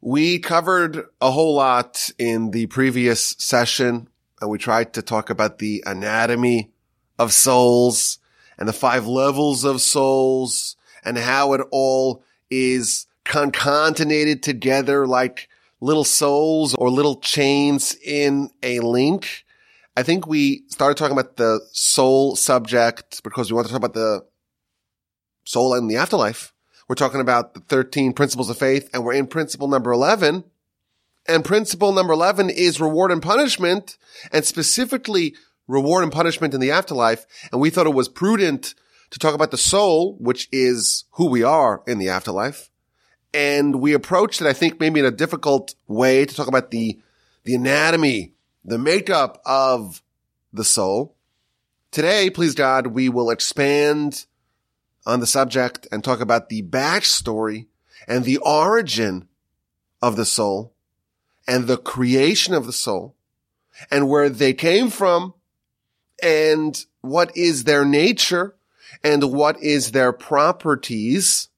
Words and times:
We 0.00 0.38
covered 0.38 1.06
a 1.20 1.30
whole 1.30 1.56
lot 1.56 2.10
in 2.18 2.52
the 2.52 2.66
previous 2.66 3.34
session 3.38 4.08
and 4.40 4.50
we 4.50 4.58
tried 4.58 4.92
to 4.94 5.02
talk 5.02 5.28
about 5.28 5.58
the 5.58 5.82
anatomy 5.86 6.70
of 7.18 7.32
souls 7.32 8.18
and 8.56 8.68
the 8.68 8.72
five 8.72 9.06
levels 9.06 9.64
of 9.64 9.80
souls 9.80 10.76
and 11.04 11.18
how 11.18 11.52
it 11.54 11.62
all 11.72 12.22
is 12.48 13.06
concatenated 13.24 14.42
together 14.42 15.06
like 15.06 15.48
little 15.80 16.04
souls 16.04 16.74
or 16.74 16.90
little 16.90 17.16
chains 17.16 17.96
in 18.04 18.50
a 18.62 18.80
link. 18.80 19.44
I 19.96 20.04
think 20.04 20.28
we 20.28 20.62
started 20.68 20.96
talking 20.96 21.18
about 21.18 21.36
the 21.36 21.60
soul 21.72 22.36
subject 22.36 23.22
because 23.24 23.50
we 23.50 23.56
want 23.56 23.66
to 23.66 23.72
talk 23.72 23.82
about 23.82 23.94
the 23.94 24.24
soul 25.44 25.74
and 25.74 25.90
the 25.90 25.96
afterlife. 25.96 26.52
We're 26.88 26.94
talking 26.94 27.20
about 27.20 27.52
the 27.52 27.60
13 27.60 28.14
principles 28.14 28.48
of 28.48 28.56
faith 28.56 28.88
and 28.92 29.04
we're 29.04 29.12
in 29.12 29.26
principle 29.26 29.68
number 29.68 29.92
11. 29.92 30.44
And 31.26 31.44
principle 31.44 31.92
number 31.92 32.14
11 32.14 32.48
is 32.48 32.80
reward 32.80 33.12
and 33.12 33.22
punishment 33.22 33.98
and 34.32 34.46
specifically 34.46 35.34
reward 35.66 36.02
and 36.02 36.10
punishment 36.10 36.54
in 36.54 36.60
the 36.60 36.70
afterlife. 36.70 37.26
And 37.52 37.60
we 37.60 37.68
thought 37.68 37.86
it 37.86 37.94
was 37.94 38.08
prudent 38.08 38.74
to 39.10 39.18
talk 39.18 39.34
about 39.34 39.50
the 39.50 39.58
soul, 39.58 40.16
which 40.18 40.48
is 40.50 41.04
who 41.12 41.26
we 41.26 41.42
are 41.42 41.82
in 41.86 41.98
the 41.98 42.08
afterlife. 42.08 42.70
And 43.34 43.82
we 43.82 43.92
approached 43.92 44.40
it, 44.40 44.46
I 44.46 44.54
think, 44.54 44.80
maybe 44.80 45.00
in 45.00 45.06
a 45.06 45.10
difficult 45.10 45.74
way 45.86 46.24
to 46.24 46.34
talk 46.34 46.48
about 46.48 46.70
the, 46.70 46.98
the 47.44 47.54
anatomy, 47.54 48.32
the 48.64 48.78
makeup 48.78 49.42
of 49.44 50.02
the 50.54 50.64
soul. 50.64 51.14
Today, 51.90 52.30
please 52.30 52.54
God, 52.54 52.88
we 52.88 53.10
will 53.10 53.30
expand 53.30 54.24
on 55.08 55.20
the 55.20 55.26
subject 55.26 55.88
and 55.90 56.04
talk 56.04 56.20
about 56.20 56.50
the 56.50 56.62
backstory 56.62 57.66
and 58.06 58.24
the 58.24 58.36
origin 58.36 59.26
of 60.02 60.16
the 60.16 60.26
soul 60.26 60.74
and 61.48 61.66
the 61.66 61.78
creation 61.78 62.52
of 62.52 62.66
the 62.66 62.72
soul 62.72 63.16
and 63.90 64.08
where 64.08 64.28
they 64.28 64.52
came 64.52 64.90
from 64.90 65.32
and 66.22 66.84
what 67.00 67.34
is 67.34 67.64
their 67.64 67.86
nature 67.86 68.54
and 69.02 69.32
what 69.32 69.60
is 69.62 69.92
their 69.92 70.12
properties. 70.12 71.48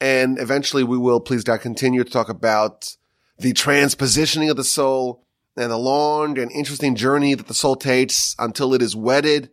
And 0.00 0.38
eventually 0.38 0.82
we 0.82 0.96
will, 0.96 1.20
please 1.20 1.44
God, 1.44 1.60
continue 1.60 2.02
to 2.02 2.10
talk 2.10 2.30
about 2.30 2.96
the 3.38 3.52
transpositioning 3.52 4.50
of 4.50 4.56
the 4.56 4.64
soul 4.64 5.26
and 5.56 5.70
the 5.70 5.76
long 5.76 6.38
and 6.38 6.50
interesting 6.52 6.94
journey 6.94 7.34
that 7.34 7.48
the 7.48 7.54
soul 7.54 7.76
takes 7.76 8.34
until 8.38 8.72
it 8.72 8.80
is 8.80 8.96
wedded 8.96 9.50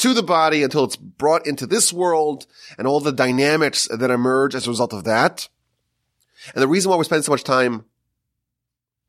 to 0.00 0.14
the 0.14 0.22
body 0.22 0.62
until 0.62 0.84
it's 0.84 0.96
brought 0.96 1.46
into 1.46 1.66
this 1.66 1.92
world 1.92 2.46
and 2.78 2.86
all 2.86 3.00
the 3.00 3.12
dynamics 3.12 3.88
that 3.90 4.10
emerge 4.10 4.54
as 4.54 4.66
a 4.66 4.70
result 4.70 4.92
of 4.92 5.04
that. 5.04 5.48
And 6.54 6.62
the 6.62 6.68
reason 6.68 6.90
why 6.90 6.96
we 6.96 7.04
spend 7.04 7.24
so 7.24 7.32
much 7.32 7.44
time 7.44 7.84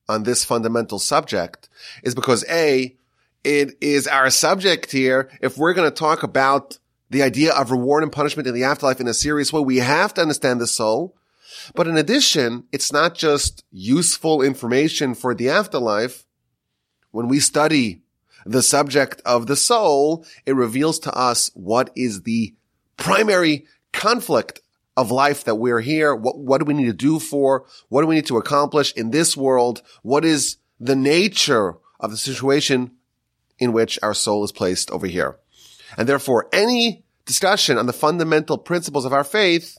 on 0.09 0.23
this 0.23 0.43
fundamental 0.43 0.99
subject 0.99 1.69
is 2.03 2.13
because 2.13 2.43
A, 2.49 2.95
it 3.43 3.77
is 3.81 4.07
our 4.07 4.29
subject 4.29 4.91
here. 4.91 5.29
If 5.41 5.57
we're 5.57 5.73
going 5.73 5.89
to 5.89 5.95
talk 5.95 6.23
about 6.23 6.77
the 7.09 7.23
idea 7.23 7.53
of 7.53 7.71
reward 7.71 8.03
and 8.03 8.11
punishment 8.11 8.47
in 8.47 8.53
the 8.53 8.65
afterlife 8.65 8.99
in 8.99 9.07
a 9.07 9.13
serious 9.13 9.51
way, 9.51 9.61
we 9.61 9.77
have 9.77 10.13
to 10.15 10.21
understand 10.21 10.59
the 10.59 10.67
soul. 10.67 11.15
But 11.73 11.87
in 11.87 11.97
addition, 11.97 12.65
it's 12.71 12.91
not 12.91 13.15
just 13.15 13.63
useful 13.71 14.41
information 14.41 15.15
for 15.15 15.33
the 15.33 15.49
afterlife. 15.49 16.25
When 17.11 17.27
we 17.27 17.39
study 17.39 18.01
the 18.45 18.61
subject 18.61 19.21
of 19.25 19.47
the 19.47 19.55
soul, 19.55 20.25
it 20.45 20.55
reveals 20.55 20.99
to 20.99 21.13
us 21.13 21.51
what 21.53 21.91
is 21.95 22.23
the 22.23 22.53
primary 22.97 23.65
conflict 23.91 24.61
of 24.97 25.11
life 25.11 25.43
that 25.45 25.55
we're 25.55 25.79
here. 25.79 26.13
What, 26.13 26.37
what 26.37 26.59
do 26.59 26.65
we 26.65 26.73
need 26.73 26.85
to 26.85 26.93
do 26.93 27.19
for? 27.19 27.65
What 27.89 28.01
do 28.01 28.07
we 28.07 28.15
need 28.15 28.25
to 28.27 28.37
accomplish 28.37 28.93
in 28.93 29.11
this 29.11 29.37
world? 29.37 29.81
What 30.03 30.25
is 30.25 30.57
the 30.79 30.95
nature 30.95 31.75
of 31.99 32.11
the 32.11 32.17
situation 32.17 32.91
in 33.59 33.73
which 33.73 33.99
our 34.03 34.13
soul 34.13 34.43
is 34.43 34.51
placed 34.51 34.91
over 34.91 35.07
here? 35.07 35.37
And 35.97 36.07
therefore, 36.07 36.47
any 36.51 37.03
discussion 37.25 37.77
on 37.77 37.85
the 37.85 37.93
fundamental 37.93 38.57
principles 38.57 39.05
of 39.05 39.13
our 39.13 39.23
faith 39.23 39.77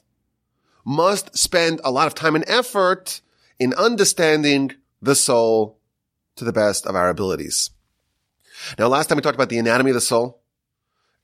must 0.84 1.36
spend 1.36 1.80
a 1.84 1.90
lot 1.90 2.06
of 2.06 2.14
time 2.14 2.34
and 2.34 2.44
effort 2.48 3.20
in 3.58 3.74
understanding 3.74 4.72
the 5.00 5.14
soul 5.14 5.78
to 6.36 6.44
the 6.44 6.52
best 6.52 6.86
of 6.86 6.96
our 6.96 7.08
abilities. 7.08 7.70
Now, 8.78 8.88
last 8.88 9.08
time 9.08 9.16
we 9.16 9.22
talked 9.22 9.34
about 9.34 9.48
the 9.48 9.58
anatomy 9.58 9.90
of 9.90 9.94
the 9.94 10.00
soul, 10.00 10.40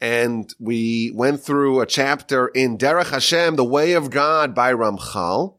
and 0.00 0.52
we 0.58 1.10
went 1.14 1.40
through 1.40 1.80
a 1.80 1.86
chapter 1.86 2.48
in 2.48 2.78
Derech 2.78 3.10
Hashem, 3.10 3.56
the 3.56 3.64
way 3.64 3.92
of 3.92 4.10
God 4.10 4.54
by 4.54 4.72
Ramchal. 4.72 5.56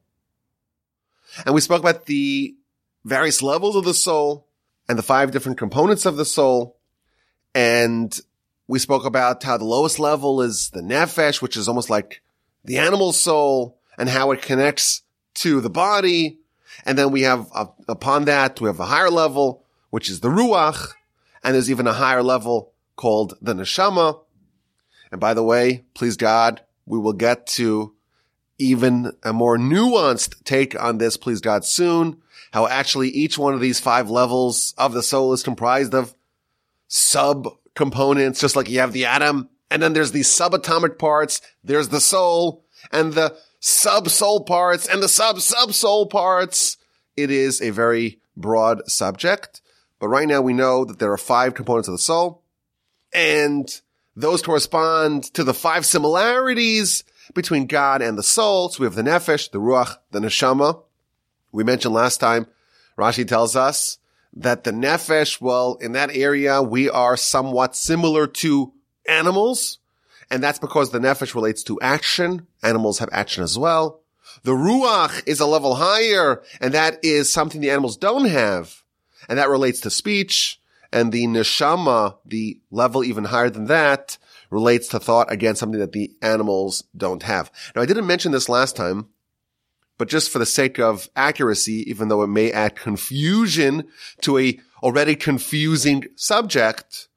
And 1.45 1.53
we 1.53 1.61
spoke 1.61 1.81
about 1.81 2.05
the 2.05 2.55
various 3.03 3.41
levels 3.41 3.75
of 3.75 3.83
the 3.83 3.93
soul 3.93 4.47
and 4.87 4.97
the 4.97 5.03
five 5.03 5.31
different 5.31 5.57
components 5.57 6.05
of 6.05 6.15
the 6.17 6.25
soul. 6.25 6.77
And 7.53 8.17
we 8.67 8.79
spoke 8.79 9.05
about 9.05 9.43
how 9.43 9.57
the 9.57 9.65
lowest 9.65 9.99
level 9.99 10.41
is 10.41 10.69
the 10.69 10.81
nefesh, 10.81 11.41
which 11.41 11.57
is 11.57 11.67
almost 11.67 11.89
like 11.89 12.21
the 12.63 12.77
animal 12.77 13.11
soul 13.11 13.77
and 13.97 14.07
how 14.07 14.31
it 14.31 14.41
connects 14.41 15.01
to 15.35 15.59
the 15.59 15.69
body. 15.69 16.39
And 16.85 16.97
then 16.97 17.11
we 17.11 17.23
have, 17.23 17.49
upon 17.87 18.25
that, 18.25 18.61
we 18.61 18.67
have 18.67 18.79
a 18.79 18.85
higher 18.85 19.09
level, 19.09 19.65
which 19.89 20.09
is 20.09 20.21
the 20.21 20.29
ruach. 20.29 20.93
And 21.43 21.55
there's 21.55 21.71
even 21.71 21.87
a 21.87 21.93
higher 21.93 22.23
level 22.23 22.73
called 22.95 23.35
the 23.41 23.53
neshama. 23.53 24.19
And 25.11 25.19
by 25.21 25.33
the 25.33 25.43
way, 25.43 25.85
please 25.93 26.17
God, 26.17 26.61
we 26.85 26.99
will 26.99 27.13
get 27.13 27.47
to 27.47 27.93
even 28.57 29.13
a 29.23 29.31
more 29.31 29.57
nuanced 29.57 30.43
take 30.43 30.79
on 30.79 30.97
this, 30.97 31.17
please 31.17 31.39
God, 31.39 31.63
soon. 31.63 32.21
How 32.51 32.67
actually 32.67 33.09
each 33.09 33.37
one 33.37 33.53
of 33.53 33.61
these 33.61 33.79
five 33.79 34.09
levels 34.09 34.73
of 34.77 34.93
the 34.93 35.03
soul 35.03 35.33
is 35.33 35.43
comprised 35.43 35.93
of 35.93 36.13
sub 36.87 37.47
components, 37.75 38.41
just 38.41 38.55
like 38.55 38.69
you 38.69 38.79
have 38.79 38.91
the 38.91 39.05
atom. 39.05 39.49
And 39.71 39.81
then 39.81 39.93
there's 39.93 40.11
the 40.11 40.21
subatomic 40.21 40.97
parts. 40.97 41.41
There's 41.63 41.89
the 41.89 42.01
soul 42.01 42.65
and 42.91 43.13
the 43.13 43.37
sub 43.59 44.09
soul 44.09 44.43
parts 44.43 44.87
and 44.87 45.01
the 45.01 45.07
sub 45.07 45.39
sub 45.41 45.73
soul 45.73 46.07
parts. 46.07 46.77
It 47.15 47.31
is 47.31 47.61
a 47.61 47.69
very 47.69 48.19
broad 48.35 48.89
subject. 48.89 49.61
But 49.99 50.07
right 50.07 50.27
now 50.27 50.41
we 50.41 50.53
know 50.53 50.85
that 50.85 50.99
there 50.99 51.11
are 51.11 51.17
five 51.17 51.53
components 51.53 51.87
of 51.87 51.93
the 51.93 51.99
soul 51.99 52.41
and 53.13 53.81
those 54.15 54.41
correspond 54.41 55.25
to 55.33 55.43
the 55.43 55.53
five 55.53 55.85
similarities 55.85 57.03
between 57.33 57.67
God 57.67 58.01
and 58.01 58.17
the 58.17 58.23
soul. 58.23 58.69
So 58.69 58.81
we 58.81 58.85
have 58.85 58.95
the 58.95 59.01
nefesh, 59.01 59.51
the 59.51 59.59
ruach, 59.59 59.97
the 60.11 60.19
neshama. 60.19 60.81
We 61.51 61.63
mentioned 61.63 61.93
last 61.93 62.19
time, 62.19 62.47
Rashi 62.97 63.27
tells 63.27 63.55
us 63.55 63.97
that 64.33 64.63
the 64.63 64.71
nefesh, 64.71 65.41
well, 65.41 65.77
in 65.81 65.93
that 65.93 66.15
area, 66.15 66.61
we 66.61 66.89
are 66.89 67.17
somewhat 67.17 67.75
similar 67.75 68.27
to 68.27 68.73
animals. 69.07 69.79
And 70.29 70.43
that's 70.43 70.59
because 70.59 70.91
the 70.91 70.99
nefesh 70.99 71.33
relates 71.33 71.63
to 71.63 71.79
action. 71.81 72.47
Animals 72.61 72.99
have 72.99 73.09
action 73.11 73.43
as 73.43 73.57
well. 73.57 74.01
The 74.43 74.51
ruach 74.51 75.27
is 75.27 75.39
a 75.39 75.47
level 75.47 75.75
higher, 75.75 76.43
and 76.61 76.73
that 76.73 77.03
is 77.03 77.29
something 77.31 77.61
the 77.61 77.71
animals 77.71 77.97
don't 77.97 78.25
have 78.25 78.83
and 79.27 79.37
that 79.37 79.49
relates 79.49 79.81
to 79.81 79.89
speech. 79.89 80.61
And 80.91 81.11
the 81.11 81.27
neshama, 81.27 82.17
the 82.25 82.59
level 82.71 83.03
even 83.03 83.25
higher 83.25 83.51
than 83.51 83.65
that, 83.65 84.17
relates 84.49 84.87
to 84.87 84.99
thought, 84.99 85.31
again, 85.31 85.55
something 85.55 85.79
that 85.79 85.91
the 85.91 86.11
animals 86.21 86.83
don't 86.97 87.21
have. 87.23 87.51
Now, 87.75 87.83
I 87.83 87.85
didn't 87.85 88.07
mention 88.07 88.31
this 88.31 88.49
last 88.49 88.75
time, 88.75 89.09
but 89.99 90.07
just 90.07 90.31
for 90.31 90.39
the 90.39 90.47
sake 90.47 90.79
of 90.79 91.09
accuracy, 91.15 91.83
even 91.87 92.07
though 92.07 92.23
it 92.23 92.27
may 92.27 92.51
add 92.51 92.75
confusion 92.75 93.83
to 94.21 94.39
a 94.39 94.59
already 94.81 95.15
confusing 95.15 96.05
subject, 96.15 97.07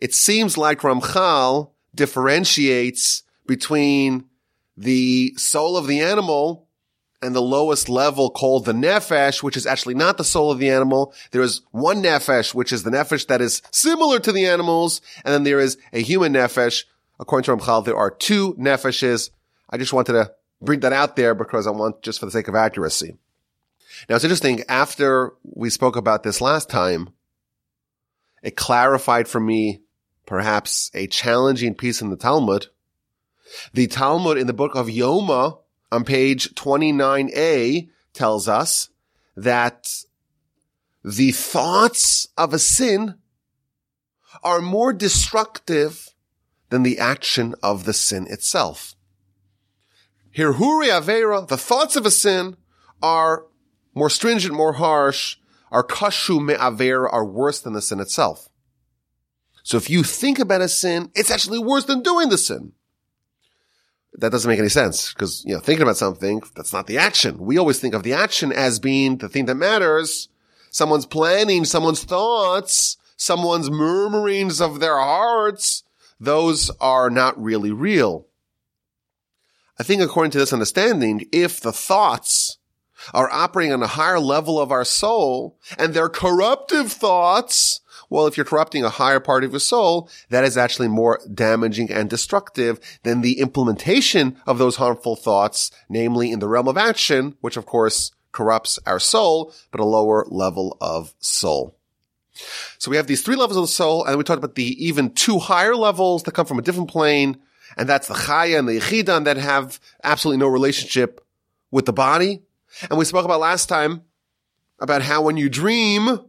it 0.00 0.14
seems 0.14 0.56
like 0.56 0.80
Ramchal 0.80 1.72
differentiates 1.94 3.24
between 3.46 4.26
the 4.76 5.34
soul 5.36 5.76
of 5.76 5.88
the 5.88 6.00
animal 6.00 6.67
and 7.20 7.34
the 7.34 7.42
lowest 7.42 7.88
level 7.88 8.30
called 8.30 8.64
the 8.64 8.72
nefesh, 8.72 9.42
which 9.42 9.56
is 9.56 9.66
actually 9.66 9.94
not 9.94 10.18
the 10.18 10.24
soul 10.24 10.50
of 10.50 10.58
the 10.58 10.70
animal. 10.70 11.12
There 11.32 11.42
is 11.42 11.62
one 11.72 12.02
nefesh, 12.02 12.54
which 12.54 12.72
is 12.72 12.84
the 12.84 12.90
nefesh 12.90 13.26
that 13.26 13.40
is 13.40 13.62
similar 13.72 14.20
to 14.20 14.32
the 14.32 14.46
animals. 14.46 15.00
And 15.24 15.34
then 15.34 15.42
there 15.42 15.58
is 15.58 15.78
a 15.92 16.00
human 16.00 16.32
nefesh. 16.32 16.84
According 17.18 17.44
to 17.44 17.56
Ramchal, 17.56 17.84
there 17.84 17.96
are 17.96 18.10
two 18.10 18.54
nefeshes. 18.54 19.30
I 19.68 19.78
just 19.78 19.92
wanted 19.92 20.12
to 20.12 20.32
bring 20.62 20.80
that 20.80 20.92
out 20.92 21.16
there 21.16 21.34
because 21.34 21.66
I 21.66 21.70
want 21.70 22.02
just 22.02 22.20
for 22.20 22.26
the 22.26 22.32
sake 22.32 22.48
of 22.48 22.54
accuracy. 22.54 23.16
Now 24.08 24.16
it's 24.16 24.24
interesting. 24.24 24.62
After 24.68 25.32
we 25.42 25.70
spoke 25.70 25.96
about 25.96 26.22
this 26.22 26.40
last 26.40 26.70
time, 26.70 27.10
it 28.42 28.56
clarified 28.56 29.26
for 29.26 29.40
me 29.40 29.82
perhaps 30.26 30.90
a 30.94 31.08
challenging 31.08 31.74
piece 31.74 32.00
in 32.00 32.10
the 32.10 32.16
Talmud. 32.16 32.66
The 33.72 33.88
Talmud 33.88 34.38
in 34.38 34.46
the 34.46 34.52
book 34.52 34.76
of 34.76 34.86
Yoma 34.86 35.58
on 35.90 36.04
page 36.04 36.54
29a 36.54 37.88
tells 38.12 38.48
us 38.48 38.90
that 39.36 39.88
the 41.04 41.32
thoughts 41.32 42.28
of 42.36 42.52
a 42.52 42.58
sin 42.58 43.14
are 44.42 44.60
more 44.60 44.92
destructive 44.92 46.10
than 46.70 46.82
the 46.82 46.98
action 46.98 47.54
of 47.62 47.84
the 47.84 47.92
sin 47.92 48.26
itself. 48.28 48.94
Hirhuri 50.36 50.88
Avera, 50.88 51.46
the 51.46 51.56
thoughts 51.56 51.96
of 51.96 52.04
a 52.04 52.10
sin 52.10 52.56
are 53.02 53.46
more 53.94 54.10
stringent, 54.10 54.54
more 54.54 54.74
harsh, 54.74 55.36
are 55.70 55.84
kashu 55.84 56.44
me'aver, 56.44 57.08
are 57.08 57.24
worse 57.24 57.60
than 57.60 57.72
the 57.72 57.82
sin 57.82 58.00
itself. 58.00 58.48
So 59.62 59.76
if 59.76 59.90
you 59.90 60.02
think 60.02 60.38
about 60.38 60.60
a 60.60 60.68
sin, 60.68 61.10
it's 61.14 61.30
actually 61.30 61.58
worse 61.58 61.84
than 61.84 62.02
doing 62.02 62.28
the 62.28 62.38
sin. 62.38 62.72
That 64.14 64.32
doesn't 64.32 64.48
make 64.48 64.58
any 64.58 64.68
sense 64.68 65.12
because, 65.12 65.44
you 65.44 65.54
know, 65.54 65.60
thinking 65.60 65.82
about 65.82 65.96
something, 65.96 66.42
that's 66.56 66.72
not 66.72 66.86
the 66.86 66.98
action. 66.98 67.38
We 67.38 67.58
always 67.58 67.78
think 67.78 67.94
of 67.94 68.02
the 68.02 68.14
action 68.14 68.52
as 68.52 68.80
being 68.80 69.18
the 69.18 69.28
thing 69.28 69.46
that 69.46 69.54
matters. 69.54 70.28
Someone's 70.70 71.06
planning, 71.06 71.64
someone's 71.64 72.04
thoughts, 72.04 72.96
someone's 73.16 73.70
murmurings 73.70 74.60
of 74.60 74.80
their 74.80 74.98
hearts. 74.98 75.84
Those 76.18 76.70
are 76.80 77.10
not 77.10 77.40
really 77.40 77.70
real. 77.70 78.26
I 79.78 79.84
think 79.84 80.02
according 80.02 80.32
to 80.32 80.38
this 80.38 80.52
understanding, 80.52 81.26
if 81.30 81.60
the 81.60 81.72
thoughts 81.72 82.58
are 83.14 83.30
operating 83.30 83.72
on 83.72 83.82
a 83.82 83.86
higher 83.86 84.18
level 84.18 84.58
of 84.58 84.72
our 84.72 84.84
soul 84.84 85.56
and 85.78 85.94
they're 85.94 86.08
corruptive 86.08 86.90
thoughts, 86.90 87.80
well, 88.10 88.26
if 88.26 88.36
you're 88.36 88.46
corrupting 88.46 88.84
a 88.84 88.90
higher 88.90 89.20
part 89.20 89.44
of 89.44 89.52
your 89.52 89.60
soul, 89.60 90.08
that 90.30 90.44
is 90.44 90.56
actually 90.56 90.88
more 90.88 91.20
damaging 91.32 91.90
and 91.90 92.08
destructive 92.08 92.78
than 93.02 93.20
the 93.20 93.40
implementation 93.40 94.36
of 94.46 94.58
those 94.58 94.76
harmful 94.76 95.16
thoughts, 95.16 95.70
namely 95.88 96.30
in 96.32 96.38
the 96.38 96.48
realm 96.48 96.68
of 96.68 96.78
action, 96.78 97.36
which 97.40 97.56
of 97.56 97.66
course 97.66 98.12
corrupts 98.32 98.78
our 98.86 98.98
soul, 99.00 99.52
but 99.70 99.80
a 99.80 99.84
lower 99.84 100.24
level 100.28 100.76
of 100.80 101.14
soul. 101.18 101.76
So 102.78 102.90
we 102.90 102.96
have 102.96 103.06
these 103.06 103.22
three 103.22 103.36
levels 103.36 103.56
of 103.56 103.64
the 103.64 103.68
soul, 103.68 104.04
and 104.04 104.16
we 104.16 104.24
talked 104.24 104.38
about 104.38 104.54
the 104.54 104.86
even 104.86 105.12
two 105.12 105.38
higher 105.38 105.74
levels 105.74 106.22
that 106.22 106.32
come 106.32 106.46
from 106.46 106.58
a 106.58 106.62
different 106.62 106.90
plane, 106.90 107.38
and 107.76 107.88
that's 107.88 108.08
the 108.08 108.14
chaya 108.14 108.58
and 108.58 108.68
the 108.68 108.78
yechidan 108.78 109.24
that 109.24 109.36
have 109.36 109.80
absolutely 110.04 110.38
no 110.38 110.46
relationship 110.46 111.24
with 111.70 111.84
the 111.84 111.92
body. 111.92 112.42
And 112.88 112.98
we 112.98 113.04
spoke 113.04 113.24
about 113.24 113.40
last 113.40 113.68
time 113.68 114.02
about 114.78 115.02
how 115.02 115.22
when 115.22 115.36
you 115.36 115.48
dream, 115.48 116.20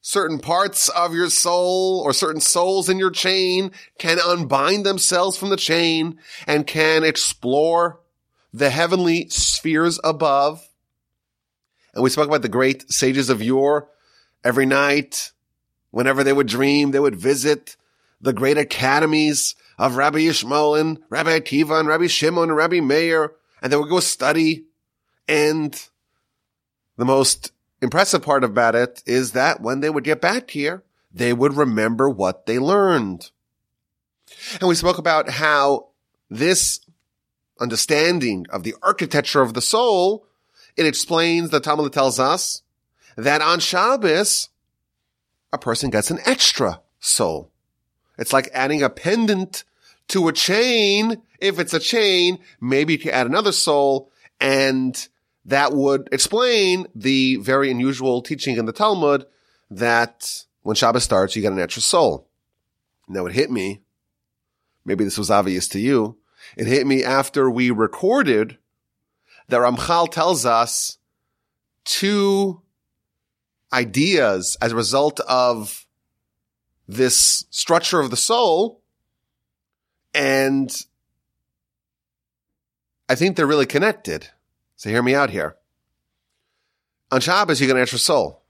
certain 0.00 0.38
parts 0.38 0.88
of 0.88 1.14
your 1.14 1.28
soul 1.30 2.02
or 2.04 2.12
certain 2.12 2.40
souls 2.40 2.88
in 2.88 2.98
your 2.98 3.10
chain 3.10 3.70
can 3.98 4.18
unbind 4.18 4.84
themselves 4.84 5.36
from 5.36 5.50
the 5.50 5.56
chain 5.56 6.18
and 6.46 6.66
can 6.66 7.04
explore 7.04 8.00
the 8.52 8.70
heavenly 8.70 9.28
spheres 9.28 10.00
above. 10.02 10.66
And 11.94 12.02
we 12.02 12.10
spoke 12.10 12.28
about 12.28 12.42
the 12.42 12.48
great 12.48 12.90
sages 12.90 13.30
of 13.30 13.42
yore 13.42 13.88
every 14.44 14.66
night. 14.66 15.32
Whenever 15.90 16.22
they 16.22 16.32
would 16.32 16.46
dream, 16.46 16.92
they 16.92 17.00
would 17.00 17.16
visit 17.16 17.76
the 18.20 18.32
great 18.32 18.58
academies 18.58 19.54
of 19.78 19.96
Rabbi 19.96 20.18
Yishmael 20.18 20.80
and 20.80 20.98
Rabbi 21.08 21.38
Akiva 21.38 21.80
and 21.80 21.88
Rabbi 21.88 22.06
Shimon 22.06 22.50
and 22.50 22.56
Rabbi 22.56 22.80
Meir, 22.80 23.32
and 23.62 23.72
they 23.72 23.76
would 23.76 23.88
go 23.88 24.00
study. 24.00 24.64
And 25.26 25.80
the 26.96 27.04
most 27.04 27.52
impressive 27.82 28.22
part 28.22 28.44
about 28.44 28.74
it 28.74 29.02
is 29.06 29.32
that 29.32 29.60
when 29.60 29.80
they 29.80 29.90
would 29.90 30.04
get 30.04 30.20
back 30.20 30.50
here, 30.50 30.82
they 31.12 31.32
would 31.32 31.54
remember 31.54 32.08
what 32.08 32.46
they 32.46 32.58
learned. 32.58 33.30
And 34.60 34.68
we 34.68 34.74
spoke 34.74 34.98
about 34.98 35.28
how 35.28 35.88
this 36.28 36.80
understanding 37.58 38.46
of 38.50 38.62
the 38.62 38.74
architecture 38.82 39.42
of 39.42 39.54
the 39.54 39.62
soul, 39.62 40.26
it 40.76 40.86
explains 40.86 41.50
the 41.50 41.60
Talmud 41.60 41.92
tells 41.92 42.18
us 42.18 42.62
that 43.16 43.42
on 43.42 43.60
Shabbos, 43.60 44.48
a 45.52 45.58
person 45.58 45.90
gets 45.90 46.10
an 46.10 46.20
extra 46.24 46.80
soul. 47.00 47.50
It's 48.18 48.32
like 48.32 48.50
adding 48.52 48.82
a 48.82 48.90
pendant 48.90 49.64
to 50.08 50.28
a 50.28 50.32
chain. 50.32 51.22
If 51.38 51.58
it's 51.58 51.74
a 51.74 51.80
chain, 51.80 52.38
maybe 52.60 52.92
you 52.94 52.98
can 52.98 53.10
add 53.10 53.26
another 53.26 53.52
soul 53.52 54.12
and 54.40 55.08
that 55.50 55.72
would 55.72 56.08
explain 56.12 56.86
the 56.94 57.36
very 57.36 57.70
unusual 57.70 58.22
teaching 58.22 58.56
in 58.56 58.66
the 58.66 58.72
Talmud 58.72 59.26
that 59.70 60.44
when 60.62 60.76
Shabbos 60.76 61.02
starts, 61.02 61.34
you 61.34 61.42
get 61.42 61.52
an 61.52 61.58
extra 61.58 61.82
soul. 61.82 62.28
Now 63.08 63.26
it 63.26 63.32
hit 63.32 63.50
me. 63.50 63.82
Maybe 64.84 65.02
this 65.02 65.18
was 65.18 65.30
obvious 65.30 65.66
to 65.68 65.80
you. 65.80 66.18
It 66.56 66.68
hit 66.68 66.86
me 66.86 67.02
after 67.02 67.50
we 67.50 67.70
recorded 67.70 68.58
that 69.48 69.60
Ramchal 69.60 70.10
tells 70.10 70.46
us 70.46 70.98
two 71.84 72.62
ideas 73.72 74.56
as 74.62 74.70
a 74.70 74.76
result 74.76 75.18
of 75.20 75.84
this 76.86 77.44
structure 77.50 77.98
of 77.98 78.10
the 78.10 78.16
soul 78.16 78.82
and 80.14 80.86
I 83.08 83.16
think 83.16 83.34
they're 83.34 83.46
really 83.46 83.66
connected. 83.66 84.28
So 84.80 84.88
hear 84.88 85.02
me 85.02 85.14
out 85.14 85.28
here. 85.28 85.56
On 87.10 87.20
Shabbos, 87.20 87.60
you 87.60 87.66
get 87.66 87.76
an 87.76 87.82
extra 87.82 87.98
soul. 87.98 88.44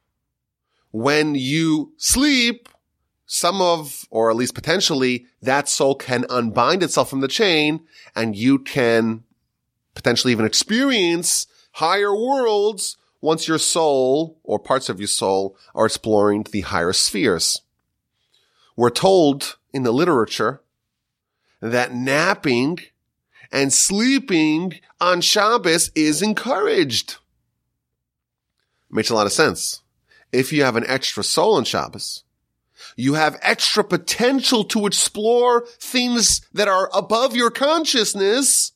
When 0.92 1.34
you 1.34 1.92
sleep, 1.96 2.68
some 3.26 3.60
of, 3.60 4.06
or 4.10 4.30
at 4.30 4.36
least 4.36 4.54
potentially, 4.54 5.26
that 5.42 5.68
soul 5.68 5.96
can 5.96 6.26
unbind 6.30 6.84
itself 6.84 7.10
from 7.10 7.20
the 7.20 7.26
chain 7.26 7.80
and 8.14 8.36
you 8.36 8.60
can 8.60 9.24
potentially 9.96 10.30
even 10.30 10.44
experience 10.44 11.48
higher 11.72 12.14
worlds 12.14 12.96
once 13.20 13.48
your 13.48 13.58
soul 13.58 14.38
or 14.44 14.60
parts 14.60 14.88
of 14.88 15.00
your 15.00 15.08
soul 15.08 15.56
are 15.74 15.86
exploring 15.86 16.46
the 16.52 16.60
higher 16.60 16.92
spheres. 16.92 17.60
We're 18.76 18.90
told 18.90 19.56
in 19.72 19.82
the 19.82 19.90
literature 19.90 20.62
that 21.60 21.92
napping 21.92 22.78
and 23.52 23.72
sleeping 23.72 24.80
on 25.00 25.20
Shabbos 25.20 25.90
is 25.94 26.22
encouraged. 26.22 27.16
Makes 28.90 29.10
a 29.10 29.14
lot 29.14 29.26
of 29.26 29.32
sense. 29.32 29.82
If 30.32 30.52
you 30.52 30.64
have 30.64 30.76
an 30.76 30.84
extra 30.86 31.24
soul 31.24 31.54
on 31.54 31.64
Shabbos, 31.64 32.24
you 32.96 33.14
have 33.14 33.38
extra 33.42 33.84
potential 33.84 34.64
to 34.64 34.86
explore 34.86 35.66
things 35.78 36.42
that 36.52 36.68
are 36.68 36.90
above 36.92 37.36
your 37.36 37.50
consciousness. 37.50 38.72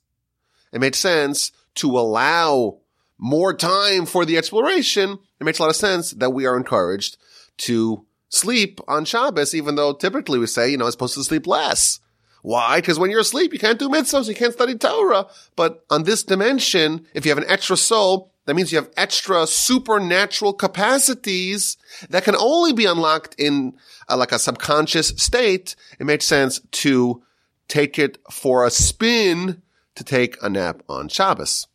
It 0.72 0.80
makes 0.80 0.98
sense 0.98 1.52
to 1.76 1.90
allow 1.98 2.78
more 3.18 3.54
time 3.54 4.06
for 4.06 4.24
the 4.24 4.36
exploration. 4.36 5.18
It 5.40 5.44
makes 5.44 5.58
a 5.58 5.62
lot 5.62 5.70
of 5.70 5.76
sense 5.76 6.10
that 6.12 6.30
we 6.30 6.46
are 6.46 6.56
encouraged 6.56 7.16
to 7.58 8.06
sleep 8.28 8.80
on 8.88 9.04
Shabbos, 9.04 9.54
even 9.54 9.76
though 9.76 9.92
typically 9.92 10.38
we 10.38 10.46
say, 10.46 10.70
you 10.70 10.76
know, 10.76 10.86
it's 10.86 10.94
supposed 10.94 11.14
to 11.14 11.24
sleep 11.24 11.46
less. 11.46 12.00
Why? 12.44 12.76
Because 12.76 12.98
when 12.98 13.10
you're 13.10 13.20
asleep, 13.20 13.54
you 13.54 13.58
can't 13.58 13.78
do 13.78 13.88
mitzvahs, 13.88 14.28
you 14.28 14.34
can't 14.34 14.52
study 14.52 14.74
Torah. 14.74 15.28
But 15.56 15.82
on 15.88 16.02
this 16.02 16.22
dimension, 16.22 17.06
if 17.14 17.24
you 17.24 17.30
have 17.30 17.38
an 17.38 17.48
extra 17.48 17.74
soul, 17.74 18.34
that 18.44 18.52
means 18.52 18.70
you 18.70 18.76
have 18.76 18.90
extra 18.98 19.46
supernatural 19.46 20.52
capacities 20.52 21.78
that 22.10 22.22
can 22.22 22.36
only 22.36 22.74
be 22.74 22.84
unlocked 22.84 23.34
in 23.38 23.72
a, 24.10 24.18
like 24.18 24.30
a 24.30 24.38
subconscious 24.38 25.08
state. 25.16 25.74
It 25.98 26.04
makes 26.04 26.26
sense 26.26 26.60
to 26.60 27.22
take 27.66 27.98
it 27.98 28.18
for 28.30 28.66
a 28.66 28.70
spin 28.70 29.62
to 29.94 30.04
take 30.04 30.36
a 30.42 30.50
nap 30.50 30.82
on 30.86 31.08
Shabbos. 31.08 31.66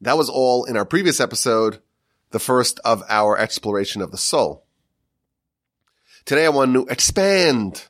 That 0.00 0.18
was 0.18 0.28
all 0.28 0.64
in 0.64 0.76
our 0.76 0.84
previous 0.84 1.20
episode, 1.20 1.78
the 2.32 2.40
first 2.40 2.80
of 2.84 3.04
our 3.08 3.38
exploration 3.38 4.02
of 4.02 4.10
the 4.10 4.18
soul. 4.18 4.64
Today 6.24 6.46
I 6.46 6.48
want 6.48 6.74
to 6.74 6.84
expand 6.86 7.86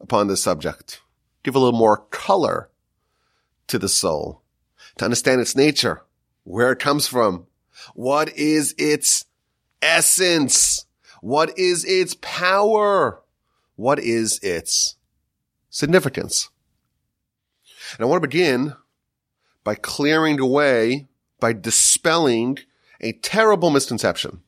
upon 0.00 0.28
this 0.28 0.42
subject 0.42 1.02
give 1.42 1.54
a 1.54 1.58
little 1.58 1.78
more 1.78 1.98
color 2.10 2.70
to 3.68 3.78
the 3.78 3.88
soul, 3.88 4.42
to 4.96 5.04
understand 5.04 5.40
its 5.40 5.56
nature, 5.56 6.02
where 6.44 6.72
it 6.72 6.78
comes 6.78 7.06
from, 7.06 7.46
what 7.94 8.36
is 8.36 8.74
its 8.78 9.24
essence, 9.80 10.86
what 11.20 11.56
is 11.58 11.84
its 11.84 12.16
power, 12.20 13.22
what 13.76 13.98
is 13.98 14.38
its 14.40 14.96
significance. 15.70 16.50
And 17.96 18.04
I 18.04 18.08
want 18.08 18.22
to 18.22 18.28
begin 18.28 18.74
by 19.64 19.74
clearing 19.74 20.36
the 20.36 20.46
way, 20.46 21.08
by 21.38 21.52
dispelling 21.52 22.58
a 23.00 23.12
terrible 23.12 23.70
misconception. 23.70 24.42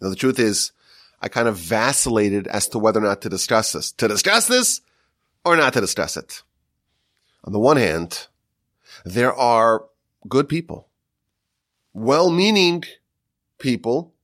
Now 0.00 0.10
the 0.10 0.16
truth 0.16 0.38
is, 0.38 0.72
I 1.20 1.28
kind 1.28 1.48
of 1.48 1.56
vacillated 1.56 2.46
as 2.46 2.68
to 2.68 2.78
whether 2.78 3.00
or 3.00 3.04
not 3.04 3.22
to 3.22 3.28
discuss 3.28 3.72
this. 3.72 3.92
To 3.92 4.08
discuss 4.08 4.46
this 4.46 4.80
or 5.44 5.56
not 5.56 5.72
to 5.72 5.80
discuss 5.80 6.16
it. 6.16 6.42
On 7.44 7.52
the 7.52 7.58
one 7.58 7.76
hand, 7.76 8.28
there 9.04 9.32
are 9.32 9.86
good 10.28 10.48
people, 10.48 10.88
well-meaning 11.92 12.84
people 13.58 14.14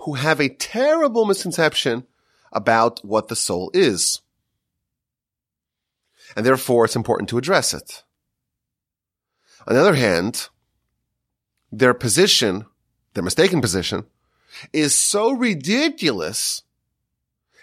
who 0.00 0.14
have 0.14 0.40
a 0.40 0.48
terrible 0.48 1.24
misconception 1.24 2.06
about 2.52 3.04
what 3.04 3.28
the 3.28 3.36
soul 3.36 3.70
is. 3.74 4.20
And 6.34 6.44
therefore 6.44 6.84
it's 6.84 6.96
important 6.96 7.28
to 7.30 7.38
address 7.38 7.72
it. 7.72 8.02
On 9.66 9.74
the 9.74 9.80
other 9.80 9.94
hand, 9.94 10.48
their 11.72 11.94
position, 11.94 12.66
their 13.14 13.24
mistaken 13.24 13.60
position, 13.60 14.06
is 14.72 14.94
so 14.94 15.32
ridiculous. 15.32 16.62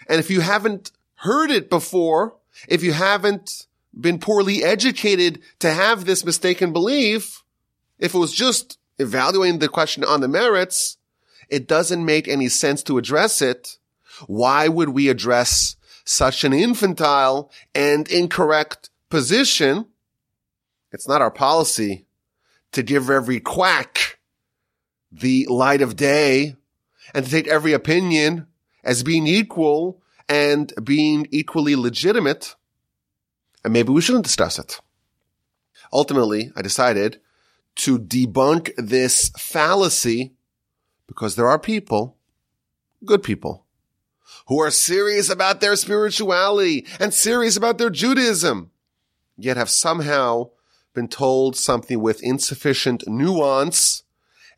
And 0.08 0.20
if 0.20 0.30
you 0.30 0.40
haven't 0.40 0.92
heard 1.16 1.50
it 1.50 1.70
before, 1.70 2.36
if 2.68 2.82
you 2.82 2.92
haven't 2.92 3.66
been 3.98 4.18
poorly 4.18 4.62
educated 4.62 5.40
to 5.60 5.72
have 5.72 6.04
this 6.04 6.24
mistaken 6.24 6.72
belief, 6.72 7.42
if 7.98 8.14
it 8.14 8.18
was 8.18 8.32
just 8.32 8.78
evaluating 8.98 9.58
the 9.58 9.68
question 9.68 10.04
on 10.04 10.20
the 10.20 10.28
merits, 10.28 10.96
it 11.48 11.66
doesn't 11.66 12.04
make 12.04 12.28
any 12.28 12.48
sense 12.48 12.82
to 12.84 12.98
address 12.98 13.42
it. 13.42 13.78
Why 14.26 14.68
would 14.68 14.90
we 14.90 15.08
address 15.08 15.76
such 16.04 16.44
an 16.44 16.52
infantile 16.52 17.50
and 17.74 18.08
incorrect 18.08 18.90
position? 19.10 19.86
It's 20.92 21.08
not 21.08 21.22
our 21.22 21.30
policy 21.30 22.06
to 22.72 22.82
give 22.82 23.10
every 23.10 23.40
quack 23.40 24.18
the 25.10 25.46
light 25.48 25.80
of 25.80 25.96
day 25.96 26.56
and 27.14 27.24
to 27.24 27.30
take 27.30 27.46
every 27.46 27.72
opinion 27.72 28.46
as 28.82 29.02
being 29.02 29.26
equal 29.26 30.02
and 30.28 30.72
being 30.82 31.26
equally 31.30 31.76
legitimate. 31.76 32.56
And 33.62 33.72
maybe 33.72 33.92
we 33.92 34.00
shouldn't 34.00 34.24
discuss 34.24 34.58
it. 34.58 34.80
Ultimately, 35.92 36.50
I 36.56 36.62
decided 36.62 37.20
to 37.76 37.98
debunk 37.98 38.72
this 38.76 39.30
fallacy 39.38 40.34
because 41.06 41.36
there 41.36 41.48
are 41.48 41.58
people, 41.58 42.16
good 43.04 43.22
people, 43.22 43.64
who 44.46 44.60
are 44.60 44.70
serious 44.70 45.30
about 45.30 45.60
their 45.60 45.76
spirituality 45.76 46.86
and 46.98 47.14
serious 47.14 47.56
about 47.56 47.78
their 47.78 47.90
Judaism, 47.90 48.70
yet 49.36 49.56
have 49.56 49.70
somehow 49.70 50.50
been 50.94 51.08
told 51.08 51.56
something 51.56 52.00
with 52.00 52.22
insufficient 52.22 53.06
nuance 53.06 54.03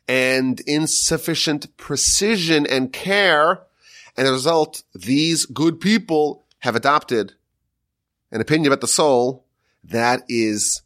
and 0.07 0.59
insufficient 0.61 1.75
precision 1.77 2.65
and 2.65 2.93
care. 2.93 3.61
And 4.15 4.25
as 4.25 4.29
a 4.29 4.33
result, 4.33 4.83
these 4.93 5.45
good 5.45 5.79
people 5.79 6.45
have 6.59 6.75
adopted 6.75 7.33
an 8.31 8.41
opinion 8.41 8.67
about 8.67 8.81
the 8.81 8.87
soul 8.87 9.45
that 9.83 10.23
is 10.27 10.81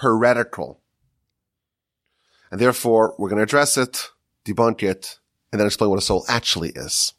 heretical. 0.00 0.80
And 2.50 2.60
therefore, 2.60 3.14
we're 3.18 3.28
going 3.28 3.38
to 3.38 3.44
address 3.44 3.76
it, 3.76 4.08
debunk 4.44 4.82
it, 4.82 5.18
and 5.52 5.60
then 5.60 5.66
explain 5.66 5.90
what 5.90 5.98
a 5.98 6.02
soul 6.02 6.24
actually 6.28 6.70
is. 6.70 7.14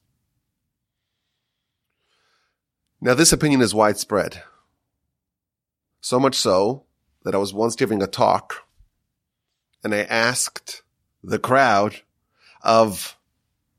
Now, 3.00 3.14
this 3.14 3.34
opinion 3.34 3.62
is 3.62 3.74
widespread. 3.74 4.44
So 6.02 6.20
much 6.20 6.36
so 6.36 6.86
that 7.24 7.36
I 7.36 7.38
was 7.38 7.54
once 7.54 7.76
giving 7.76 8.02
a 8.02 8.08
talk 8.08 8.66
and 9.84 9.94
I 9.94 10.04
asked 10.04 10.84
the 11.24 11.40
crowd 11.40 12.02
of 12.62 13.18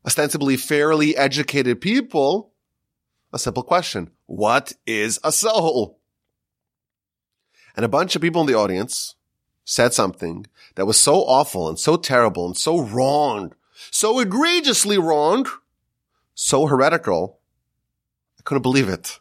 ostensibly 0.04 0.56
fairly 0.56 1.16
educated 1.16 1.80
people 1.80 2.52
a 3.32 3.38
simple 3.38 3.62
question. 3.62 4.11
What 4.26 4.75
is 4.87 5.18
a 5.25 5.32
soul? 5.32 5.99
And 7.75 7.84
a 7.84 7.88
bunch 7.88 8.14
of 8.14 8.22
people 8.22 8.42
in 8.42 8.46
the 8.46 8.54
audience 8.54 9.14
said 9.64 9.94
something 9.94 10.46
that 10.75 10.87
was 10.87 10.99
so 10.99 11.14
awful 11.25 11.68
and 11.68 11.78
so 11.78 11.96
terrible 11.96 12.46
and 12.46 12.56
so 12.56 12.80
wrong, 12.80 13.54
so 13.90 14.20
egregiously 14.20 14.99
wrong, 14.99 15.46
so 16.34 16.66
heretical. 16.66 17.38
I 18.38 18.42
couldn't 18.42 18.62
believe 18.62 18.88
it. 18.88 19.18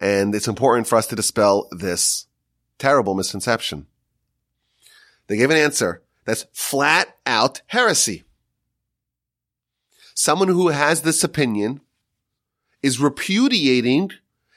And 0.00 0.34
it's 0.34 0.48
important 0.48 0.86
for 0.86 0.96
us 0.96 1.08
to 1.08 1.16
dispel 1.16 1.68
this 1.72 2.26
terrible 2.78 3.14
misconception. 3.14 3.86
They 5.26 5.36
gave 5.36 5.50
an 5.50 5.56
answer 5.56 6.02
that's 6.28 6.44
flat 6.52 7.16
out 7.24 7.62
heresy. 7.68 8.24
Someone 10.14 10.48
who 10.48 10.68
has 10.68 11.00
this 11.00 11.24
opinion 11.24 11.80
is 12.82 13.00
repudiating 13.00 14.10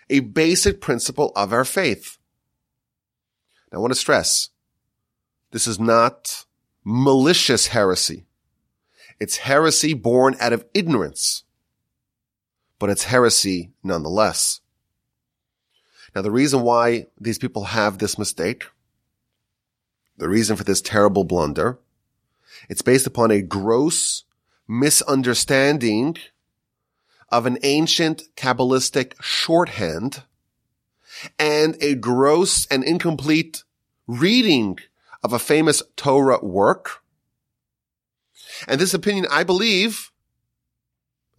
a 0.10 0.20
basic 0.20 0.82
principle 0.82 1.32
of 1.34 1.54
our 1.54 1.64
faith. 1.64 2.18
Now, 3.72 3.78
I 3.78 3.82
want 3.82 3.94
to 3.94 4.00
stress 4.00 4.50
this 5.52 5.66
is 5.66 5.80
not 5.80 6.46
malicious 6.84 7.68
heresy. 7.68 8.26
It's 9.22 9.38
heresy 9.38 9.94
born 9.94 10.36
out 10.42 10.52
of 10.52 10.66
ignorance, 10.74 11.46
but 12.80 12.90
it's 12.90 13.06
heresy 13.06 13.72
nonetheless. 13.82 14.60
Now, 16.14 16.22
the 16.22 16.32
reason 16.32 16.64
why 16.64 17.06
these 17.18 17.40
people 17.40 17.64
have 17.64 17.98
this 17.98 18.18
mistake, 18.18 18.66
the 20.22 20.30
reason 20.30 20.56
for 20.56 20.64
this 20.64 20.82
terrible 20.82 21.24
blunder, 21.24 21.80
it's 22.70 22.84
based 22.84 23.08
upon 23.08 23.32
a 23.32 23.42
gross 23.42 24.24
misunderstanding 24.68 26.16
of 27.30 27.48
an 27.48 27.58
ancient 27.64 28.26
Kabbalistic 28.36 29.14
shorthand 29.20 30.22
and 31.40 31.76
a 31.82 31.96
gross 31.96 32.68
and 32.68 32.84
incomplete 32.84 33.64
reading 34.06 34.78
of 35.24 35.34
a 35.34 35.40
famous 35.40 35.82
Torah 35.96 36.46
work. 36.46 37.02
And 38.68 38.80
this 38.80 38.94
opinion, 38.94 39.26
I 39.32 39.44
believe, 39.44 40.12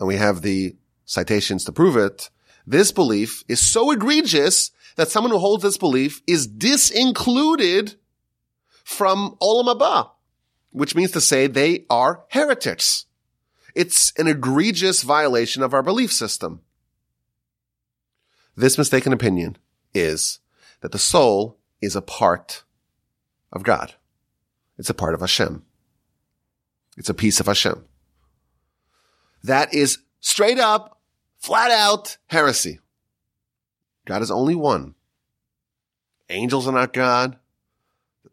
and 0.00 0.08
we 0.08 0.16
have 0.16 0.42
the 0.42 0.74
citations 1.04 1.64
to 1.66 1.72
prove 1.72 1.96
it, 1.96 2.30
this 2.66 2.90
belief 2.90 3.44
is 3.46 3.60
so 3.60 3.92
egregious 3.92 4.72
that 4.96 5.08
someone 5.08 5.30
who 5.30 5.38
holds 5.38 5.62
this 5.62 5.78
belief 5.78 6.20
is 6.26 6.48
disincluded 6.48 7.94
from 8.84 9.36
Olam 9.40 9.74
Haba, 9.74 10.10
which 10.70 10.94
means 10.94 11.10
to 11.12 11.20
say 11.20 11.46
they 11.46 11.84
are 11.90 12.24
heretics. 12.30 13.06
It's 13.74 14.12
an 14.18 14.26
egregious 14.26 15.02
violation 15.02 15.62
of 15.62 15.72
our 15.72 15.82
belief 15.82 16.12
system. 16.12 16.60
This 18.56 18.76
mistaken 18.76 19.12
opinion 19.12 19.56
is 19.94 20.40
that 20.80 20.92
the 20.92 20.98
soul 20.98 21.58
is 21.80 21.96
a 21.96 22.02
part 22.02 22.64
of 23.52 23.62
God. 23.62 23.94
It's 24.78 24.90
a 24.90 24.94
part 24.94 25.14
of 25.14 25.20
Hashem. 25.20 25.64
It's 26.96 27.08
a 27.08 27.14
piece 27.14 27.40
of 27.40 27.46
Hashem. 27.46 27.84
That 29.42 29.72
is 29.74 29.98
straight 30.20 30.58
up, 30.58 31.00
flat 31.38 31.70
out 31.70 32.18
heresy. 32.26 32.78
God 34.04 34.22
is 34.22 34.30
only 34.30 34.54
one. 34.54 34.94
Angels 36.28 36.66
are 36.66 36.72
not 36.72 36.92
God. 36.92 37.38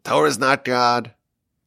Torah 0.04 0.28
is 0.28 0.38
not 0.38 0.64
God. 0.64 1.14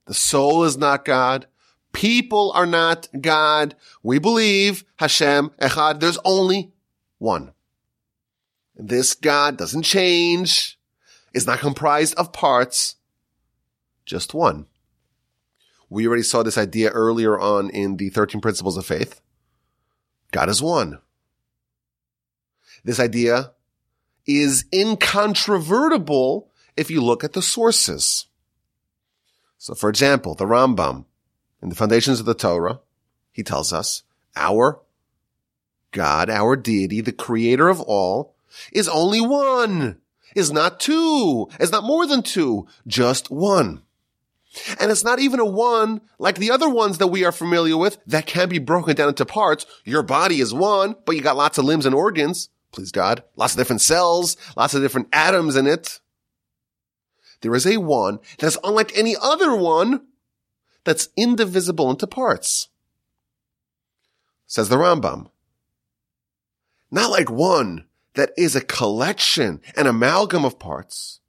The 0.05 0.13
soul 0.13 0.63
is 0.63 0.77
not 0.77 1.05
God. 1.05 1.47
People 1.91 2.51
are 2.55 2.65
not 2.65 3.07
God. 3.21 3.75
We 4.01 4.19
believe 4.19 4.83
Hashem, 4.97 5.51
Echad. 5.61 5.99
There's 5.99 6.17
only 6.25 6.73
one. 7.19 7.53
This 8.75 9.13
God 9.13 9.57
doesn't 9.57 9.83
change, 9.83 10.79
is 11.33 11.45
not 11.45 11.59
comprised 11.59 12.15
of 12.15 12.33
parts, 12.33 12.95
just 14.05 14.33
one. 14.33 14.65
We 15.89 16.07
already 16.07 16.23
saw 16.23 16.41
this 16.41 16.57
idea 16.57 16.89
earlier 16.89 17.39
on 17.39 17.69
in 17.69 17.97
the 17.97 18.09
13 18.09 18.41
principles 18.41 18.77
of 18.77 18.85
faith. 18.85 19.21
God 20.31 20.49
is 20.49 20.61
one. 20.61 20.99
This 22.83 22.99
idea 22.99 23.51
is 24.25 24.65
incontrovertible 24.73 26.49
if 26.75 26.89
you 26.89 27.01
look 27.01 27.23
at 27.23 27.33
the 27.33 27.41
sources. 27.41 28.27
So 29.57 29.73
for 29.73 29.89
example, 29.89 30.35
the 30.35 30.45
Rambam 30.45 31.05
in 31.61 31.69
the 31.69 31.75
foundations 31.75 32.19
of 32.19 32.25
the 32.25 32.33
Torah, 32.33 32.81
he 33.31 33.43
tells 33.43 33.71
us 33.71 34.03
our 34.35 34.81
God, 35.91 36.29
our 36.29 36.55
deity, 36.55 37.01
the 37.01 37.11
creator 37.11 37.69
of 37.69 37.79
all, 37.79 38.35
is 38.71 38.89
only 38.89 39.21
one, 39.21 40.01
is 40.35 40.51
not 40.51 40.79
two, 40.79 41.47
is 41.59 41.71
not 41.71 41.83
more 41.83 42.05
than 42.05 42.21
two, 42.21 42.67
just 42.85 43.31
one. 43.31 43.83
And 44.79 44.91
it's 44.91 45.03
not 45.03 45.19
even 45.19 45.39
a 45.39 45.45
one 45.45 46.01
like 46.19 46.37
the 46.37 46.51
other 46.51 46.69
ones 46.69 46.97
that 46.97 47.07
we 47.07 47.25
are 47.25 47.31
familiar 47.31 47.77
with 47.77 47.97
that 48.05 48.27
can 48.27 48.49
be 48.49 48.59
broken 48.59 48.95
down 48.95 49.09
into 49.09 49.25
parts. 49.25 49.65
Your 49.83 50.03
body 50.03 50.41
is 50.41 50.53
one, 50.53 50.95
but 51.05 51.15
you 51.15 51.21
got 51.21 51.37
lots 51.37 51.57
of 51.57 51.65
limbs 51.65 51.85
and 51.85 51.95
organs. 51.95 52.49
Please 52.71 52.91
God. 52.91 53.23
Lots 53.35 53.53
of 53.53 53.57
different 53.57 53.81
cells, 53.81 54.37
lots 54.55 54.73
of 54.73 54.81
different 54.81 55.07
atoms 55.13 55.55
in 55.55 55.67
it. 55.67 55.99
There 57.43 57.53
is 57.53 57.67
a 57.67 57.75
one 57.75 58.19
that's 58.39 58.57
unlike 58.63 58.97
any 58.97 59.15
other 59.21 59.53
one 59.53 60.07
that's 60.85 61.09
indivisible 61.17 61.91
into 61.91 62.07
parts. 62.07 62.69
Says 64.47 64.69
the 64.69 64.77
Rambam. 64.77 65.27
Not 66.89 67.11
like 67.11 67.29
one 67.29 67.85
that 68.13 68.31
is 68.37 68.55
a 68.55 68.61
collection, 68.61 69.59
an 69.75 69.87
amalgam 69.87 70.45
of 70.45 70.57
parts. 70.57 71.19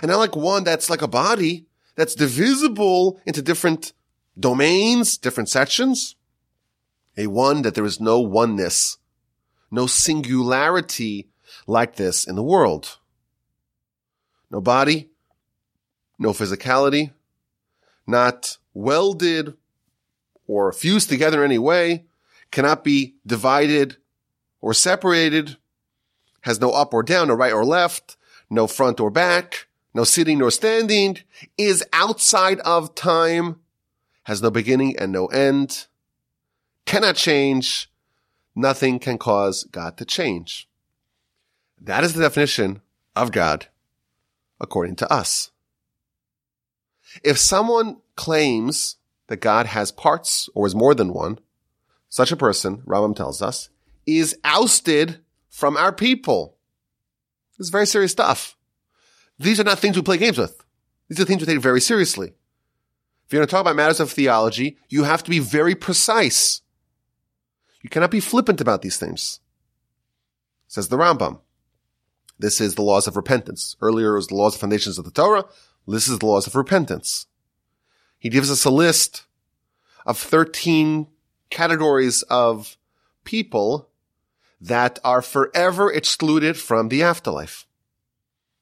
And 0.00 0.06
not 0.06 0.18
like 0.18 0.34
one 0.34 0.64
that's 0.64 0.88
like 0.88 1.02
a 1.02 1.08
body 1.08 1.66
that's 1.96 2.14
divisible 2.14 3.20
into 3.26 3.42
different 3.42 3.92
domains, 4.40 5.18
different 5.18 5.50
sections. 5.50 6.16
A 7.18 7.26
one 7.26 7.60
that 7.60 7.74
there 7.74 7.84
is 7.84 8.00
no 8.00 8.20
oneness, 8.20 8.96
no 9.70 9.86
singularity 9.86 11.28
like 11.66 11.96
this 11.96 12.26
in 12.26 12.36
the 12.36 12.42
world. 12.42 12.98
No 14.50 14.62
body, 14.62 15.10
no 16.18 16.30
physicality, 16.30 17.12
not 18.06 18.58
welded 18.74 19.54
or 20.46 20.72
fused 20.72 21.08
together 21.08 21.44
in 21.44 21.50
any 21.50 21.58
way, 21.58 22.04
cannot 22.50 22.82
be 22.82 23.14
divided 23.26 23.96
or 24.60 24.74
separated, 24.74 25.56
has 26.42 26.60
no 26.60 26.70
up 26.70 26.94
or 26.94 27.02
down, 27.02 27.28
no 27.28 27.34
right 27.34 27.52
or 27.52 27.64
left, 27.64 28.16
no 28.50 28.66
front 28.66 29.00
or 29.00 29.10
back, 29.10 29.68
no 29.94 30.04
sitting 30.04 30.38
nor 30.38 30.50
standing, 30.50 31.18
is 31.56 31.84
outside 31.92 32.60
of 32.60 32.94
time. 32.94 33.60
Has 34.24 34.42
no 34.42 34.50
beginning 34.50 34.94
and 34.98 35.10
no 35.10 35.26
end, 35.26 35.86
cannot 36.84 37.16
change, 37.16 37.90
nothing 38.54 38.98
can 38.98 39.16
cause 39.16 39.64
God 39.64 39.96
to 39.96 40.04
change. 40.04 40.68
That 41.80 42.04
is 42.04 42.12
the 42.12 42.22
definition 42.22 42.82
of 43.16 43.32
God 43.32 43.68
according 44.60 44.96
to 44.96 45.10
us. 45.12 45.50
If 47.22 47.38
someone 47.38 47.98
claims 48.16 48.96
that 49.28 49.38
God 49.38 49.66
has 49.66 49.92
parts 49.92 50.48
or 50.54 50.66
is 50.66 50.74
more 50.74 50.94
than 50.94 51.12
one, 51.12 51.38
such 52.08 52.32
a 52.32 52.36
person, 52.36 52.78
Rambam 52.86 53.14
tells 53.14 53.42
us, 53.42 53.70
is 54.06 54.36
ousted 54.44 55.20
from 55.48 55.76
our 55.76 55.92
people. 55.92 56.56
This 57.56 57.66
is 57.66 57.70
very 57.70 57.86
serious 57.86 58.12
stuff. 58.12 58.56
These 59.38 59.60
are 59.60 59.64
not 59.64 59.78
things 59.78 59.96
we 59.96 60.02
play 60.02 60.16
games 60.16 60.38
with. 60.38 60.62
These 61.08 61.20
are 61.20 61.24
things 61.24 61.40
we 61.40 61.46
take 61.46 61.62
very 61.62 61.80
seriously. 61.80 62.28
If 62.28 63.32
you're 63.32 63.40
going 63.40 63.48
to 63.48 63.50
talk 63.50 63.60
about 63.60 63.76
matters 63.76 64.00
of 64.00 64.10
theology, 64.10 64.78
you 64.88 65.04
have 65.04 65.22
to 65.22 65.30
be 65.30 65.38
very 65.38 65.74
precise. 65.74 66.62
You 67.82 67.90
cannot 67.90 68.10
be 68.10 68.20
flippant 68.20 68.60
about 68.60 68.82
these 68.82 68.96
things. 68.96 69.40
Says 70.66 70.88
the 70.88 70.96
Rambam. 70.96 71.40
This 72.38 72.60
is 72.60 72.74
the 72.74 72.82
laws 72.82 73.06
of 73.06 73.16
repentance. 73.16 73.76
Earlier 73.80 74.14
it 74.14 74.18
was 74.18 74.28
the 74.28 74.36
laws 74.36 74.54
of 74.54 74.60
foundations 74.60 74.98
of 74.98 75.04
the 75.04 75.10
Torah. 75.10 75.44
This 75.88 76.08
is 76.08 76.18
the 76.18 76.26
laws 76.26 76.46
of 76.46 76.54
repentance. 76.54 77.26
He 78.18 78.28
gives 78.28 78.50
us 78.50 78.64
a 78.64 78.70
list 78.70 79.24
of 80.04 80.18
13 80.18 81.06
categories 81.48 82.22
of 82.24 82.76
people 83.24 83.88
that 84.60 84.98
are 85.02 85.22
forever 85.22 85.90
excluded 85.90 86.58
from 86.58 86.88
the 86.88 87.02
afterlife. 87.02 87.66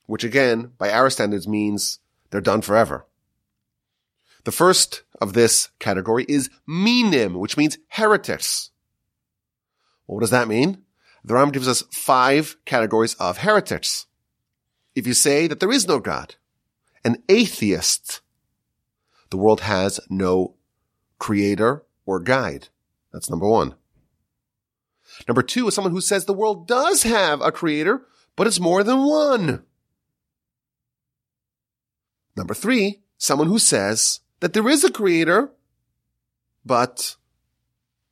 Which 0.06 0.22
again, 0.22 0.72
by 0.78 0.92
our 0.92 1.10
standards 1.10 1.48
means 1.48 1.98
they're 2.30 2.40
done 2.40 2.62
forever. 2.62 3.06
The 4.44 4.52
first 4.52 5.02
of 5.20 5.32
this 5.32 5.70
category 5.80 6.24
is 6.28 6.48
minim, 6.64 7.34
which 7.34 7.56
means 7.56 7.78
heretics. 7.88 8.70
What 10.04 10.20
does 10.20 10.30
that 10.30 10.46
mean? 10.46 10.84
The 11.24 11.34
Ram 11.34 11.50
gives 11.50 11.66
us 11.66 11.82
five 11.90 12.56
categories 12.64 13.14
of 13.14 13.38
heretics. 13.38 14.06
If 14.94 15.08
you 15.08 15.14
say 15.14 15.48
that 15.48 15.58
there 15.58 15.72
is 15.72 15.88
no 15.88 15.98
God, 15.98 16.36
an 17.06 17.22
atheist, 17.28 18.20
the 19.30 19.36
world 19.36 19.60
has 19.60 20.00
no 20.10 20.56
creator 21.20 21.84
or 22.04 22.18
guide. 22.18 22.68
That's 23.12 23.30
number 23.30 23.48
one. 23.48 23.76
Number 25.28 25.42
two 25.42 25.68
is 25.68 25.74
someone 25.74 25.92
who 25.92 26.00
says 26.00 26.24
the 26.24 26.32
world 26.32 26.66
does 26.66 27.04
have 27.04 27.40
a 27.40 27.52
creator, 27.52 28.02
but 28.34 28.48
it's 28.48 28.58
more 28.58 28.82
than 28.82 29.06
one. 29.06 29.62
Number 32.36 32.54
three, 32.54 33.02
someone 33.16 33.46
who 33.46 33.60
says 33.60 34.18
that 34.40 34.52
there 34.52 34.68
is 34.68 34.82
a 34.82 34.90
creator, 34.90 35.52
but 36.64 37.14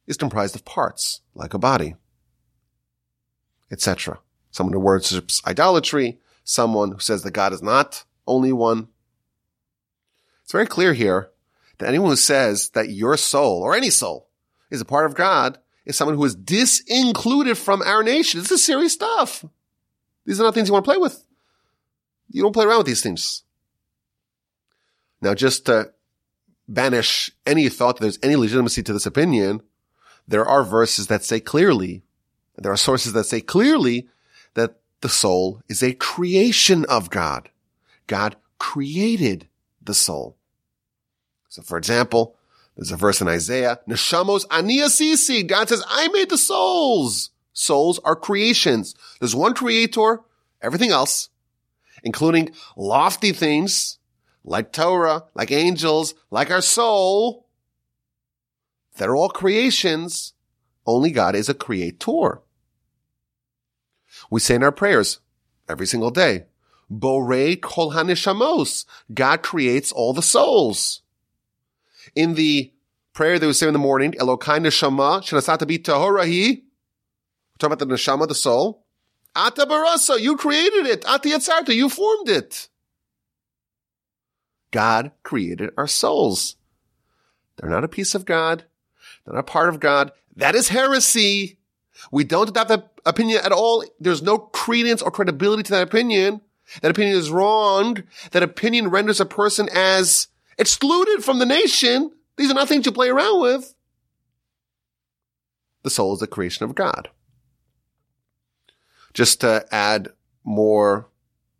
is 0.06 0.16
comprised 0.16 0.54
of 0.54 0.64
parts, 0.64 1.20
like 1.34 1.52
a 1.52 1.58
body, 1.58 1.96
etc. 3.72 4.20
Someone 4.52 4.72
who 4.72 4.78
worships 4.78 5.42
idolatry, 5.44 6.20
someone 6.44 6.92
who 6.92 7.00
says 7.00 7.24
that 7.24 7.32
God 7.32 7.52
is 7.52 7.60
not 7.60 8.04
only 8.26 8.52
one. 8.52 8.88
It's 10.42 10.52
very 10.52 10.66
clear 10.66 10.92
here 10.92 11.30
that 11.78 11.88
anyone 11.88 12.10
who 12.10 12.16
says 12.16 12.70
that 12.70 12.90
your 12.90 13.16
soul, 13.16 13.62
or 13.62 13.74
any 13.74 13.90
soul, 13.90 14.28
is 14.70 14.80
a 14.80 14.84
part 14.84 15.06
of 15.06 15.14
God 15.14 15.58
is 15.84 15.96
someone 15.96 16.16
who 16.16 16.24
is 16.24 16.34
disincluded 16.34 17.58
from 17.58 17.82
our 17.82 18.02
nation. 18.02 18.40
This 18.40 18.50
is 18.50 18.64
serious 18.64 18.94
stuff. 18.94 19.44
These 20.24 20.40
are 20.40 20.44
not 20.44 20.54
things 20.54 20.68
you 20.68 20.72
want 20.72 20.84
to 20.84 20.90
play 20.90 20.98
with. 20.98 21.24
You 22.30 22.42
don't 22.42 22.52
play 22.52 22.64
around 22.64 22.78
with 22.78 22.86
these 22.86 23.02
things. 23.02 23.42
Now, 25.20 25.34
just 25.34 25.66
to 25.66 25.92
banish 26.68 27.30
any 27.46 27.68
thought 27.68 27.96
that 27.96 28.02
there's 28.02 28.18
any 28.22 28.36
legitimacy 28.36 28.82
to 28.82 28.92
this 28.92 29.06
opinion, 29.06 29.62
there 30.26 30.44
are 30.44 30.64
verses 30.64 31.08
that 31.08 31.24
say 31.24 31.40
clearly, 31.40 32.02
there 32.56 32.72
are 32.72 32.76
sources 32.76 33.12
that 33.12 33.24
say 33.24 33.40
clearly 33.40 34.08
that 34.54 34.76
the 35.00 35.08
soul 35.08 35.60
is 35.68 35.82
a 35.82 35.92
creation 35.92 36.86
of 36.86 37.10
God. 37.10 37.50
God 38.06 38.36
created 38.58 39.48
the 39.82 39.94
soul. 39.94 40.36
So 41.48 41.62
for 41.62 41.78
example, 41.78 42.36
there's 42.76 42.90
a 42.90 42.96
verse 42.96 43.20
in 43.20 43.28
Isaiah, 43.28 43.80
Neshamos 43.88 44.46
Aniasisi. 44.48 45.46
God 45.46 45.68
says, 45.68 45.84
I 45.88 46.08
made 46.08 46.28
the 46.28 46.38
souls. 46.38 47.30
Souls 47.52 48.00
are 48.04 48.16
creations. 48.16 48.94
There's 49.20 49.34
one 49.34 49.54
creator, 49.54 50.20
everything 50.60 50.90
else, 50.90 51.28
including 52.02 52.50
lofty 52.76 53.32
things 53.32 53.98
like 54.44 54.72
Torah, 54.72 55.24
like 55.34 55.52
angels, 55.52 56.14
like 56.30 56.50
our 56.50 56.60
soul. 56.60 57.46
They're 58.96 59.16
all 59.16 59.30
creations. 59.30 60.32
Only 60.86 61.10
God 61.10 61.34
is 61.34 61.48
a 61.48 61.54
creator. 61.54 62.42
We 64.30 64.40
say 64.40 64.56
in 64.56 64.62
our 64.62 64.72
prayers 64.72 65.20
every 65.68 65.86
single 65.86 66.10
day, 66.10 66.46
Borei 66.92 67.60
kol 67.60 67.92
haneshamos. 67.92 68.84
God 69.12 69.42
creates 69.42 69.92
all 69.92 70.12
the 70.12 70.22
souls 70.22 71.02
in 72.14 72.34
the 72.34 72.72
prayer 73.12 73.38
that 73.38 73.46
we 73.46 73.52
say 73.52 73.66
in 73.66 73.72
the 73.72 73.78
morning, 73.78 74.12
Elokai 74.12 74.58
neshama 74.60 75.22
shenasata 75.22 75.66
bi 75.66 75.78
tahorahi. 75.78 76.62
We're 76.62 77.58
talking 77.58 77.72
about 77.72 77.78
the 77.78 77.86
neshama, 77.86 78.28
the 78.28 78.34
soul. 78.34 78.84
Ata 79.36 79.66
barasa, 79.66 80.20
you 80.20 80.36
created 80.36 80.86
it. 80.86 81.04
Ata 81.06 81.28
yatzarta, 81.28 81.74
you 81.74 81.88
formed 81.88 82.28
it. 82.28 82.68
God 84.70 85.12
created 85.22 85.70
our 85.76 85.86
souls. 85.86 86.56
They're 87.56 87.70
not 87.70 87.84
a 87.84 87.88
piece 87.88 88.14
of 88.14 88.24
God. 88.24 88.64
They're 89.24 89.34
not 89.34 89.40
a 89.40 89.44
part 89.44 89.68
of 89.68 89.80
God. 89.80 90.10
That 90.36 90.54
is 90.54 90.68
heresy. 90.68 91.58
We 92.10 92.24
don't 92.24 92.48
adopt 92.48 92.68
that 92.68 92.92
opinion 93.06 93.40
at 93.44 93.52
all. 93.52 93.84
There's 94.00 94.22
no 94.22 94.38
credence 94.38 95.00
or 95.00 95.12
credibility 95.12 95.62
to 95.64 95.70
that 95.72 95.86
opinion. 95.86 96.40
That 96.82 96.90
opinion 96.90 97.16
is 97.16 97.30
wrong. 97.30 98.02
That 98.32 98.42
opinion 98.42 98.88
renders 98.88 99.20
a 99.20 99.26
person 99.26 99.68
as 99.72 100.28
excluded 100.58 101.24
from 101.24 101.38
the 101.38 101.46
nation. 101.46 102.10
These 102.36 102.50
are 102.50 102.54
not 102.54 102.68
things 102.68 102.86
you 102.86 102.92
play 102.92 103.08
around 103.08 103.40
with. 103.40 103.74
The 105.82 105.90
soul 105.90 106.14
is 106.14 106.20
the 106.20 106.26
creation 106.26 106.64
of 106.64 106.74
God. 106.74 107.10
Just 109.12 109.40
to 109.42 109.66
add 109.70 110.08
more 110.42 111.08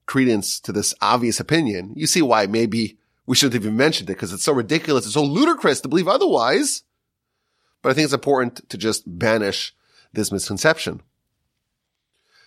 credence 0.06 0.58
to 0.60 0.72
this 0.72 0.94
obvious 1.00 1.38
opinion, 1.40 1.92
you 1.94 2.06
see 2.06 2.22
why 2.22 2.46
maybe 2.46 2.98
we 3.26 3.36
shouldn't 3.36 3.54
have 3.54 3.64
even 3.64 3.76
mentioned 3.76 4.10
it 4.10 4.14
because 4.14 4.32
it's 4.32 4.42
so 4.42 4.52
ridiculous. 4.52 5.04
It's 5.04 5.14
so 5.14 5.22
ludicrous 5.22 5.80
to 5.82 5.88
believe 5.88 6.08
otherwise. 6.08 6.82
But 7.80 7.90
I 7.90 7.94
think 7.94 8.04
it's 8.04 8.14
important 8.14 8.68
to 8.70 8.78
just 8.78 9.04
banish 9.06 9.74
this 10.12 10.32
misconception. 10.32 11.02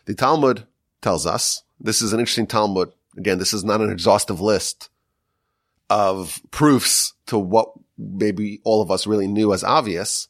The 0.06 0.16
Talmud 0.16 0.66
tells 1.02 1.26
us, 1.26 1.64
this 1.80 2.02
is 2.02 2.14
an 2.14 2.20
interesting 2.20 2.48
Talmud. 2.48 2.92
Again, 3.18 3.40
this 3.40 3.54
is 3.54 3.64
not 3.64 3.82
an 3.82 3.92
exhaustive 3.92 4.42
list 4.42 4.90
of 5.90 6.42
proofs 6.52 7.14
to 7.28 7.38
what 7.38 7.72
maybe 7.98 8.62
all 8.64 8.82
of 8.82 8.92
us 8.92 9.08
really 9.08 9.28
knew 9.28 9.54
as 9.54 9.64
obvious. 9.64 10.28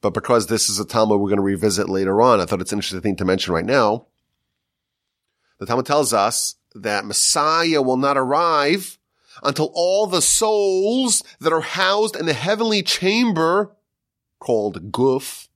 But 0.00 0.14
because 0.14 0.46
this 0.46 0.68
is 0.68 0.78
a 0.78 0.84
Talmud 0.84 1.20
we're 1.20 1.28
going 1.28 1.36
to 1.36 1.42
revisit 1.42 1.88
later 1.88 2.20
on, 2.20 2.40
I 2.40 2.44
thought 2.44 2.60
it's 2.60 2.72
an 2.72 2.78
interesting 2.78 3.00
thing 3.00 3.16
to 3.16 3.24
mention 3.24 3.54
right 3.54 3.64
now. 3.64 4.06
The 5.58 5.66
Talmud 5.66 5.86
tells 5.86 6.12
us 6.12 6.56
that 6.74 7.06
Messiah 7.06 7.80
will 7.80 7.96
not 7.96 8.18
arrive 8.18 8.98
until 9.42 9.70
all 9.74 10.06
the 10.06 10.22
souls 10.22 11.22
that 11.40 11.52
are 11.52 11.60
housed 11.60 12.16
in 12.16 12.26
the 12.26 12.32
heavenly 12.32 12.82
chamber 12.82 13.72
called 14.38 14.92
Guf, 14.92 15.48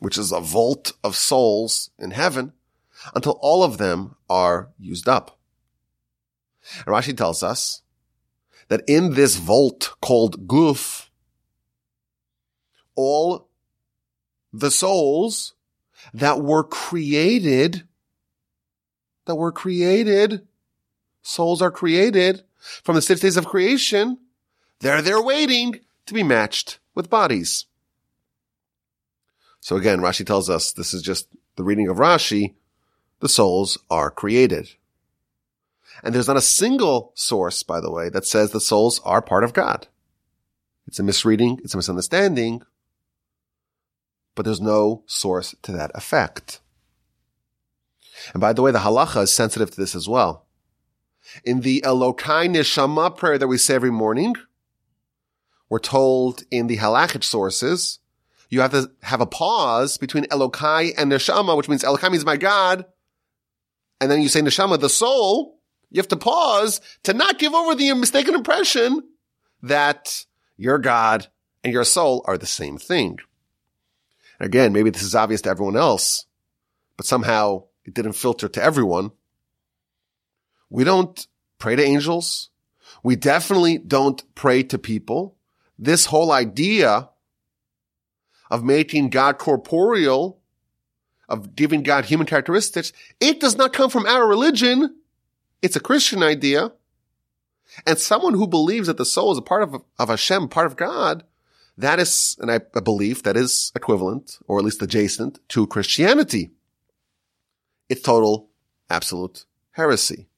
which 0.00 0.18
is 0.18 0.32
a 0.32 0.40
vault 0.40 0.92
of 1.02 1.14
souls 1.14 1.90
in 1.98 2.10
heaven, 2.10 2.52
until 3.14 3.38
all 3.40 3.62
of 3.62 3.78
them 3.78 4.16
are 4.28 4.70
used 4.78 5.08
up. 5.08 5.38
And 6.78 6.86
Rashi 6.86 7.16
tells 7.16 7.42
us 7.42 7.82
that 8.68 8.82
in 8.88 9.14
this 9.14 9.36
vault 9.36 9.94
called 10.00 10.48
Guf, 10.48 11.08
all 12.94 13.48
the 14.52 14.70
souls 14.70 15.54
that 16.12 16.40
were 16.40 16.64
created, 16.64 17.86
that 19.26 19.34
were 19.34 19.52
created, 19.52 20.46
souls 21.22 21.60
are 21.60 21.70
created 21.70 22.42
from 22.82 22.94
the 22.94 23.02
six 23.02 23.20
days 23.20 23.36
of 23.36 23.46
creation, 23.46 24.18
they're 24.80 25.02
there 25.02 25.22
waiting 25.22 25.80
to 26.06 26.14
be 26.14 26.22
matched 26.22 26.78
with 26.94 27.10
bodies. 27.10 27.66
So 29.60 29.76
again, 29.76 30.00
Rashi 30.00 30.26
tells 30.26 30.50
us 30.50 30.72
this 30.72 30.92
is 30.92 31.02
just 31.02 31.28
the 31.56 31.64
reading 31.64 31.88
of 31.88 31.96
Rashi. 31.96 32.54
The 33.24 33.30
souls 33.30 33.78
are 33.90 34.10
created. 34.10 34.72
And 36.02 36.14
there's 36.14 36.28
not 36.28 36.36
a 36.36 36.42
single 36.42 37.10
source, 37.14 37.62
by 37.62 37.80
the 37.80 37.90
way, 37.90 38.10
that 38.10 38.26
says 38.26 38.50
the 38.50 38.60
souls 38.60 39.00
are 39.02 39.22
part 39.22 39.44
of 39.44 39.54
God. 39.54 39.88
It's 40.86 40.98
a 40.98 41.02
misreading. 41.02 41.58
It's 41.64 41.72
a 41.72 41.78
misunderstanding. 41.78 42.60
But 44.34 44.44
there's 44.44 44.60
no 44.60 45.04
source 45.06 45.54
to 45.62 45.72
that 45.72 45.90
effect. 45.94 46.60
And 48.34 48.42
by 48.42 48.52
the 48.52 48.60
way, 48.60 48.72
the 48.72 48.80
halacha 48.80 49.22
is 49.22 49.32
sensitive 49.32 49.70
to 49.70 49.80
this 49.80 49.94
as 49.94 50.06
well. 50.06 50.44
In 51.46 51.62
the 51.62 51.80
Elokai 51.80 52.50
Neshama 52.50 53.16
prayer 53.16 53.38
that 53.38 53.48
we 53.48 53.56
say 53.56 53.74
every 53.74 53.90
morning, 53.90 54.36
we're 55.70 55.78
told 55.78 56.42
in 56.50 56.66
the 56.66 56.76
halachic 56.76 57.24
sources, 57.24 58.00
you 58.50 58.60
have 58.60 58.72
to 58.72 58.90
have 59.00 59.22
a 59.22 59.26
pause 59.26 59.96
between 59.96 60.24
Elokai 60.24 60.92
and 60.98 61.10
Neshama, 61.10 61.56
which 61.56 61.70
means 61.70 61.82
Elokai 61.82 62.10
means 62.10 62.26
my 62.26 62.36
God. 62.36 62.84
And 64.00 64.10
then 64.10 64.22
you 64.22 64.28
say 64.28 64.40
Neshama, 64.40 64.78
the 64.80 64.88
soul. 64.88 65.58
You 65.90 65.98
have 65.98 66.08
to 66.08 66.16
pause 66.16 66.80
to 67.04 67.14
not 67.14 67.38
give 67.38 67.54
over 67.54 67.74
the 67.74 67.92
mistaken 67.94 68.34
impression 68.34 69.02
that 69.62 70.24
your 70.56 70.78
God 70.78 71.28
and 71.62 71.72
your 71.72 71.84
soul 71.84 72.24
are 72.26 72.36
the 72.36 72.46
same 72.46 72.78
thing. 72.78 73.18
Again, 74.40 74.72
maybe 74.72 74.90
this 74.90 75.02
is 75.02 75.14
obvious 75.14 75.40
to 75.42 75.50
everyone 75.50 75.76
else, 75.76 76.26
but 76.96 77.06
somehow 77.06 77.64
it 77.84 77.94
didn't 77.94 78.14
filter 78.14 78.48
to 78.48 78.62
everyone. 78.62 79.12
We 80.68 80.82
don't 80.84 81.26
pray 81.58 81.76
to 81.76 81.82
angels. 81.82 82.50
We 83.02 83.16
definitely 83.16 83.78
don't 83.78 84.22
pray 84.34 84.64
to 84.64 84.78
people. 84.78 85.36
This 85.78 86.06
whole 86.06 86.32
idea 86.32 87.10
of 88.50 88.64
making 88.64 89.10
God 89.10 89.38
corporeal, 89.38 90.40
of 91.28 91.56
giving 91.56 91.82
God 91.82 92.04
human 92.04 92.26
characteristics, 92.26 92.92
it 93.20 93.40
does 93.40 93.56
not 93.56 93.72
come 93.72 93.90
from 93.90 94.06
our 94.06 94.26
religion. 94.26 94.96
It's 95.62 95.76
a 95.76 95.80
Christian 95.80 96.22
idea. 96.22 96.72
And 97.86 97.98
someone 97.98 98.34
who 98.34 98.46
believes 98.46 98.86
that 98.86 98.98
the 98.98 99.04
soul 99.04 99.32
is 99.32 99.38
a 99.38 99.42
part 99.42 99.62
of, 99.62 99.82
of 99.98 100.08
Hashem, 100.08 100.48
part 100.48 100.66
of 100.66 100.76
God, 100.76 101.24
that 101.76 101.98
is 101.98 102.36
an, 102.40 102.50
a 102.50 102.80
belief 102.80 103.22
that 103.24 103.36
is 103.36 103.72
equivalent, 103.74 104.38
or 104.46 104.58
at 104.58 104.64
least 104.64 104.82
adjacent, 104.82 105.40
to 105.48 105.66
Christianity. 105.66 106.50
It's 107.88 108.02
total, 108.02 108.48
absolute 108.88 109.44
heresy. 109.72 110.28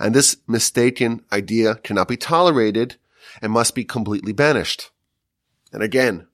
And 0.00 0.14
this 0.14 0.36
mistaken 0.46 1.22
idea 1.32 1.76
cannot 1.76 2.08
be 2.08 2.16
tolerated 2.16 2.96
and 3.40 3.52
must 3.52 3.74
be 3.74 3.84
completely 3.84 4.32
banished. 4.32 4.90
And 5.72 5.82
again, 5.82 6.26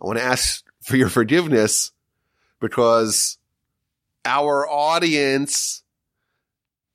I 0.00 0.06
want 0.06 0.18
to 0.18 0.24
ask 0.24 0.64
for 0.80 0.96
your 0.96 1.08
forgiveness 1.08 1.92
because 2.62 3.38
our 4.24 4.66
audience 4.68 5.82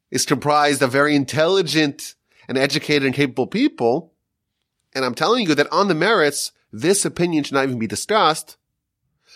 is 0.10 0.26
comprised 0.26 0.82
of 0.82 0.92
very 0.94 1.14
intelligent 1.14 2.16
and 2.48 2.58
educated 2.58 3.06
and 3.06 3.14
capable 3.14 3.46
people. 3.46 4.14
And 4.96 5.04
I'm 5.04 5.14
telling 5.14 5.46
you 5.46 5.54
that 5.56 5.72
on 5.72 5.90
the 5.90 5.94
merits, 5.94 6.54
this 6.72 7.04
opinion 7.04 7.44
should 7.44 7.54
not 7.54 7.66
even 7.66 7.78
be 7.78 7.86
discussed. 7.86 8.56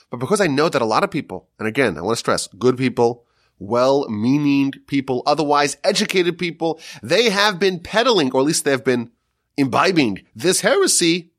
But 0.10 0.22
because 0.22 0.40
I 0.40 0.48
know 0.48 0.70
that 0.70 0.82
a 0.82 0.86
lot 0.86 1.04
of 1.04 1.12
people, 1.12 1.50
and 1.60 1.68
again, 1.68 1.98
I 1.98 2.02
want 2.02 2.16
to 2.16 2.20
stress 2.20 2.48
good 2.48 2.78
people, 2.78 3.26
well-meaning 3.60 4.72
people, 4.88 5.24
otherwise 5.26 5.76
educated 5.84 6.38
people, 6.38 6.80
they 7.04 7.30
have 7.30 7.60
been 7.60 7.80
peddling, 7.80 8.32
or 8.32 8.40
at 8.40 8.48
least 8.48 8.64
they 8.64 8.72
have 8.72 8.86
been 8.86 9.12
imbibing 9.58 10.26
this 10.34 10.62
heresy. 10.62 11.32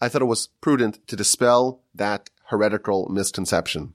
I 0.00 0.08
thought 0.08 0.22
it 0.22 0.26
was 0.26 0.46
prudent 0.60 1.06
to 1.08 1.16
dispel 1.16 1.82
that 1.92 2.30
heretical 2.46 3.08
misconception. 3.08 3.94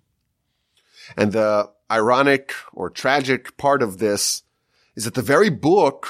And 1.17 1.31
the 1.31 1.69
ironic 1.91 2.53
or 2.71 2.89
tragic 2.89 3.57
part 3.57 3.81
of 3.83 3.97
this 3.97 4.43
is 4.95 5.05
that 5.05 5.13
the 5.13 5.21
very 5.21 5.49
book 5.49 6.07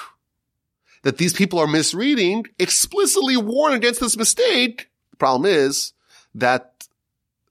that 1.04 1.18
these 1.18 1.34
people 1.34 1.60
are 1.60 1.68
misreading 1.68 2.46
explicitly 2.58 3.38
warn 3.38 3.74
against 3.74 4.00
this 4.00 4.18
mistake. 4.18 4.90
The 5.12 5.18
problem 5.18 5.46
is 5.46 5.94
that 6.34 6.88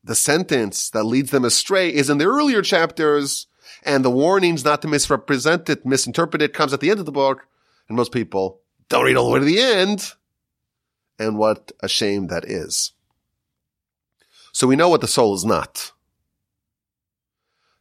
the 0.02 0.14
sentence 0.14 0.90
that 0.90 1.04
leads 1.04 1.30
them 1.30 1.44
astray 1.44 1.92
is 1.92 2.10
in 2.10 2.18
the 2.18 2.24
earlier 2.24 2.62
chapters 2.62 3.46
and 3.84 4.04
the 4.04 4.10
warnings 4.10 4.64
not 4.64 4.82
to 4.82 4.88
misrepresent 4.88 5.68
it, 5.68 5.86
misinterpret 5.86 6.42
it 6.42 6.54
comes 6.54 6.72
at 6.72 6.80
the 6.80 6.90
end 6.90 7.00
of 7.00 7.06
the 7.06 7.12
book. 7.12 7.46
And 7.88 7.96
most 7.96 8.12
people 8.12 8.60
don't 8.88 9.04
read 9.04 9.16
all 9.16 9.26
the 9.26 9.32
way 9.32 9.38
to 9.40 9.44
the 9.44 9.60
end. 9.60 10.12
And 11.18 11.38
what 11.38 11.72
a 11.80 11.88
shame 11.88 12.28
that 12.28 12.44
is. 12.44 12.92
So 14.52 14.66
we 14.66 14.76
know 14.76 14.88
what 14.88 15.00
the 15.00 15.08
soul 15.08 15.34
is 15.34 15.44
not. 15.44 15.91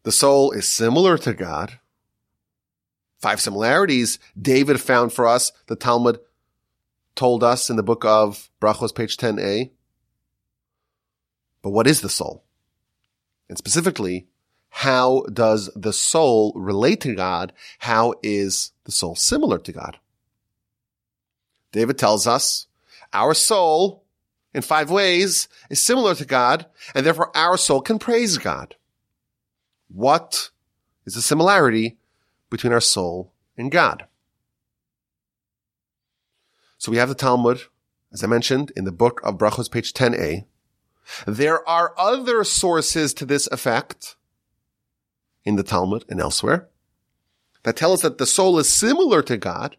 The 0.03 0.11
soul 0.11 0.51
is 0.51 0.67
similar 0.67 1.17
to 1.19 1.33
God. 1.33 1.79
Five 3.19 3.39
similarities 3.39 4.17
David 4.39 4.81
found 4.81 5.13
for 5.13 5.27
us. 5.27 5.51
The 5.67 5.75
Talmud 5.75 6.19
told 7.15 7.43
us 7.43 7.69
in 7.69 7.75
the 7.75 7.83
book 7.83 8.03
of 8.03 8.49
Brachos, 8.59 8.95
page 8.95 9.17
10a. 9.17 9.69
But 11.61 11.69
what 11.69 11.85
is 11.85 12.01
the 12.01 12.09
soul? 12.09 12.43
And 13.47 13.57
specifically, 13.57 14.27
how 14.69 15.25
does 15.31 15.69
the 15.75 15.93
soul 15.93 16.53
relate 16.55 17.01
to 17.01 17.13
God? 17.13 17.53
How 17.79 18.15
is 18.23 18.71
the 18.85 18.91
soul 18.91 19.15
similar 19.15 19.59
to 19.59 19.71
God? 19.71 19.99
David 21.71 21.97
tells 21.97 22.25
us 22.25 22.67
our 23.13 23.33
soul 23.33 24.03
in 24.53 24.61
five 24.61 24.89
ways 24.89 25.47
is 25.69 25.83
similar 25.83 26.15
to 26.15 26.25
God 26.25 26.65
and 26.95 27.05
therefore 27.05 27.35
our 27.35 27.57
soul 27.57 27.81
can 27.81 27.99
praise 27.99 28.37
God. 28.37 28.75
What 29.93 30.51
is 31.05 31.15
the 31.15 31.21
similarity 31.21 31.97
between 32.49 32.71
our 32.71 32.81
soul 32.81 33.33
and 33.57 33.71
God? 33.71 34.05
So 36.77 36.91
we 36.91 36.97
have 36.97 37.09
the 37.09 37.15
Talmud, 37.15 37.61
as 38.13 38.23
I 38.23 38.27
mentioned, 38.27 38.71
in 38.75 38.85
the 38.85 38.91
book 38.91 39.21
of 39.23 39.37
Brachos, 39.37 39.69
page 39.69 39.93
10a. 39.93 40.45
There 41.27 41.67
are 41.67 41.93
other 41.97 42.43
sources 42.43 43.13
to 43.15 43.25
this 43.25 43.47
effect 43.47 44.15
in 45.43 45.57
the 45.57 45.63
Talmud 45.63 46.05
and 46.07 46.21
elsewhere 46.21 46.69
that 47.63 47.75
tell 47.75 47.93
us 47.93 48.01
that 48.01 48.17
the 48.17 48.25
soul 48.25 48.57
is 48.59 48.69
similar 48.69 49.21
to 49.23 49.37
God. 49.37 49.77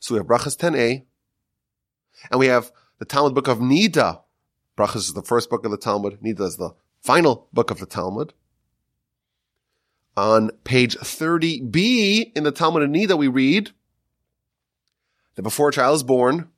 So 0.00 0.14
we 0.14 0.18
have 0.18 0.26
Brachas 0.26 0.56
10a, 0.56 1.04
and 2.30 2.40
we 2.40 2.46
have 2.48 2.72
the 2.98 3.04
Talmud 3.04 3.34
book 3.34 3.48
of 3.48 3.58
Nida. 3.58 4.22
Brachas 4.76 4.96
is 4.96 5.14
the 5.14 5.22
first 5.22 5.48
book 5.48 5.64
of 5.64 5.70
the 5.70 5.78
Talmud. 5.78 6.20
Nida 6.20 6.40
is 6.40 6.56
the 6.56 6.74
final 7.00 7.48
book 7.52 7.70
of 7.70 7.78
the 7.78 7.86
Talmud. 7.86 8.32
On 10.16 10.50
page 10.64 10.96
30b 10.96 12.32
in 12.34 12.44
the 12.44 12.50
Talmud 12.50 12.82
of 12.82 12.88
Nida, 12.88 13.18
we 13.18 13.28
read 13.28 13.70
that 15.34 15.42
before 15.42 15.68
a 15.68 15.72
child 15.72 15.96
is 15.96 16.02
born, 16.02 16.48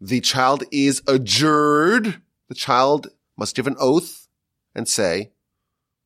the 0.00 0.20
child 0.20 0.62
is 0.70 1.02
adjured. 1.06 2.20
The 2.48 2.54
child 2.54 3.08
must 3.36 3.56
give 3.56 3.66
an 3.66 3.76
oath 3.80 4.28
and 4.74 4.88
say, 4.88 5.32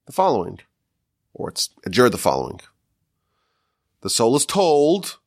the 0.06 0.12
following, 0.12 0.60
or 1.34 1.50
it's 1.50 1.70
adjure 1.84 2.08
the 2.08 2.16
following. 2.16 2.60
The 4.00 4.10
soul 4.10 4.36
is 4.36 4.46
told, 4.46 5.18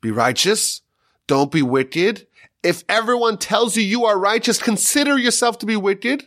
be 0.00 0.10
righteous, 0.10 0.82
don't 1.26 1.52
be 1.52 1.62
wicked. 1.62 2.26
If 2.62 2.82
everyone 2.88 3.38
tells 3.38 3.76
you 3.76 3.82
you 3.82 4.04
are 4.06 4.18
righteous, 4.18 4.58
consider 4.58 5.18
yourself 5.18 5.58
to 5.58 5.66
be 5.66 5.76
wicked. 5.76 6.26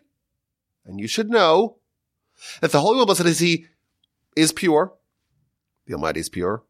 And 0.86 1.00
you 1.00 1.08
should 1.08 1.30
know 1.30 1.78
that 2.62 2.72
the 2.72 2.82
Holy 2.82 3.04
One 3.04 3.16
said 3.16 3.26
He 3.26 3.68
is 4.36 4.52
pure. 4.52 4.94
The 5.86 5.94
Almighty 5.94 6.20
is 6.20 6.30
pure. 6.30 6.64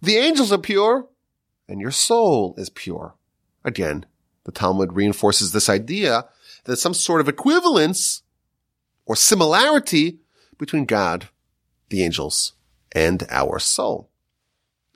The 0.00 0.16
angels 0.16 0.52
are 0.52 0.58
pure. 0.58 1.08
And 1.68 1.80
your 1.80 1.90
soul 1.90 2.54
is 2.58 2.70
pure. 2.70 3.14
Again, 3.64 4.04
the 4.44 4.52
Talmud 4.52 4.94
reinforces 4.94 5.52
this 5.52 5.68
idea 5.68 6.26
that 6.64 6.76
some 6.76 6.94
sort 6.94 7.20
of 7.20 7.28
equivalence 7.28 8.22
or 9.06 9.16
similarity 9.16 10.18
between 10.58 10.84
God, 10.84 11.28
the 11.88 12.02
angels, 12.02 12.54
and 12.92 13.24
our 13.30 13.58
soul. 13.58 14.10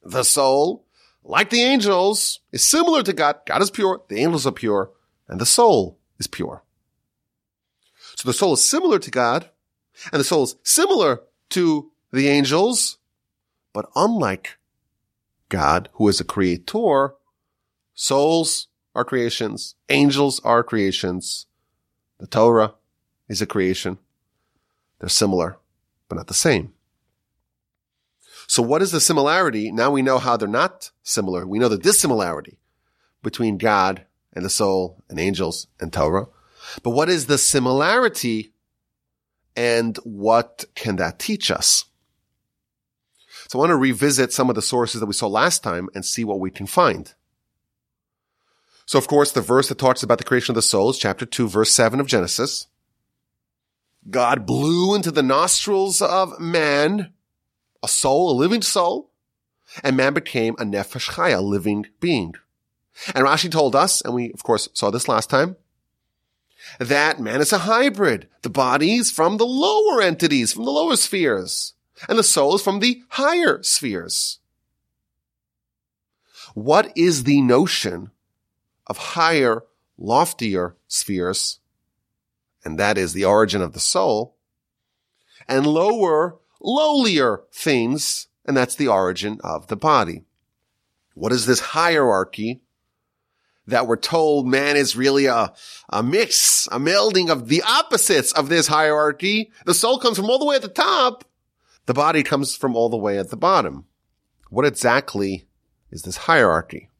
The 0.02 0.22
soul, 0.22 0.84
like 1.24 1.50
the 1.50 1.62
angels, 1.62 2.40
is 2.52 2.64
similar 2.64 3.02
to 3.02 3.12
God. 3.12 3.36
God 3.46 3.62
is 3.62 3.70
pure, 3.70 4.02
the 4.08 4.18
angels 4.20 4.46
are 4.46 4.52
pure, 4.52 4.90
and 5.28 5.40
the 5.40 5.46
soul 5.46 5.98
is 6.18 6.26
pure. 6.26 6.62
So 8.16 8.28
the 8.28 8.34
soul 8.34 8.54
is 8.54 8.64
similar 8.64 8.98
to 8.98 9.10
God, 9.10 9.50
and 10.12 10.20
the 10.20 10.24
soul 10.24 10.44
is 10.44 10.56
similar 10.62 11.22
to 11.50 11.90
the 12.16 12.28
angels, 12.28 12.98
but 13.72 13.88
unlike 13.94 14.56
God, 15.48 15.88
who 15.94 16.08
is 16.08 16.20
a 16.20 16.24
creator, 16.24 17.14
souls 17.94 18.68
are 18.94 19.04
creations, 19.04 19.74
angels 19.88 20.40
are 20.44 20.64
creations, 20.64 21.46
the 22.18 22.26
Torah 22.26 22.74
is 23.28 23.42
a 23.42 23.46
creation. 23.46 23.98
They're 24.98 25.08
similar, 25.08 25.58
but 26.08 26.16
not 26.16 26.28
the 26.28 26.34
same. 26.34 26.72
So 28.46 28.62
what 28.62 28.80
is 28.80 28.92
the 28.92 29.00
similarity? 29.00 29.70
Now 29.70 29.90
we 29.90 30.02
know 30.02 30.18
how 30.18 30.36
they're 30.36 30.48
not 30.48 30.90
similar. 31.02 31.46
We 31.46 31.58
know 31.58 31.68
the 31.68 31.76
dissimilarity 31.76 32.58
between 33.22 33.58
God 33.58 34.06
and 34.32 34.44
the 34.44 34.50
soul 34.50 35.02
and 35.10 35.18
angels 35.18 35.66
and 35.80 35.92
Torah. 35.92 36.28
But 36.82 36.90
what 36.90 37.08
is 37.08 37.26
the 37.26 37.38
similarity 37.38 38.52
and 39.54 39.96
what 40.04 40.64
can 40.74 40.96
that 40.96 41.18
teach 41.18 41.50
us? 41.50 41.84
So 43.48 43.58
I 43.58 43.60
want 43.60 43.70
to 43.70 43.76
revisit 43.76 44.32
some 44.32 44.48
of 44.48 44.56
the 44.56 44.62
sources 44.62 45.00
that 45.00 45.06
we 45.06 45.12
saw 45.12 45.28
last 45.28 45.62
time 45.62 45.88
and 45.94 46.04
see 46.04 46.24
what 46.24 46.40
we 46.40 46.50
can 46.50 46.66
find. 46.66 47.12
So 48.86 48.98
of 48.98 49.08
course, 49.08 49.32
the 49.32 49.40
verse 49.40 49.68
that 49.68 49.78
talks 49.78 50.02
about 50.02 50.18
the 50.18 50.24
creation 50.24 50.52
of 50.52 50.56
the 50.56 50.62
soul 50.62 50.90
is 50.90 50.98
chapter 50.98 51.26
2, 51.26 51.48
verse 51.48 51.72
7 51.72 52.00
of 52.00 52.06
Genesis. 52.06 52.68
God 54.08 54.46
blew 54.46 54.94
into 54.94 55.10
the 55.10 55.22
nostrils 55.22 56.00
of 56.00 56.38
man 56.38 57.12
a 57.82 57.88
soul, 57.88 58.30
a 58.30 58.34
living 58.38 58.62
soul, 58.62 59.10
and 59.82 59.96
man 59.96 60.14
became 60.14 60.54
a 60.54 60.64
nefesh 60.64 61.10
chaya, 61.10 61.38
a 61.38 61.40
living 61.40 61.86
being. 62.00 62.34
And 63.14 63.24
Rashi 63.24 63.50
told 63.50 63.76
us, 63.76 64.00
and 64.00 64.14
we 64.14 64.32
of 64.32 64.42
course 64.42 64.68
saw 64.72 64.90
this 64.90 65.08
last 65.08 65.28
time, 65.28 65.56
that 66.78 67.20
man 67.20 67.40
is 67.40 67.52
a 67.52 67.58
hybrid. 67.58 68.28
The 68.42 68.50
body 68.50 68.94
is 68.94 69.10
from 69.10 69.36
the 69.36 69.46
lower 69.46 70.00
entities, 70.00 70.52
from 70.52 70.64
the 70.64 70.70
lower 70.70 70.96
spheres, 70.96 71.74
and 72.08 72.18
the 72.18 72.22
soul 72.22 72.54
is 72.54 72.62
from 72.62 72.80
the 72.80 73.02
higher 73.10 73.62
spheres. 73.62 74.38
What 76.54 76.92
is 76.96 77.24
the 77.24 77.40
notion 77.40 78.10
of 78.86 78.96
higher, 78.98 79.64
loftier 79.98 80.76
spheres? 80.88 81.60
And 82.64 82.78
that 82.78 82.98
is 82.98 83.12
the 83.12 83.24
origin 83.24 83.62
of 83.62 83.72
the 83.72 83.80
soul. 83.80 84.36
And 85.48 85.66
lower, 85.66 86.38
lowlier 86.60 87.42
things, 87.52 88.28
and 88.44 88.56
that's 88.56 88.74
the 88.74 88.88
origin 88.88 89.38
of 89.44 89.68
the 89.68 89.76
body. 89.76 90.24
What 91.14 91.32
is 91.32 91.46
this 91.46 91.60
hierarchy 91.60 92.62
that 93.66 93.86
we're 93.86 93.96
told 93.96 94.46
man 94.46 94.76
is 94.76 94.96
really 94.96 95.26
a, 95.26 95.52
a 95.88 96.02
mix, 96.02 96.68
a 96.70 96.78
melding 96.78 97.30
of 97.30 97.48
the 97.48 97.62
opposites 97.62 98.32
of 98.32 98.48
this 98.48 98.66
hierarchy. 98.68 99.50
The 99.64 99.74
soul 99.74 99.98
comes 99.98 100.16
from 100.16 100.30
all 100.30 100.38
the 100.38 100.44
way 100.44 100.56
at 100.56 100.62
the 100.62 100.68
top. 100.68 101.24
The 101.86 101.94
body 101.94 102.22
comes 102.22 102.56
from 102.56 102.74
all 102.74 102.88
the 102.88 102.96
way 102.96 103.18
at 103.18 103.30
the 103.30 103.36
bottom. 103.36 103.86
What 104.50 104.66
exactly 104.66 105.46
is 105.90 106.02
this 106.02 106.16
hierarchy? 106.16 106.90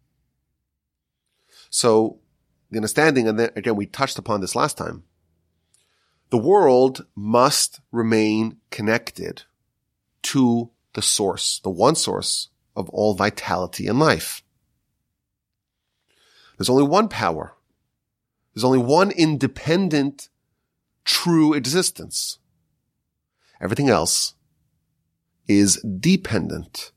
So 1.71 2.21
the 2.71 2.79
understanding, 2.79 3.29
and 3.29 3.39
then 3.39 3.51
again, 3.57 3.77
we 3.77 3.87
touched 3.87 4.19
upon 4.19 4.41
this 4.41 4.55
last 4.55 4.79
time. 4.79 5.05
The 6.31 6.39
world 6.39 7.05
must 7.15 7.81
remain 7.93 8.59
connected 8.71 9.43
to 10.23 10.71
the 10.95 11.03
source, 11.03 11.61
the 11.63 11.71
one 11.71 11.95
source 11.95 12.49
of 12.75 12.89
all 12.91 13.15
vitality 13.15 13.87
in 13.87 13.99
life. 13.99 14.43
There's 16.57 16.71
only 16.71 16.85
one 16.85 17.09
power. 17.09 17.55
There's 18.55 18.65
only 18.65 18.79
one 18.79 19.11
independent, 19.11 20.29
true 21.05 21.55
existence. 21.55 22.39
Everything 23.61 23.89
else 23.89 24.35
is 25.49 25.81
dependent. 25.83 26.93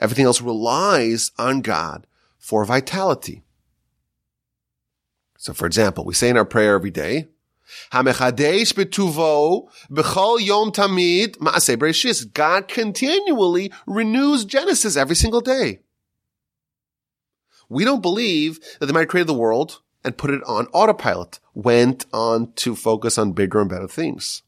Everything 0.00 0.24
else 0.24 0.40
relies 0.40 1.30
on 1.38 1.60
God 1.60 2.06
for 2.38 2.64
vitality. 2.64 3.42
So 5.38 5.52
for 5.52 5.66
example, 5.66 6.04
we 6.04 6.14
say 6.14 6.28
in 6.28 6.36
our 6.36 6.44
prayer 6.44 6.74
every 6.74 6.90
day, 6.90 7.28
yom 7.92 8.04
tamid. 10.72 12.32
God 12.34 12.68
continually 12.68 13.72
renews 13.86 14.44
Genesis 14.44 14.96
every 14.96 15.16
single 15.16 15.40
day. 15.40 15.80
We 17.68 17.84
don't 17.84 18.02
believe 18.02 18.60
that 18.80 18.86
the 18.86 18.92
man 18.92 19.06
created 19.06 19.28
the 19.28 19.34
world 19.34 19.80
and 20.04 20.18
put 20.18 20.30
it 20.30 20.42
on 20.44 20.66
autopilot, 20.68 21.40
went 21.54 22.06
on 22.12 22.52
to 22.54 22.76
focus 22.76 23.16
on 23.18 23.32
bigger 23.32 23.60
and 23.60 23.70
better 23.70 23.88
things. 23.88 24.42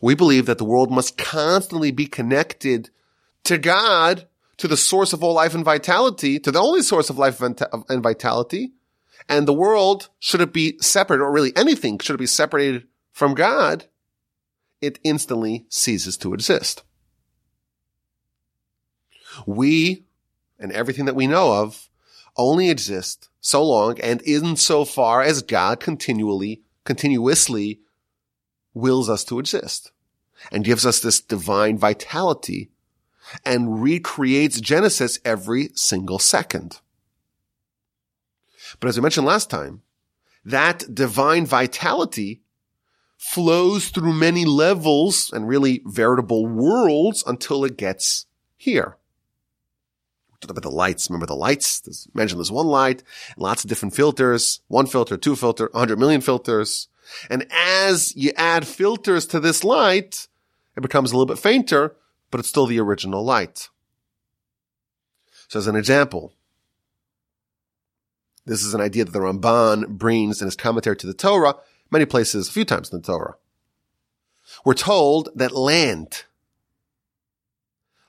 We 0.00 0.14
believe 0.14 0.46
that 0.46 0.58
the 0.58 0.64
world 0.64 0.90
must 0.90 1.18
constantly 1.18 1.90
be 1.90 2.06
connected 2.06 2.90
to 3.44 3.58
God, 3.58 4.26
to 4.56 4.68
the 4.68 4.76
source 4.76 5.12
of 5.12 5.22
all 5.22 5.34
life 5.34 5.54
and 5.54 5.64
vitality, 5.64 6.38
to 6.38 6.50
the 6.50 6.60
only 6.60 6.82
source 6.82 7.10
of 7.10 7.18
life 7.18 7.40
and 7.40 8.02
vitality. 8.02 8.72
And 9.28 9.48
the 9.48 9.52
world, 9.52 10.10
should 10.18 10.40
it 10.40 10.52
be 10.52 10.78
separate, 10.80 11.20
or 11.20 11.32
really 11.32 11.52
anything, 11.56 11.98
should 11.98 12.14
it 12.14 12.18
be 12.18 12.26
separated 12.26 12.86
from 13.10 13.34
God, 13.34 13.86
it 14.80 14.98
instantly 15.02 15.66
ceases 15.68 16.16
to 16.18 16.34
exist. 16.34 16.82
We 19.46 20.04
and 20.58 20.72
everything 20.72 21.06
that 21.06 21.16
we 21.16 21.26
know 21.26 21.52
of 21.52 21.88
only 22.36 22.70
exist 22.70 23.28
so 23.40 23.64
long 23.64 23.98
and 24.00 24.22
insofar 24.22 25.22
as 25.22 25.42
God 25.42 25.80
continually, 25.80 26.62
continuously 26.84 27.80
wills 28.74 29.08
us 29.08 29.24
to 29.24 29.38
exist 29.38 29.92
and 30.52 30.64
gives 30.64 30.84
us 30.84 31.00
this 31.00 31.20
divine 31.20 31.78
vitality 31.78 32.70
and 33.44 33.82
recreates 33.82 34.60
Genesis 34.60 35.18
every 35.24 35.70
single 35.74 36.18
second. 36.18 36.80
But 38.80 38.88
as 38.88 38.98
I 38.98 39.00
mentioned 39.00 39.26
last 39.26 39.48
time, 39.48 39.82
that 40.44 40.94
divine 40.94 41.46
vitality 41.46 42.42
flows 43.16 43.88
through 43.88 44.12
many 44.12 44.44
levels 44.44 45.32
and 45.32 45.48
really 45.48 45.80
veritable 45.86 46.46
worlds 46.46 47.24
until 47.26 47.64
it 47.64 47.78
gets 47.78 48.26
here 48.56 48.98
about 50.50 50.62
the 50.62 50.70
lights. 50.70 51.08
Remember 51.08 51.26
the 51.26 51.34
lights? 51.34 51.80
There's, 51.80 52.08
mentioned 52.14 52.38
there's 52.38 52.52
one 52.52 52.66
light, 52.66 53.02
lots 53.36 53.64
of 53.64 53.68
different 53.68 53.94
filters, 53.94 54.60
one 54.68 54.86
filter, 54.86 55.16
two 55.16 55.36
filter, 55.36 55.68
100 55.72 55.98
million 55.98 56.20
filters. 56.20 56.88
And 57.30 57.46
as 57.50 58.14
you 58.16 58.32
add 58.36 58.66
filters 58.66 59.26
to 59.26 59.40
this 59.40 59.64
light, 59.64 60.28
it 60.76 60.82
becomes 60.82 61.12
a 61.12 61.16
little 61.16 61.32
bit 61.32 61.38
fainter, 61.38 61.96
but 62.30 62.40
it's 62.40 62.48
still 62.48 62.66
the 62.66 62.80
original 62.80 63.24
light. 63.24 63.68
So 65.48 65.58
as 65.58 65.66
an 65.66 65.76
example, 65.76 66.32
this 68.46 68.62
is 68.62 68.74
an 68.74 68.80
idea 68.80 69.04
that 69.04 69.12
the 69.12 69.20
Ramban 69.20 69.88
brings 69.88 70.40
in 70.40 70.46
his 70.46 70.56
commentary 70.56 70.96
to 70.96 71.06
the 71.06 71.14
Torah, 71.14 71.56
many 71.90 72.04
places, 72.04 72.48
a 72.48 72.52
few 72.52 72.64
times 72.64 72.92
in 72.92 73.00
the 73.00 73.06
Torah. 73.06 73.36
We're 74.64 74.74
told 74.74 75.30
that 75.34 75.52
land, 75.52 76.24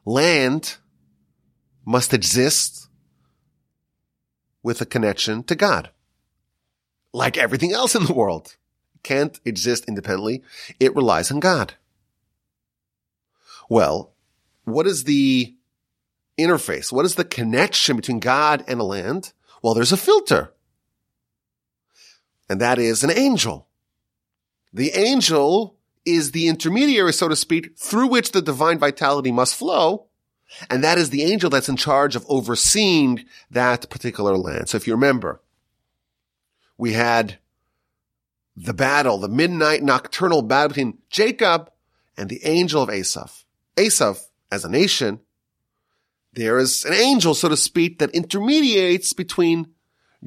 land 0.04 0.78
must 1.86 2.14
exist 2.14 2.88
with 4.64 4.82
a 4.82 4.86
connection 4.86 5.44
to 5.44 5.56
God. 5.56 5.92
Like 7.14 7.38
everything 7.38 7.72
else 7.72 7.96
in 7.96 8.06
the 8.06 8.14
world. 8.14 8.58
Can't 9.06 9.40
exist 9.46 9.86
independently. 9.88 10.42
It 10.80 10.96
relies 10.96 11.30
on 11.30 11.40
God. 11.40 11.76
Well, 13.70 14.14
what 14.64 14.88
is 14.88 15.04
the 15.04 15.54
interface? 16.40 16.92
What 16.92 17.06
is 17.06 17.14
the 17.14 17.24
connection 17.24 17.98
between 17.98 18.20
God 18.20 18.64
and 18.68 18.80
a 18.80 18.84
land? 18.84 19.32
Well, 19.62 19.76
there's 19.76 19.92
a 19.92 19.98
filter. 19.98 20.54
And 22.50 22.60
that 22.60 22.80
is 22.80 23.04
an 23.04 23.12
angel. 23.12 23.68
The 24.74 24.90
angel 24.96 25.76
is 26.04 26.32
the 26.32 26.48
intermediary, 26.48 27.14
so 27.14 27.28
to 27.28 27.36
speak, 27.36 27.78
through 27.78 28.08
which 28.08 28.32
the 28.32 28.42
divine 28.42 28.80
vitality 28.80 29.32
must 29.32 29.56
flow. 29.56 30.08
And 30.68 30.84
that 30.84 30.98
is 30.98 31.12
the 31.12 31.22
angel 31.22 31.52
that's 31.52 31.70
in 31.70 31.78
charge 31.78 32.16
of 32.16 32.26
overseeing 32.28 33.26
that 33.52 33.88
particular 33.92 34.36
land. 34.36 34.70
So 34.70 34.78
if 34.78 34.88
you 34.88 34.94
remember, 34.94 35.42
we 36.76 36.94
had 36.94 37.38
the 38.56 38.74
battle, 38.74 39.18
the 39.18 39.28
midnight 39.28 39.84
nocturnal 39.84 40.42
battle 40.42 40.70
between 40.70 40.98
Jacob 41.10 41.70
and 42.18 42.30
the 42.30 42.46
angel 42.46 42.82
of 42.82 42.90
Esav. 42.90 43.44
Esav, 43.76 44.22
as 44.52 44.64
a 44.64 44.70
nation, 44.70 45.20
there 46.34 46.58
is 46.58 46.86
an 46.86 46.94
angel, 46.94 47.34
so 47.34 47.50
to 47.50 47.58
speak, 47.58 48.00
that 48.00 48.12
intermediates 48.12 49.14
between 49.14 49.74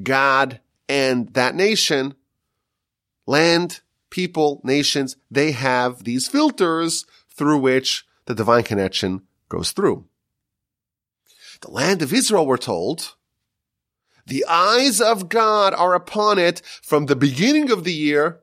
God 0.01 0.59
and 0.87 1.33
that 1.33 1.55
nation. 1.55 2.15
Land, 3.25 3.81
people, 4.09 4.61
nations, 4.63 5.15
they 5.29 5.51
have 5.51 6.03
these 6.03 6.27
filters 6.27 7.05
through 7.29 7.59
which 7.59 8.05
the 8.25 8.35
divine 8.35 8.63
connection 8.63 9.21
goes 9.49 9.71
through. 9.71 10.05
The 11.61 11.71
land 11.71 12.01
of 12.01 12.13
Israel, 12.13 12.47
we're 12.47 12.57
told, 12.57 13.15
the 14.29 14.45
eyes 14.47 15.01
of 15.01 15.29
God 15.29 15.73
are 15.73 15.93
upon 15.93 16.39
it 16.39 16.61
from 16.81 17.05
the 17.05 17.15
beginning 17.15 17.71
of 17.71 17.83
the 17.83 17.93
year 17.93 18.39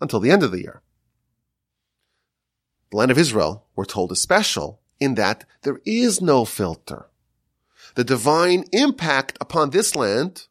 until 0.00 0.20
the 0.20 0.30
end 0.30 0.42
of 0.42 0.52
the 0.52 0.60
year. 0.60 0.82
The 2.90 2.96
land 2.96 3.10
of 3.10 3.18
Israel, 3.18 3.66
we're 3.74 3.84
told, 3.84 4.12
is 4.12 4.20
special 4.20 4.80
in 5.00 5.14
that 5.16 5.44
there 5.62 5.80
is 5.84 6.20
no 6.20 6.44
filter. 6.44 7.06
The 7.94 8.04
divine 8.04 8.64
impact 8.72 9.38
upon 9.40 9.70
this 9.70 9.96
land 9.96 10.46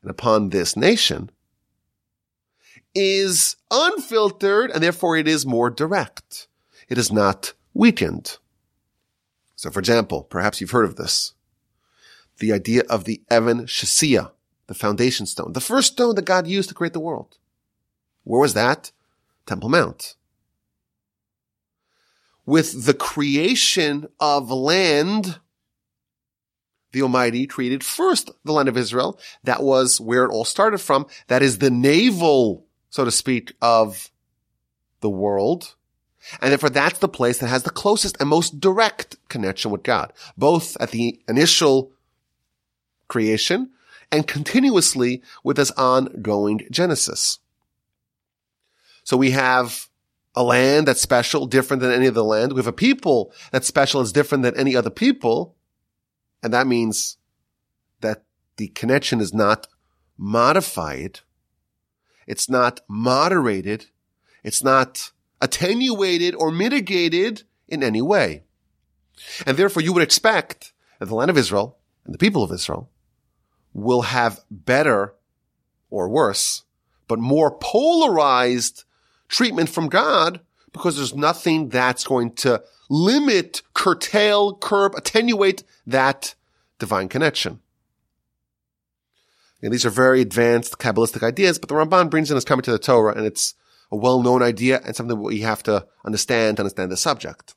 and 0.00 0.10
upon 0.10 0.50
this 0.50 0.76
nation 0.76 1.30
is 2.94 3.56
unfiltered 3.70 4.70
and 4.70 4.82
therefore 4.82 5.16
it 5.16 5.28
is 5.28 5.46
more 5.46 5.70
direct. 5.70 6.48
It 6.88 6.98
is 6.98 7.12
not 7.12 7.52
weakened. 7.74 8.38
So 9.56 9.70
for 9.70 9.78
example, 9.78 10.24
perhaps 10.24 10.60
you've 10.60 10.70
heard 10.70 10.84
of 10.84 10.96
this. 10.96 11.34
The 12.38 12.52
idea 12.52 12.82
of 12.88 13.04
the 13.04 13.22
Evan 13.30 13.66
Shasiya, 13.66 14.32
the 14.66 14.74
foundation 14.74 15.26
stone, 15.26 15.52
the 15.52 15.60
first 15.60 15.92
stone 15.92 16.14
that 16.16 16.24
God 16.24 16.46
used 16.46 16.68
to 16.68 16.74
create 16.74 16.92
the 16.92 17.00
world. 17.00 17.38
Where 18.24 18.40
was 18.40 18.54
that? 18.54 18.92
Temple 19.46 19.68
Mount. 19.68 20.14
With 22.44 22.86
the 22.86 22.94
creation 22.94 24.08
of 24.18 24.50
land, 24.50 25.38
the 26.92 27.02
Almighty 27.02 27.46
created 27.46 27.84
first 27.84 28.30
the 28.44 28.52
land 28.52 28.68
of 28.68 28.76
Israel. 28.76 29.18
That 29.44 29.62
was 29.62 30.00
where 30.00 30.24
it 30.24 30.30
all 30.30 30.44
started 30.44 30.78
from. 30.78 31.06
That 31.28 31.42
is 31.42 31.58
the 31.58 31.70
navel, 31.70 32.66
so 32.90 33.04
to 33.04 33.10
speak, 33.10 33.54
of 33.62 34.10
the 35.00 35.10
world. 35.10 35.74
And 36.40 36.50
therefore 36.50 36.70
that's 36.70 36.98
the 36.98 37.08
place 37.08 37.38
that 37.38 37.48
has 37.48 37.62
the 37.64 37.70
closest 37.70 38.16
and 38.20 38.28
most 38.28 38.60
direct 38.60 39.16
connection 39.28 39.70
with 39.70 39.82
God, 39.82 40.12
both 40.36 40.76
at 40.80 40.90
the 40.90 41.20
initial 41.28 41.91
creation 43.12 43.70
and 44.10 44.26
continuously 44.26 45.22
with 45.44 45.58
this 45.58 45.70
ongoing 45.72 46.66
Genesis. 46.70 47.40
So 49.04 49.18
we 49.18 49.32
have 49.32 49.88
a 50.34 50.42
land 50.42 50.88
that's 50.88 51.02
special, 51.02 51.44
different 51.46 51.82
than 51.82 51.92
any 51.92 52.08
other 52.08 52.22
land. 52.22 52.52
We 52.52 52.58
have 52.58 52.66
a 52.66 52.72
people 52.72 53.34
that's 53.50 53.66
special, 53.66 54.00
is 54.00 54.12
different 54.12 54.44
than 54.44 54.56
any 54.56 54.74
other 54.74 54.88
people. 54.90 55.56
And 56.42 56.54
that 56.54 56.66
means 56.66 57.18
that 58.00 58.24
the 58.56 58.68
connection 58.68 59.20
is 59.20 59.34
not 59.34 59.66
modified. 60.16 61.20
It's 62.26 62.48
not 62.48 62.80
moderated. 62.88 63.86
It's 64.42 64.64
not 64.64 65.10
attenuated 65.42 66.34
or 66.34 66.50
mitigated 66.50 67.42
in 67.68 67.82
any 67.82 68.00
way. 68.00 68.44
And 69.46 69.58
therefore 69.58 69.82
you 69.82 69.92
would 69.92 70.02
expect 70.02 70.72
that 70.98 71.06
the 71.06 71.14
land 71.14 71.30
of 71.30 71.36
Israel 71.36 71.76
and 72.06 72.14
the 72.14 72.18
people 72.18 72.42
of 72.42 72.52
Israel 72.52 72.88
will 73.74 74.02
have 74.02 74.40
better 74.50 75.14
or 75.90 76.08
worse, 76.08 76.64
but 77.08 77.18
more 77.18 77.50
polarized 77.50 78.84
treatment 79.28 79.68
from 79.68 79.88
God 79.88 80.40
because 80.72 80.96
there's 80.96 81.14
nothing 81.14 81.68
that's 81.68 82.04
going 82.04 82.32
to 82.34 82.62
limit, 82.88 83.62
curtail, 83.74 84.54
curb, 84.56 84.94
attenuate 84.94 85.64
that 85.86 86.34
divine 86.78 87.08
connection. 87.08 87.60
And 89.62 89.72
these 89.72 89.86
are 89.86 89.90
very 89.90 90.20
advanced 90.20 90.78
Kabbalistic 90.78 91.22
ideas, 91.22 91.58
but 91.58 91.68
the 91.68 91.74
Ramban 91.74 92.10
brings 92.10 92.30
in 92.30 92.34
his 92.34 92.44
coming 92.44 92.64
to 92.64 92.72
the 92.72 92.78
Torah, 92.78 93.14
and 93.14 93.24
it's 93.24 93.54
a 93.92 93.96
well-known 93.96 94.42
idea 94.42 94.80
and 94.84 94.96
something 94.96 95.20
we 95.20 95.40
have 95.42 95.62
to 95.64 95.86
understand 96.04 96.56
to 96.56 96.62
understand 96.62 96.90
the 96.90 96.96
subject. 96.96 97.54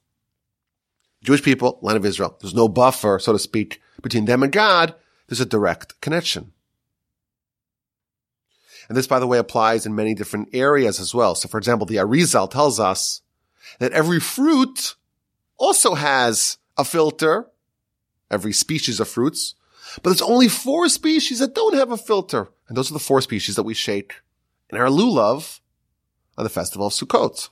Jewish 1.23 1.41
people, 1.41 1.79
land 1.81 1.97
of 1.97 2.05
Israel, 2.05 2.37
there's 2.39 2.53
no 2.53 2.67
buffer, 2.67 3.17
so 3.19 3.33
to 3.33 3.39
speak, 3.39 3.81
between 4.01 4.25
them 4.25 4.43
and 4.43 4.51
God. 4.51 4.93
There's 5.27 5.41
a 5.41 5.45
direct 5.45 5.99
connection. 6.01 6.51
And 8.87 8.97
this, 8.97 9.07
by 9.07 9.19
the 9.19 9.27
way, 9.27 9.37
applies 9.37 9.85
in 9.85 9.95
many 9.95 10.13
different 10.13 10.49
areas 10.53 10.99
as 10.99 11.13
well. 11.13 11.35
So 11.35 11.47
for 11.47 11.57
example, 11.57 11.87
the 11.87 11.95
Arizal 11.95 12.49
tells 12.49 12.79
us 12.79 13.21
that 13.79 13.91
every 13.93 14.19
fruit 14.19 14.95
also 15.57 15.95
has 15.95 16.57
a 16.77 16.85
filter, 16.85 17.47
every 18.29 18.53
species 18.53 18.99
of 18.99 19.07
fruits, 19.07 19.55
but 20.03 20.09
there's 20.09 20.21
only 20.21 20.47
four 20.47 20.89
species 20.89 21.39
that 21.39 21.55
don't 21.55 21.75
have 21.75 21.91
a 21.91 21.97
filter. 21.97 22.49
And 22.67 22.77
those 22.77 22.91
are 22.91 22.93
the 22.93 22.99
four 22.99 23.21
species 23.21 23.55
that 23.55 23.63
we 23.63 23.73
shake 23.73 24.15
in 24.69 24.77
our 24.77 24.87
lulav 24.87 25.59
on 26.37 26.43
the 26.43 26.49
festival 26.49 26.87
of 26.87 26.93
Sukkot. 26.93 27.49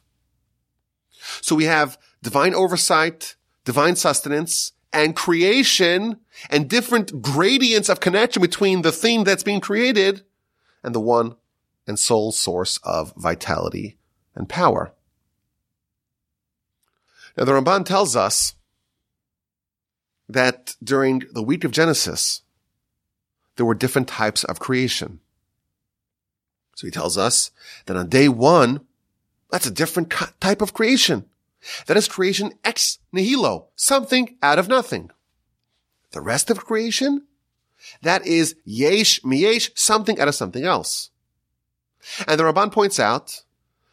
So 1.42 1.56
we 1.56 1.66
have 1.66 1.98
divine 2.22 2.54
oversight, 2.54 3.36
divine 3.66 3.96
sustenance, 3.96 4.73
and 4.94 5.16
creation 5.16 6.20
and 6.50 6.70
different 6.70 7.22
gradients 7.22 7.90
of 7.90 8.00
connection 8.00 8.42
between 8.42 8.84
the 8.84 8.92
thing 8.92 9.24
that's 9.24 9.44
being 9.44 9.60
created 9.60 10.24
and 10.84 10.94
the 10.94 11.00
one 11.00 11.36
and 11.88 11.98
sole 11.98 12.32
source 12.32 12.80
of 12.84 13.14
vitality 13.18 13.98
and 14.36 14.48
power. 14.48 14.94
Now 17.36 17.46
the 17.46 17.52
Ramban 17.52 17.86
tells 17.86 18.16
us 18.16 18.56
that 20.30 20.76
during 20.84 21.24
the 21.34 21.44
week 21.44 21.64
of 21.64 21.72
Genesis, 21.72 22.42
there 23.56 23.66
were 23.66 23.76
different 23.76 24.08
types 24.08 24.44
of 24.44 24.60
creation. 24.60 25.20
So 26.76 26.88
he 26.88 26.92
tells 26.92 27.18
us 27.18 27.52
that 27.86 27.98
on 27.98 28.10
day 28.10 28.30
one, 28.30 28.82
that's 29.52 29.68
a 29.68 29.72
different 29.72 30.14
type 30.40 30.62
of 30.62 30.74
creation. 30.74 31.26
That 31.88 31.97
is 31.97 32.08
creation 32.08 32.54
ex 32.63 32.99
nihilo, 33.13 33.67
something 33.76 34.38
out 34.41 34.60
of 34.60 34.67
nothing. 34.67 35.12
The 36.12 36.21
rest 36.21 36.49
of 36.49 36.65
creation 36.65 37.23
that 38.02 38.26
is 38.26 38.56
yesh 38.65 39.19
miyesh, 39.21 39.71
something 39.76 40.19
out 40.19 40.28
of 40.28 40.36
something 40.36 40.63
else. 40.63 41.10
And 42.28 42.39
the 42.39 42.43
Ramban 42.43 42.71
points 42.71 42.99
out 42.99 43.43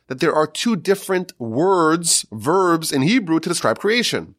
that 0.09 0.21
there 0.21 0.35
are 0.35 0.47
two 0.47 0.77
different 0.77 1.33
words, 1.39 2.27
verbs 2.33 2.93
in 2.93 3.03
Hebrew 3.03 3.41
to 3.41 3.49
describe 3.49 3.79
creation. 3.79 4.35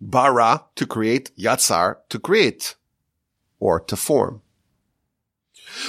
Bara, 0.00 0.64
to 0.76 0.86
create, 0.86 1.30
yatzar, 1.36 1.96
to 2.08 2.18
create, 2.18 2.76
or 3.58 3.80
to 3.80 3.96
form. 3.96 4.40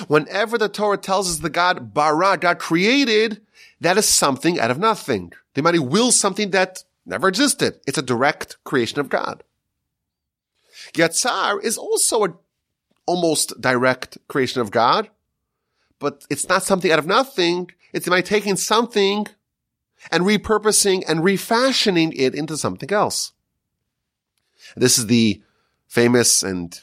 Whenever 0.08 0.58
the 0.58 0.70
Torah 0.70 0.98
tells 0.98 1.30
us 1.30 1.40
the 1.40 1.50
God 1.50 1.94
bara, 1.94 2.38
God 2.38 2.60
created, 2.60 3.42
that 3.80 3.98
is 3.98 4.06
something 4.06 4.60
out 4.60 4.72
of 4.72 4.80
nothing. 4.80 5.34
The 5.54 5.62
Almighty 5.62 5.80
wills 5.80 6.20
something 6.20 6.52
that 6.52 6.84
never 7.06 7.28
existed. 7.28 7.80
It's 7.88 7.98
a 7.98 8.04
direct 8.04 8.58
creation 8.64 9.00
of 9.00 9.10
God. 9.10 9.44
Yatzar 10.94 11.64
is 11.64 11.78
also 11.78 12.26
a 12.26 12.34
almost 13.06 13.60
direct 13.60 14.18
creation 14.28 14.62
of 14.62 14.72
God, 14.72 15.10
but 16.00 16.26
it's 16.30 16.48
not 16.48 16.64
something 16.64 16.92
out 16.92 17.00
of 17.00 17.08
nothing. 17.08 17.70
It's 17.94 18.08
by 18.08 18.22
taking 18.22 18.56
something 18.56 19.28
and 20.12 20.24
repurposing 20.24 21.04
and 21.08 21.24
refashioning 21.24 22.14
it 22.16 22.34
into 22.34 22.58
something 22.58 22.92
else. 22.92 23.34
This 24.76 24.98
is 24.98 25.08
the 25.08 25.42
famous 25.88 26.44
and 26.44 26.80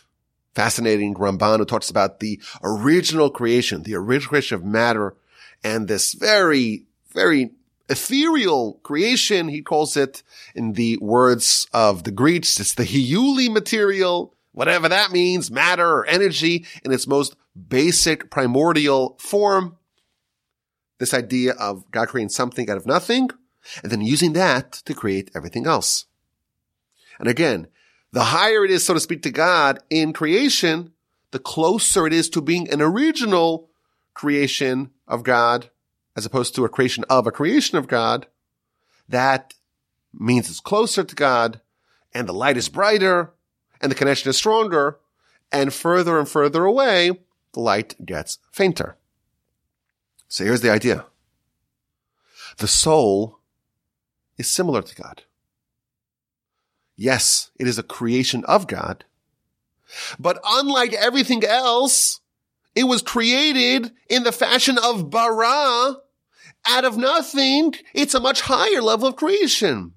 fascinating 0.54 1.14
Ramban 1.14 1.59
who 1.59 1.64
talks 1.64 1.88
about 1.88 2.20
the 2.20 2.40
original 2.62 3.31
creation, 3.31 3.85
the 3.85 3.94
original 3.94 4.28
creation 4.28 4.57
of 4.57 4.64
matter 4.64 5.16
and 5.64 5.88
this 5.88 6.12
very, 6.12 6.85
very 7.12 7.52
ethereal 7.88 8.74
creation. 8.83 9.48
He 9.48 9.62
calls 9.62 9.96
it 9.96 10.22
in 10.55 10.74
the 10.74 10.98
words 11.01 11.66
of 11.72 12.05
the 12.05 12.11
Greeks. 12.11 12.61
It's 12.61 12.74
the 12.74 12.85
Hiuli 12.85 13.51
material 13.51 14.35
whatever 14.59 14.88
that 14.88 15.12
means, 15.12 15.53
matter 15.53 15.88
or 15.88 16.07
energy 16.07 16.66
in 16.85 16.92
its 16.92 17.07
most 17.07 17.37
basic 17.68 18.29
primordial 18.29 19.16
form. 19.20 19.77
This 20.98 21.14
idea 21.14 21.53
of 21.53 21.88
God 21.92 22.09
creating 22.09 22.31
something 22.31 22.68
out 22.68 22.77
of 22.77 22.85
nothing 22.85 23.31
and 23.85 23.92
then 23.92 24.01
using 24.01 24.33
that 24.33 24.72
to 24.72 24.94
create 24.94 25.31
everything 25.33 25.68
else. 25.68 26.07
And 27.20 27.29
again, 27.29 27.68
the 28.11 28.24
higher 28.24 28.64
it 28.64 28.72
is, 28.72 28.83
so 28.83 28.94
to 28.94 29.01
speak, 29.01 29.22
to 29.22 29.31
God 29.31 29.79
in 29.90 30.12
creation, 30.12 30.92
the 31.31 31.38
closer 31.38 32.09
it 32.09 32.12
is 32.12 32.29
to 32.31 32.40
being 32.40 32.68
an 32.68 32.83
original 32.83 33.70
creation 34.12 34.90
of 35.07 35.22
God 35.22 35.70
as 36.18 36.26
opposed 36.26 36.52
to 36.52 36.64
a 36.64 36.68
creation 36.68 37.04
of 37.09 37.28
a 37.28 37.31
creation 37.31 37.78
of 37.78 37.87
God. 37.87 38.26
That 39.09 39.54
means 40.12 40.50
it's 40.50 40.59
closer 40.59 41.04
to 41.04 41.14
God 41.14 41.61
and 42.12 42.28
the 42.28 42.33
light 42.33 42.57
is 42.57 42.68
brighter 42.68 43.31
and 43.81 43.88
the 43.88 43.94
connection 43.94 44.28
is 44.28 44.37
stronger, 44.37 44.98
and 45.52 45.72
further 45.72 46.18
and 46.18 46.28
further 46.28 46.64
away, 46.64 47.12
the 47.52 47.61
light 47.61 47.94
gets 48.04 48.38
fainter. 48.50 48.96
So 50.26 50.42
here's 50.42 50.62
the 50.62 50.72
idea. 50.72 51.07
The 52.57 52.66
soul 52.66 53.38
is 54.37 54.50
similar 54.50 54.83
to 54.83 54.94
God. 54.96 55.22
Yes, 56.96 57.52
it 57.61 57.68
is 57.68 57.78
a 57.78 57.85
creation 57.85 58.44
of 58.46 58.66
God, 58.66 59.04
but 60.18 60.40
unlike 60.44 60.92
everything 60.94 61.44
else, 61.44 62.18
it 62.74 62.85
was 62.85 63.02
created 63.02 63.92
in 64.09 64.24
the 64.24 64.33
fashion 64.33 64.78
of 64.83 65.11
bara, 65.11 65.98
out 66.68 66.85
of 66.85 66.96
nothing. 66.96 67.74
It's 67.94 68.14
a 68.14 68.20
much 68.20 68.42
higher 68.42 68.83
level 68.83 69.09
of 69.09 69.16
creation. 69.16 69.92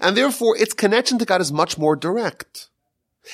And 0.00 0.16
therefore 0.16 0.56
its 0.56 0.74
connection 0.74 1.18
to 1.18 1.24
God 1.24 1.40
is 1.40 1.52
much 1.52 1.78
more 1.78 1.96
direct. 1.96 2.68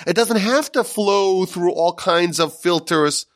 It 0.07 0.15
doesn't 0.15 0.39
have 0.39 0.71
to 0.73 0.85
flow 0.85 1.45
through 1.45 1.73
all 1.73 1.95
kinds 1.95 2.41
of 2.41 2.59
filters 2.59 3.27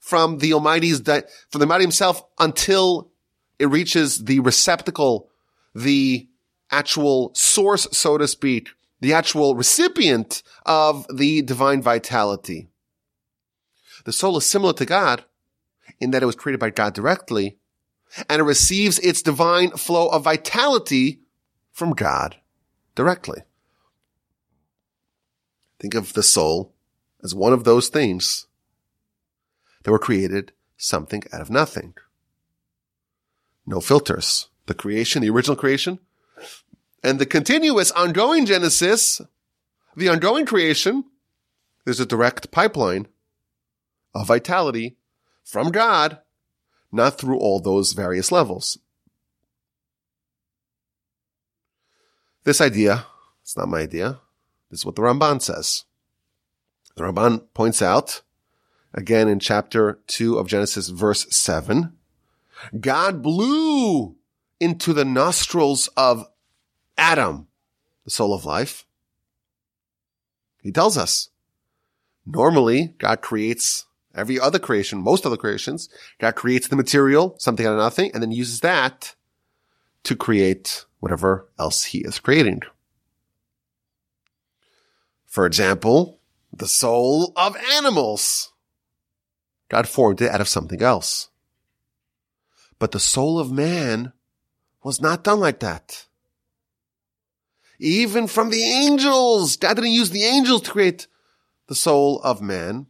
from 0.00 0.38
the 0.38 0.52
Almighty's, 0.52 1.00
from 1.00 1.24
the 1.58 1.62
Almighty 1.62 1.84
himself 1.84 2.22
until 2.38 3.10
it 3.58 3.66
reaches 3.66 4.24
the 4.24 4.40
receptacle, 4.40 5.30
the 5.74 6.28
actual 6.70 7.32
source, 7.34 7.86
so 7.92 8.18
to 8.18 8.26
speak, 8.26 8.70
the 9.00 9.12
actual 9.12 9.54
recipient 9.54 10.42
of 10.64 11.06
the 11.14 11.42
divine 11.42 11.82
vitality. 11.82 12.68
The 14.04 14.12
soul 14.12 14.36
is 14.38 14.46
similar 14.46 14.72
to 14.74 14.86
God 14.86 15.24
in 16.00 16.10
that 16.12 16.22
it 16.22 16.26
was 16.26 16.36
created 16.36 16.60
by 16.60 16.70
God 16.70 16.94
directly 16.94 17.58
and 18.28 18.40
it 18.40 18.44
receives 18.44 18.98
its 19.00 19.22
divine 19.22 19.70
flow 19.72 20.08
of 20.08 20.24
vitality 20.24 21.20
from 21.72 21.92
God 21.92 22.36
directly. 22.94 23.42
Think 25.78 25.94
of 25.94 26.14
the 26.14 26.22
soul 26.22 26.74
as 27.22 27.34
one 27.34 27.52
of 27.52 27.64
those 27.64 27.88
things 27.88 28.46
that 29.82 29.90
were 29.90 29.98
created 29.98 30.52
something 30.76 31.22
out 31.32 31.40
of 31.40 31.50
nothing. 31.50 31.94
No 33.66 33.80
filters. 33.80 34.48
The 34.66 34.74
creation, 34.74 35.22
the 35.22 35.30
original 35.30 35.56
creation, 35.56 36.00
and 37.04 37.20
the 37.20 37.26
continuous 37.26 37.92
ongoing 37.92 38.46
Genesis, 38.46 39.20
the 39.94 40.08
ongoing 40.08 40.44
creation, 40.44 41.04
there's 41.84 42.00
a 42.00 42.06
direct 42.06 42.50
pipeline 42.50 43.06
of 44.12 44.26
vitality 44.26 44.96
from 45.44 45.70
God, 45.70 46.18
not 46.96 47.18
through 47.18 47.38
all 47.38 47.60
those 47.60 47.92
various 47.92 48.32
levels. 48.32 48.78
This 52.44 52.60
idea, 52.60 53.06
it's 53.42 53.56
not 53.56 53.68
my 53.68 53.80
idea. 53.80 54.20
This 54.70 54.80
is 54.80 54.86
what 54.86 54.96
the 54.96 55.02
Ramban 55.02 55.42
says. 55.42 55.84
The 56.96 57.04
Ramban 57.04 57.42
points 57.54 57.82
out, 57.82 58.22
again 58.94 59.28
in 59.28 59.38
chapter 59.38 60.00
2 60.06 60.38
of 60.38 60.48
Genesis, 60.48 60.88
verse 60.88 61.26
7, 61.30 61.92
God 62.80 63.22
blew 63.22 64.16
into 64.58 64.92
the 64.92 65.04
nostrils 65.04 65.88
of 65.96 66.26
Adam, 66.96 67.48
the 68.04 68.10
soul 68.10 68.32
of 68.32 68.44
life. 68.44 68.86
He 70.62 70.72
tells 70.72 70.96
us, 70.96 71.28
normally 72.24 72.94
God 72.98 73.20
creates 73.20 73.86
every 74.16 74.40
other 74.40 74.58
creation, 74.58 75.00
most 75.00 75.26
other 75.26 75.36
creations, 75.36 75.88
God 76.18 76.34
creates 76.34 76.68
the 76.68 76.76
material, 76.76 77.36
something 77.38 77.66
out 77.66 77.72
of 77.72 77.78
nothing, 77.78 78.10
and 78.12 78.22
then 78.22 78.32
uses 78.32 78.60
that 78.60 79.14
to 80.04 80.16
create 80.16 80.84
whatever 81.00 81.48
else 81.58 81.84
he 81.84 81.98
is 81.98 82.18
creating. 82.18 82.62
For 85.26 85.46
example, 85.46 86.20
the 86.52 86.68
soul 86.68 87.32
of 87.36 87.56
animals. 87.74 88.52
God 89.68 89.88
formed 89.88 90.22
it 90.22 90.30
out 90.30 90.40
of 90.40 90.48
something 90.48 90.80
else. 90.80 91.28
But 92.78 92.92
the 92.92 93.00
soul 93.00 93.38
of 93.38 93.50
man 93.50 94.12
was 94.82 95.00
not 95.00 95.24
done 95.24 95.40
like 95.40 95.60
that. 95.60 96.06
Even 97.78 98.26
from 98.26 98.50
the 98.50 98.62
angels, 98.62 99.56
God 99.56 99.74
didn't 99.74 99.90
use 99.90 100.10
the 100.10 100.24
angels 100.24 100.62
to 100.62 100.70
create 100.70 101.06
the 101.66 101.74
soul 101.74 102.20
of 102.22 102.40
man. 102.40 102.86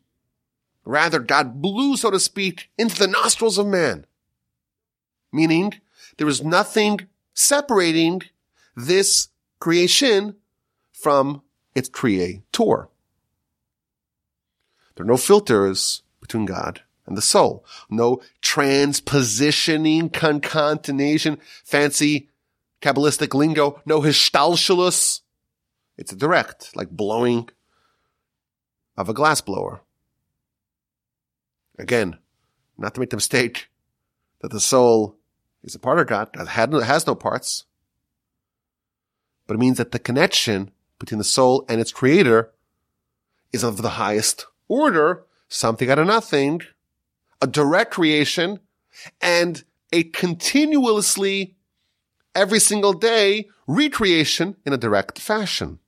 Rather, 0.86 1.18
God 1.18 1.60
blew, 1.60 1.96
so 1.96 2.10
to 2.10 2.20
speak, 2.20 2.70
into 2.78 2.98
the 2.98 3.08
nostrils 3.08 3.58
of 3.58 3.66
man. 3.66 4.06
Meaning, 5.32 5.74
there 6.16 6.26
was 6.26 6.42
nothing 6.42 7.00
separating 7.34 8.22
this 8.74 9.28
creation 9.58 10.36
from 10.92 11.42
its 11.74 11.88
creator. 11.88 12.88
There 14.94 15.04
are 15.04 15.04
no 15.04 15.16
filters 15.18 16.02
between 16.20 16.46
God 16.46 16.82
and 17.04 17.16
the 17.16 17.22
soul. 17.22 17.66
No 17.90 18.22
transpositioning, 18.40 20.12
concatenation, 20.12 21.38
fancy 21.64 22.28
Kabbalistic 22.82 23.34
lingo, 23.34 23.80
no 23.86 24.00
hishtalshelus. 24.00 25.22
It's 25.96 26.14
direct, 26.14 26.76
like 26.76 26.90
blowing 26.90 27.48
of 28.96 29.08
a 29.08 29.14
glass 29.14 29.40
blower. 29.40 29.80
Again, 31.78 32.18
not 32.78 32.94
to 32.94 33.00
make 33.00 33.10
the 33.10 33.16
mistake 33.16 33.68
that 34.40 34.50
the 34.50 34.60
soul 34.60 35.16
is 35.62 35.74
a 35.74 35.78
part 35.78 35.98
of 35.98 36.06
God, 36.06 36.30
that 36.34 36.48
has 36.48 37.06
no 37.06 37.14
parts. 37.14 37.64
But 39.46 39.54
it 39.54 39.60
means 39.60 39.78
that 39.78 39.92
the 39.92 39.98
connection 39.98 40.70
between 40.98 41.18
the 41.18 41.24
soul 41.24 41.64
and 41.68 41.80
its 41.80 41.92
creator 41.92 42.52
is 43.52 43.62
of 43.62 43.82
the 43.82 43.90
highest 43.90 44.46
order, 44.68 45.24
something 45.48 45.90
out 45.90 45.98
of 45.98 46.06
nothing, 46.06 46.62
a 47.40 47.46
direct 47.46 47.92
creation, 47.92 48.60
and 49.20 49.64
a 49.92 50.04
continuously, 50.04 51.56
every 52.34 52.58
single 52.58 52.92
day, 52.92 53.48
recreation 53.66 54.56
in 54.64 54.72
a 54.72 54.78
direct 54.78 55.18
fashion. 55.18 55.78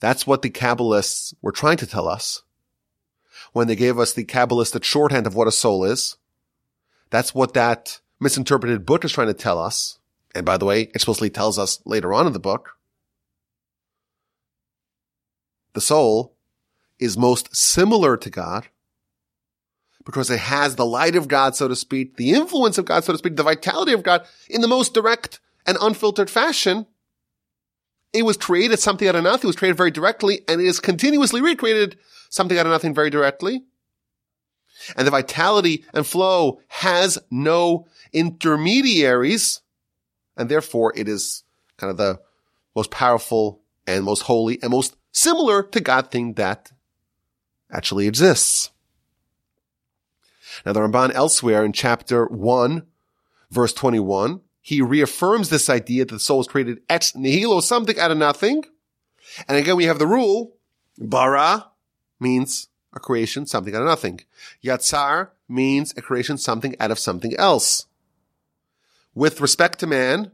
That's 0.00 0.26
what 0.26 0.42
the 0.42 0.50
Kabbalists 0.50 1.34
were 1.40 1.52
trying 1.52 1.78
to 1.78 1.86
tell 1.86 2.06
us 2.06 2.42
when 3.56 3.68
they 3.68 3.74
gave 3.74 3.98
us 3.98 4.12
the 4.12 4.22
Kabbalistic 4.22 4.84
shorthand 4.84 5.26
of 5.26 5.34
what 5.34 5.48
a 5.48 5.50
soul 5.50 5.82
is. 5.82 6.18
That's 7.08 7.34
what 7.34 7.54
that 7.54 8.00
misinterpreted 8.20 8.84
book 8.84 9.02
is 9.02 9.12
trying 9.12 9.28
to 9.28 9.32
tell 9.32 9.58
us. 9.58 9.98
And 10.34 10.44
by 10.44 10.58
the 10.58 10.66
way, 10.66 10.90
it 10.94 11.00
supposedly 11.00 11.30
tells 11.30 11.58
us 11.58 11.80
later 11.86 12.12
on 12.12 12.26
in 12.26 12.34
the 12.34 12.38
book. 12.38 12.76
The 15.72 15.80
soul 15.80 16.34
is 16.98 17.16
most 17.16 17.56
similar 17.56 18.18
to 18.18 18.28
God 18.28 18.68
because 20.04 20.28
it 20.28 20.40
has 20.40 20.76
the 20.76 20.84
light 20.84 21.16
of 21.16 21.26
God, 21.26 21.56
so 21.56 21.66
to 21.66 21.76
speak, 21.76 22.18
the 22.18 22.32
influence 22.32 22.76
of 22.76 22.84
God, 22.84 23.04
so 23.04 23.12
to 23.12 23.18
speak, 23.18 23.36
the 23.36 23.42
vitality 23.42 23.94
of 23.94 24.02
God 24.02 24.26
in 24.50 24.60
the 24.60 24.68
most 24.68 24.92
direct 24.92 25.40
and 25.64 25.78
unfiltered 25.80 26.28
fashion. 26.28 26.84
It 28.12 28.26
was 28.26 28.36
created 28.36 28.80
something 28.80 29.08
out 29.08 29.16
of 29.16 29.24
nothing. 29.24 29.44
It 29.44 29.46
was 29.46 29.56
created 29.56 29.78
very 29.78 29.90
directly 29.90 30.42
and 30.46 30.60
it 30.60 30.66
is 30.66 30.78
continuously 30.78 31.40
recreated 31.40 31.96
something 32.28 32.58
out 32.58 32.66
of 32.66 32.72
nothing 32.72 32.94
very 32.94 33.10
directly. 33.10 33.64
And 34.96 35.06
the 35.06 35.10
vitality 35.10 35.84
and 35.94 36.06
flow 36.06 36.60
has 36.68 37.18
no 37.30 37.86
intermediaries. 38.12 39.60
And 40.36 40.48
therefore 40.48 40.92
it 40.96 41.08
is 41.08 41.44
kind 41.76 41.90
of 41.90 41.96
the 41.96 42.20
most 42.74 42.90
powerful 42.90 43.62
and 43.86 44.04
most 44.04 44.22
holy 44.22 44.58
and 44.62 44.70
most 44.70 44.96
similar 45.12 45.62
to 45.62 45.80
God 45.80 46.10
thing 46.10 46.34
that 46.34 46.72
actually 47.70 48.06
exists. 48.06 48.70
Now 50.64 50.72
the 50.72 50.80
Ramban 50.80 51.12
elsewhere 51.12 51.64
in 51.64 51.72
chapter 51.72 52.26
1, 52.26 52.86
verse 53.50 53.72
21, 53.72 54.40
he 54.60 54.82
reaffirms 54.82 55.48
this 55.48 55.70
idea 55.70 56.04
that 56.04 56.14
the 56.14 56.20
soul 56.20 56.40
is 56.40 56.48
created 56.48 56.80
ex 56.88 57.14
nihilo, 57.14 57.60
something 57.60 57.98
out 57.98 58.10
of 58.10 58.18
nothing. 58.18 58.64
And 59.48 59.56
again, 59.56 59.76
we 59.76 59.84
have 59.84 59.98
the 59.98 60.06
rule, 60.06 60.56
bara 60.98 61.66
means 62.18 62.68
a 62.92 63.00
creation, 63.00 63.46
something 63.46 63.74
out 63.74 63.82
of 63.82 63.88
nothing. 63.88 64.20
Yatsar 64.64 65.30
means 65.48 65.94
a 65.96 66.02
creation, 66.02 66.38
something 66.38 66.74
out 66.80 66.90
of 66.90 66.98
something 66.98 67.36
else. 67.36 67.86
With 69.14 69.40
respect 69.40 69.78
to 69.80 69.86
man, 69.86 70.32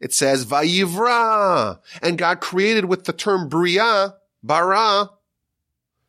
it 0.00 0.14
says 0.14 0.46
vayivra, 0.46 1.80
and 2.02 2.18
God 2.18 2.40
created 2.40 2.84
with 2.84 3.04
the 3.04 3.12
term 3.12 3.48
bria, 3.48 4.14
bara, 4.42 5.10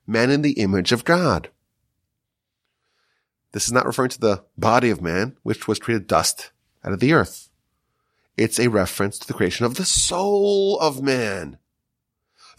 man 0.06 0.30
in 0.30 0.42
the 0.42 0.54
image 0.54 0.92
of 0.92 1.06
God. 1.06 1.50
This 3.52 3.66
is 3.66 3.72
not 3.72 3.86
referring 3.86 4.12
to 4.12 4.20
the 4.20 4.44
body 4.58 4.90
of 4.90 5.02
man, 5.02 5.38
which 5.44 5.68
was 5.68 5.80
created 5.80 6.08
dust 6.08 6.52
out 6.84 6.94
of 6.94 7.00
the 7.00 7.14
earth. 7.14 7.50
It's 8.38 8.60
a 8.60 8.70
reference 8.70 9.18
to 9.20 9.28
the 9.28 9.34
creation 9.34 9.66
of 9.66 9.76
the 9.76 9.86
soul 9.86 10.80
of 10.80 11.02
man. 11.02 11.58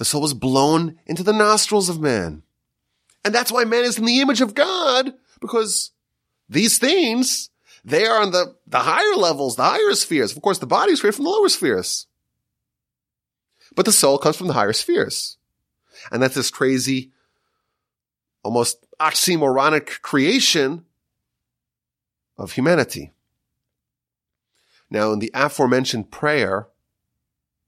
The 0.00 0.06
soul 0.06 0.22
was 0.22 0.32
blown 0.32 0.98
into 1.04 1.22
the 1.22 1.34
nostrils 1.34 1.90
of 1.90 2.00
man. 2.00 2.42
And 3.22 3.34
that's 3.34 3.52
why 3.52 3.64
man 3.64 3.84
is 3.84 3.98
in 3.98 4.06
the 4.06 4.22
image 4.22 4.40
of 4.40 4.54
God, 4.54 5.12
because 5.42 5.90
these 6.48 6.78
things, 6.78 7.50
they 7.84 8.06
are 8.06 8.22
on 8.22 8.30
the, 8.30 8.56
the 8.66 8.78
higher 8.78 9.14
levels, 9.14 9.56
the 9.56 9.62
higher 9.62 9.92
spheres. 9.92 10.34
Of 10.34 10.40
course, 10.40 10.56
the 10.56 10.64
body 10.64 10.92
is 10.92 11.00
created 11.00 11.16
from 11.16 11.26
the 11.26 11.30
lower 11.30 11.50
spheres. 11.50 12.06
But 13.76 13.84
the 13.84 13.92
soul 13.92 14.16
comes 14.16 14.38
from 14.38 14.46
the 14.46 14.54
higher 14.54 14.72
spheres. 14.72 15.36
And 16.10 16.22
that's 16.22 16.34
this 16.34 16.50
crazy, 16.50 17.12
almost 18.42 18.86
oxymoronic 18.98 20.00
creation 20.00 20.86
of 22.38 22.52
humanity. 22.52 23.12
Now, 24.88 25.12
in 25.12 25.18
the 25.18 25.30
aforementioned 25.34 26.10
prayer 26.10 26.68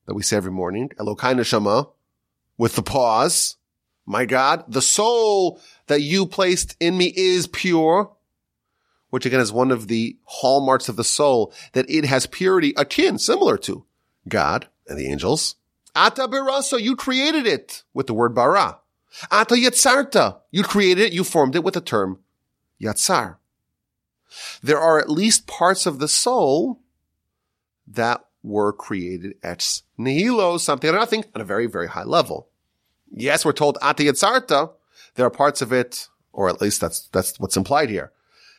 that 0.06 0.14
we 0.14 0.22
say 0.22 0.38
every 0.38 0.50
morning, 0.50 0.88
Elokai 0.98 1.34
Neshama, 1.34 1.90
with 2.62 2.76
the 2.76 2.82
pause, 2.82 3.56
my 4.06 4.24
God, 4.24 4.62
the 4.68 4.80
soul 4.80 5.60
that 5.88 6.00
you 6.00 6.24
placed 6.24 6.76
in 6.78 6.96
me 6.96 7.12
is 7.16 7.48
pure, 7.48 8.12
which 9.10 9.26
again 9.26 9.40
is 9.40 9.52
one 9.52 9.72
of 9.72 9.88
the 9.88 10.16
hallmarks 10.22 10.88
of 10.88 10.94
the 10.94 11.02
soul, 11.02 11.52
that 11.72 11.90
it 11.90 12.04
has 12.04 12.26
purity 12.26 12.72
akin, 12.76 13.18
similar 13.18 13.58
to 13.58 13.84
God 14.28 14.68
and 14.86 14.96
the 14.96 15.08
angels. 15.08 15.56
Ata 15.96 16.28
beraso, 16.28 16.80
you 16.80 16.94
created 16.94 17.48
it 17.48 17.82
with 17.94 18.06
the 18.06 18.14
word 18.14 18.32
bara. 18.32 18.78
Ata 19.32 19.56
yatsarta, 19.56 20.38
you 20.52 20.62
created 20.62 21.06
it, 21.06 21.12
you 21.12 21.24
formed 21.24 21.56
it 21.56 21.64
with 21.64 21.74
the 21.74 21.80
term 21.80 22.20
yatsar. 22.80 23.38
There 24.62 24.78
are 24.78 25.00
at 25.00 25.10
least 25.10 25.48
parts 25.48 25.84
of 25.84 25.98
the 25.98 26.06
soul 26.06 26.80
that 27.88 28.24
were 28.40 28.72
created 28.72 29.34
ex 29.42 29.82
nihilo, 29.98 30.58
something 30.58 30.90
or 30.90 30.92
nothing 30.92 31.24
on 31.34 31.40
a 31.40 31.44
very, 31.44 31.66
very 31.66 31.88
high 31.88 32.04
level. 32.04 32.50
Yes, 33.14 33.44
we're 33.44 33.52
told 33.52 33.78
ata 33.82 34.02
yatsarta. 34.02 34.72
There 35.14 35.26
are 35.26 35.30
parts 35.30 35.60
of 35.60 35.72
it, 35.72 36.08
or 36.32 36.48
at 36.48 36.60
least 36.60 36.80
that's, 36.80 37.08
that's 37.08 37.38
what's 37.38 37.56
implied 37.56 37.90
here. 37.90 38.12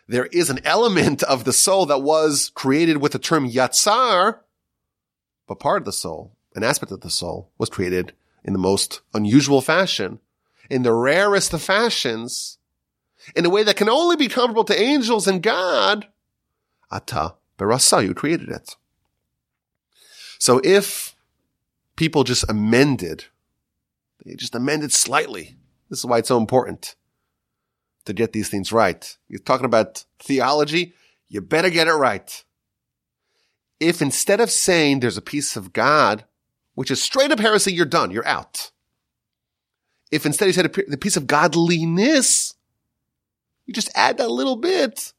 There 0.07 0.27
is 0.27 0.49
an 0.49 0.59
element 0.65 1.23
of 1.23 1.43
the 1.43 1.53
soul 1.53 1.85
that 1.87 2.01
was 2.01 2.51
created 2.53 2.97
with 2.97 3.13
the 3.13 3.19
term 3.19 3.49
yatsar, 3.49 4.39
but 5.47 5.59
part 5.59 5.81
of 5.81 5.85
the 5.85 5.91
soul, 5.93 6.35
an 6.55 6.63
aspect 6.63 6.91
of 6.91 7.01
the 7.01 7.09
soul 7.09 7.49
was 7.57 7.69
created 7.69 8.13
in 8.43 8.53
the 8.53 8.59
most 8.59 9.01
unusual 9.13 9.61
fashion, 9.61 10.19
in 10.69 10.83
the 10.83 10.93
rarest 10.93 11.53
of 11.53 11.61
fashions, 11.61 12.57
in 13.35 13.45
a 13.45 13.49
way 13.49 13.63
that 13.63 13.77
can 13.77 13.89
only 13.89 14.15
be 14.15 14.27
comparable 14.27 14.65
to 14.65 14.79
angels 14.79 15.27
and 15.27 15.41
God. 15.41 16.07
Ata 16.91 17.35
berasa, 17.57 18.05
you 18.05 18.13
created 18.13 18.49
it. 18.49 18.75
So 20.37 20.59
if 20.63 21.15
people 21.95 22.23
just 22.25 22.43
amended, 22.49 23.25
just 24.37 24.55
amended 24.55 24.91
slightly. 24.91 25.57
This 25.89 25.99
is 25.99 26.05
why 26.05 26.19
it's 26.19 26.27
so 26.29 26.37
important 26.37 26.95
to 28.05 28.13
get 28.13 28.33
these 28.33 28.49
things 28.49 28.71
right. 28.71 29.17
You're 29.27 29.39
talking 29.39 29.65
about 29.65 30.05
theology. 30.19 30.93
You 31.29 31.41
better 31.41 31.69
get 31.69 31.87
it 31.87 31.93
right. 31.93 32.43
If 33.79 34.01
instead 34.01 34.39
of 34.39 34.49
saying 34.51 34.99
there's 34.99 35.17
a 35.17 35.21
piece 35.21 35.55
of 35.55 35.73
God, 35.73 36.25
which 36.75 36.91
is 36.91 37.01
straight 37.01 37.31
up 37.31 37.39
heresy, 37.39 37.73
you're 37.73 37.85
done. 37.85 38.11
You're 38.11 38.27
out. 38.27 38.71
if 40.13 40.27
instead 40.27 40.45
he 40.45 40.51
said 40.51 40.71
the 40.87 40.97
piece 40.97 41.17
of 41.17 41.25
godliness, 41.25 42.53
you 43.65 43.73
just 43.73 43.89
add 43.95 44.17
that 44.19 44.29
little 44.29 44.55
bit. 44.57 45.11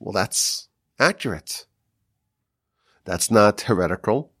Well, 0.00 0.12
that's 0.12 0.68
accurate. 0.98 1.66
That's 3.04 3.30
not 3.30 3.60
heretical. 3.62 4.32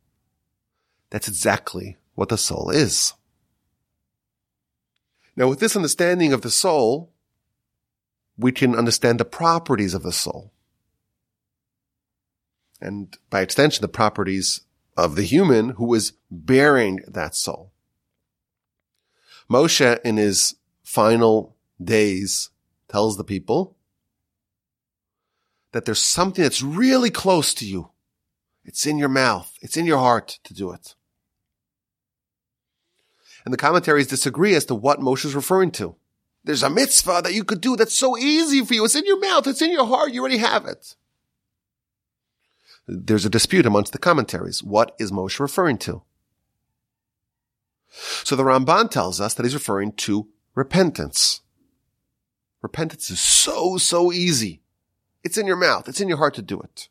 That's 1.10 1.28
exactly 1.28 1.98
what 2.16 2.30
the 2.30 2.36
soul 2.38 2.70
is. 2.70 3.14
Now, 5.36 5.48
with 5.48 5.60
this 5.60 5.76
understanding 5.76 6.32
of 6.32 6.42
the 6.42 6.50
soul, 6.50 7.10
we 8.36 8.52
can 8.52 8.74
understand 8.74 9.18
the 9.18 9.24
properties 9.24 9.94
of 9.94 10.02
the 10.02 10.12
soul. 10.12 10.52
And 12.80 13.16
by 13.30 13.40
extension, 13.40 13.80
the 13.82 13.88
properties 13.88 14.62
of 14.96 15.16
the 15.16 15.22
human 15.22 15.70
who 15.70 15.94
is 15.94 16.12
bearing 16.30 17.00
that 17.06 17.34
soul. 17.34 17.72
Moshe, 19.48 20.00
in 20.04 20.16
his 20.16 20.56
final 20.82 21.56
days, 21.82 22.50
tells 22.88 23.16
the 23.16 23.24
people 23.24 23.76
that 25.72 25.84
there's 25.84 26.04
something 26.04 26.42
that's 26.42 26.62
really 26.62 27.10
close 27.10 27.54
to 27.54 27.66
you. 27.66 27.90
It's 28.64 28.86
in 28.86 28.98
your 28.98 29.08
mouth. 29.08 29.56
It's 29.62 29.76
in 29.76 29.86
your 29.86 29.98
heart 29.98 30.38
to 30.44 30.54
do 30.54 30.70
it. 30.72 30.94
And 33.44 33.52
the 33.52 33.58
commentaries 33.58 34.06
disagree 34.06 34.54
as 34.54 34.64
to 34.66 34.74
what 34.74 35.00
Moshe 35.00 35.24
is 35.24 35.34
referring 35.34 35.70
to. 35.72 35.96
There's 36.44 36.62
a 36.62 36.70
mitzvah 36.70 37.22
that 37.22 37.34
you 37.34 37.44
could 37.44 37.60
do 37.60 37.76
that's 37.76 37.96
so 37.96 38.16
easy 38.16 38.64
for 38.64 38.74
you. 38.74 38.84
It's 38.84 38.96
in 38.96 39.06
your 39.06 39.20
mouth. 39.20 39.46
It's 39.46 39.62
in 39.62 39.70
your 39.70 39.86
heart. 39.86 40.12
You 40.12 40.20
already 40.20 40.38
have 40.38 40.66
it. 40.66 40.94
There's 42.86 43.24
a 43.24 43.30
dispute 43.30 43.66
amongst 43.66 43.92
the 43.92 43.98
commentaries. 43.98 44.62
What 44.62 44.94
is 44.98 45.12
Moshe 45.12 45.38
referring 45.38 45.78
to? 45.78 46.02
So 48.24 48.34
the 48.34 48.42
Ramban 48.42 48.90
tells 48.90 49.20
us 49.20 49.34
that 49.34 49.44
he's 49.44 49.54
referring 49.54 49.92
to 49.92 50.28
repentance. 50.54 51.42
Repentance 52.60 53.10
is 53.10 53.20
so, 53.20 53.76
so 53.76 54.12
easy. 54.12 54.62
It's 55.22 55.38
in 55.38 55.46
your 55.46 55.56
mouth. 55.56 55.88
It's 55.88 56.00
in 56.00 56.08
your 56.08 56.18
heart 56.18 56.34
to 56.34 56.42
do 56.42 56.60
it. 56.60 56.88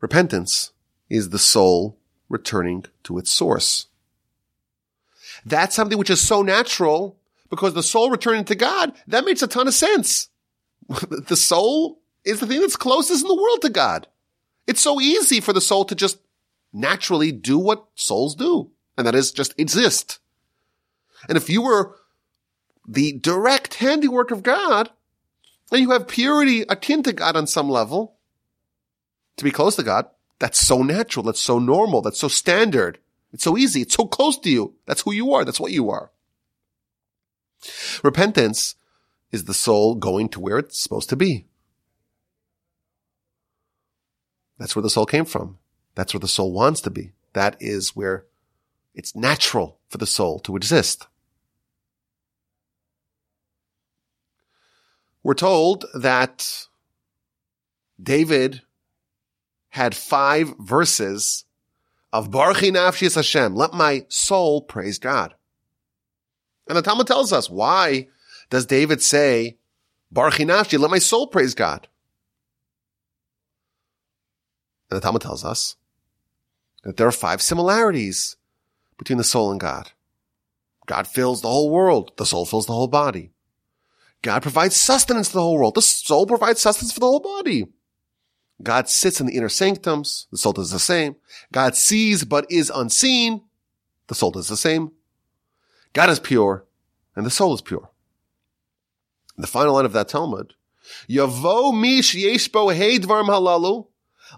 Repentance 0.00 0.72
is 1.08 1.30
the 1.30 1.38
soul 1.38 1.98
returning 2.28 2.84
to 3.04 3.18
its 3.18 3.30
source. 3.30 3.86
That's 5.44 5.74
something 5.74 5.98
which 5.98 6.10
is 6.10 6.20
so 6.20 6.42
natural 6.42 7.16
because 7.50 7.74
the 7.74 7.82
soul 7.82 8.10
returning 8.10 8.44
to 8.46 8.54
God, 8.54 8.92
that 9.06 9.24
makes 9.24 9.42
a 9.42 9.46
ton 9.46 9.68
of 9.68 9.74
sense. 9.74 10.28
the 11.10 11.36
soul 11.36 12.00
is 12.24 12.40
the 12.40 12.46
thing 12.46 12.60
that's 12.60 12.76
closest 12.76 13.22
in 13.22 13.28
the 13.28 13.40
world 13.40 13.62
to 13.62 13.70
God. 13.70 14.06
It's 14.66 14.80
so 14.80 15.00
easy 15.00 15.40
for 15.40 15.52
the 15.52 15.60
soul 15.60 15.84
to 15.86 15.94
just 15.94 16.18
naturally 16.72 17.32
do 17.32 17.58
what 17.58 17.86
souls 17.94 18.34
do. 18.34 18.70
And 18.96 19.06
that 19.06 19.14
is 19.14 19.32
just 19.32 19.54
exist. 19.58 20.18
And 21.28 21.36
if 21.36 21.48
you 21.48 21.62
were 21.62 21.96
the 22.86 23.12
direct 23.12 23.74
handiwork 23.74 24.30
of 24.30 24.42
God, 24.42 24.90
and 25.70 25.80
you 25.80 25.90
have 25.90 26.08
purity 26.08 26.62
akin 26.62 27.02
to 27.02 27.12
God 27.12 27.36
on 27.36 27.46
some 27.46 27.68
level, 27.68 28.16
to 29.36 29.44
be 29.44 29.50
close 29.50 29.76
to 29.76 29.82
God, 29.82 30.06
that's 30.38 30.58
so 30.58 30.82
natural, 30.82 31.24
that's 31.24 31.40
so 31.40 31.58
normal, 31.58 32.00
that's 32.00 32.20
so 32.20 32.28
standard. 32.28 32.98
It's 33.32 33.44
so 33.44 33.56
easy. 33.56 33.82
It's 33.82 33.94
so 33.94 34.06
close 34.06 34.38
to 34.38 34.50
you. 34.50 34.74
That's 34.86 35.02
who 35.02 35.12
you 35.12 35.32
are. 35.34 35.44
That's 35.44 35.60
what 35.60 35.72
you 35.72 35.90
are. 35.90 36.10
Repentance 38.02 38.74
is 39.30 39.44
the 39.44 39.54
soul 39.54 39.94
going 39.94 40.28
to 40.30 40.40
where 40.40 40.58
it's 40.58 40.78
supposed 40.78 41.08
to 41.10 41.16
be. 41.16 41.46
That's 44.58 44.74
where 44.74 44.82
the 44.82 44.90
soul 44.90 45.06
came 45.06 45.24
from. 45.24 45.58
That's 45.94 46.14
where 46.14 46.20
the 46.20 46.28
soul 46.28 46.52
wants 46.52 46.80
to 46.82 46.90
be. 46.90 47.12
That 47.32 47.56
is 47.60 47.94
where 47.94 48.24
it's 48.94 49.14
natural 49.14 49.78
for 49.88 49.98
the 49.98 50.06
soul 50.06 50.38
to 50.40 50.56
exist. 50.56 51.06
We're 55.22 55.34
told 55.34 55.84
that 55.94 56.66
David 58.02 58.62
had 59.70 59.94
five 59.94 60.54
verses 60.58 61.44
of 62.18 62.32
Barchi 62.32 62.72
Nafshis 62.72 63.14
Hashem. 63.14 63.54
Let 63.54 63.72
my 63.72 64.04
soul 64.08 64.60
praise 64.60 64.98
God. 64.98 65.34
And 66.66 66.76
the 66.76 66.82
Talmud 66.82 67.06
tells 67.06 67.32
us, 67.32 67.48
why 67.48 68.08
does 68.50 68.66
David 68.66 69.00
say, 69.00 69.56
Barchi 70.12 70.44
Nafshi, 70.44 70.80
let 70.80 70.90
my 70.90 70.98
soul 70.98 71.28
praise 71.28 71.54
God? 71.54 71.86
And 74.90 74.96
the 74.96 75.00
Talmud 75.00 75.22
tells 75.22 75.44
us 75.44 75.76
that 76.82 76.96
there 76.96 77.06
are 77.06 77.12
five 77.12 77.40
similarities 77.40 78.34
between 78.98 79.18
the 79.18 79.24
soul 79.24 79.52
and 79.52 79.60
God. 79.60 79.92
God 80.86 81.06
fills 81.06 81.40
the 81.40 81.48
whole 81.48 81.70
world. 81.70 82.10
The 82.16 82.26
soul 82.26 82.46
fills 82.46 82.66
the 82.66 82.72
whole 82.72 82.88
body. 82.88 83.30
God 84.22 84.42
provides 84.42 84.74
sustenance 84.74 85.28
to 85.28 85.34
the 85.34 85.42
whole 85.42 85.56
world. 85.56 85.76
The 85.76 85.82
soul 85.82 86.26
provides 86.26 86.60
sustenance 86.60 86.92
for 86.92 86.98
the 86.98 87.06
whole 87.06 87.20
body. 87.20 87.66
God 88.62 88.88
sits 88.88 89.20
in 89.20 89.26
the 89.26 89.36
inner 89.36 89.48
sanctums. 89.48 90.26
The 90.30 90.38
soul 90.38 90.52
does 90.52 90.70
the 90.70 90.78
same. 90.78 91.16
God 91.52 91.76
sees 91.76 92.24
but 92.24 92.46
is 92.50 92.72
unseen. 92.74 93.42
The 94.08 94.14
soul 94.14 94.32
does 94.32 94.48
the 94.48 94.56
same. 94.56 94.92
God 95.92 96.10
is 96.10 96.18
pure 96.18 96.64
and 97.14 97.24
the 97.24 97.30
soul 97.30 97.54
is 97.54 97.62
pure. 97.62 97.90
the 99.36 99.46
final 99.46 99.74
line 99.74 99.84
of 99.84 99.92
that 99.92 100.08
Talmud, 100.08 100.54
Yavo 101.08 101.78
mish 101.78 102.14
yeshbo 102.14 102.74
heidvarm 102.74 103.28
halalu. 103.28 103.86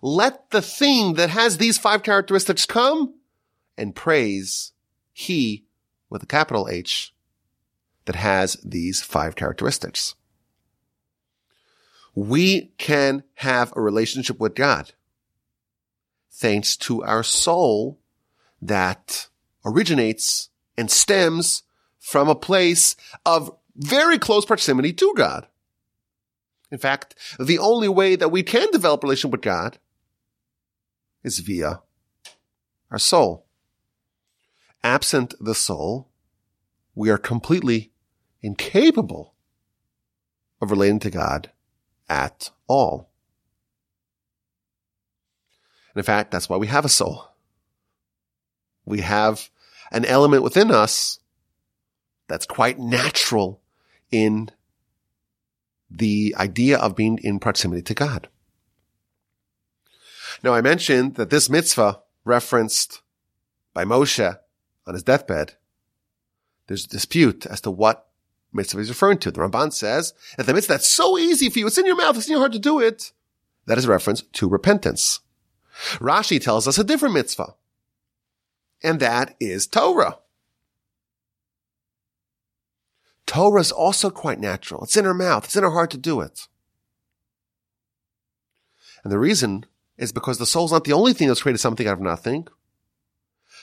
Let 0.03 0.51
the 0.51 0.62
thing 0.62 1.14
that 1.14 1.31
has 1.31 1.57
these 1.57 1.79
five 1.79 2.03
characteristics 2.03 2.66
come 2.66 3.14
and 3.77 3.95
praise 3.95 4.73
he 5.12 5.64
with 6.09 6.23
a 6.23 6.27
capital 6.27 6.68
H 6.71 7.14
that 8.05 8.16
has 8.16 8.57
these 8.64 9.03
five 9.03 9.37
characteristics. 9.37 10.14
We 12.15 12.73
can 12.79 13.25
have 13.35 13.73
a 13.77 13.81
relationship 13.81 14.39
with 14.41 14.55
God 14.55 14.93
thanks 16.33 16.77
to 16.79 17.03
our 17.03 17.23
soul 17.23 17.99
that 18.63 19.29
originates 19.65 20.49
and 20.77 20.91
stems 20.91 21.63
from 21.99 22.29
a 22.29 22.35
place 22.35 22.97
of 23.25 23.55
very 23.77 24.19
close 24.19 24.45
proximity 24.45 24.93
to 24.95 25.15
God. 25.17 25.47
In 26.71 26.79
fact, 26.79 27.15
the 27.39 27.59
only 27.59 27.89
way 27.89 28.17
that 28.17 28.31
we 28.31 28.43
can 28.43 28.71
develop 28.71 29.03
a 29.03 29.07
relationship 29.07 29.33
with 29.33 29.43
God 29.43 29.79
is 31.23 31.41
via 31.41 31.81
our 32.91 32.99
soul. 32.99 33.47
Absent 34.83 35.35
the 35.41 35.55
soul, 35.55 36.09
we 36.95 37.11
are 37.11 37.19
completely 37.19 37.93
incapable 38.43 39.35
of 40.61 40.71
relating 40.71 41.01
to 41.01 41.11
God 41.11 41.51
at 42.11 42.51
all. 42.67 43.09
And 45.95 46.01
in 46.01 46.05
fact, 46.05 46.31
that's 46.31 46.49
why 46.49 46.57
we 46.57 46.67
have 46.67 46.85
a 46.85 46.91
soul. 46.91 47.29
We 48.85 49.01
have 49.01 49.49
an 49.93 50.05
element 50.05 50.43
within 50.43 50.71
us 50.71 51.21
that's 52.29 52.47
quite 52.47 52.79
natural 52.79 53.61
in 54.11 54.51
the 55.91 56.35
idea 56.39 56.79
of 56.79 56.97
being 56.97 57.19
in 57.23 57.39
proximity 57.39 57.83
to 57.83 57.95
God. 57.95 58.29
Now 60.43 60.55
I 60.55 60.61
mentioned 60.61 61.17
that 61.17 61.31
this 61.31 61.51
mitzvah 61.51 62.01
referenced 62.25 63.03
by 63.75 63.85
Moshe 63.85 64.39
on 64.87 64.95
his 64.95 65.03
deathbed, 65.03 65.55
there's 66.67 66.85
a 66.85 66.89
dispute 66.89 67.47
as 67.47 67.61
to 67.63 67.71
what 67.71 68.10
mitzvah 68.53 68.81
he's 68.81 68.89
referring 68.89 69.19
to. 69.19 69.31
The 69.31 69.41
Ramban 69.41 69.73
says 69.73 70.15
that 70.37 70.47
the 70.47 70.55
mitzvah 70.55 70.75
that's 70.75 70.91
so 70.91 71.19
easy 71.19 71.49
for 71.51 71.59
you, 71.59 71.67
it's 71.67 71.79
in 71.79 71.87
your 71.87 71.97
mouth, 71.97 72.17
it's 72.17 72.27
in 72.27 72.33
your 72.33 72.41
heart 72.41 72.53
to 72.53 72.59
do 72.59 72.81
it. 72.81 73.13
That 73.67 73.79
is 73.79 73.85
a 73.85 73.91
reference 73.91 74.23
to 74.23 74.49
repentance. 74.49 75.21
Rashi 75.95 76.41
tells 76.41 76.67
us 76.69 76.79
a 76.79 76.85
different 76.85 77.15
mitzvah, 77.15 77.55
and 78.83 79.01
that 79.01 79.37
is 79.41 79.67
Torah. 79.67 80.19
Torah 83.27 83.61
is 83.61 83.71
also 83.71 84.11
quite 84.11 84.41
natural. 84.41 84.83
It's 84.83 84.97
in 84.97 85.07
our 85.07 85.15
mouth. 85.15 85.45
It's 85.45 85.55
in 85.55 85.63
our 85.63 85.71
heart 85.71 85.93
to 85.93 85.97
do 85.97 86.21
it. 86.21 86.49
And 89.05 89.13
the 89.13 89.21
reason 89.21 89.67
is 89.97 90.13
because 90.13 90.39
the 90.39 90.47
soul 90.47 90.65
is 90.65 90.73
not 90.73 90.85
the 90.85 90.93
only 90.93 91.13
thing 91.13 91.29
that's 91.29 91.43
created 91.43 91.59
something 91.59 91.87
out 91.87 91.95
of 91.95 92.01
nothing. 92.01 92.49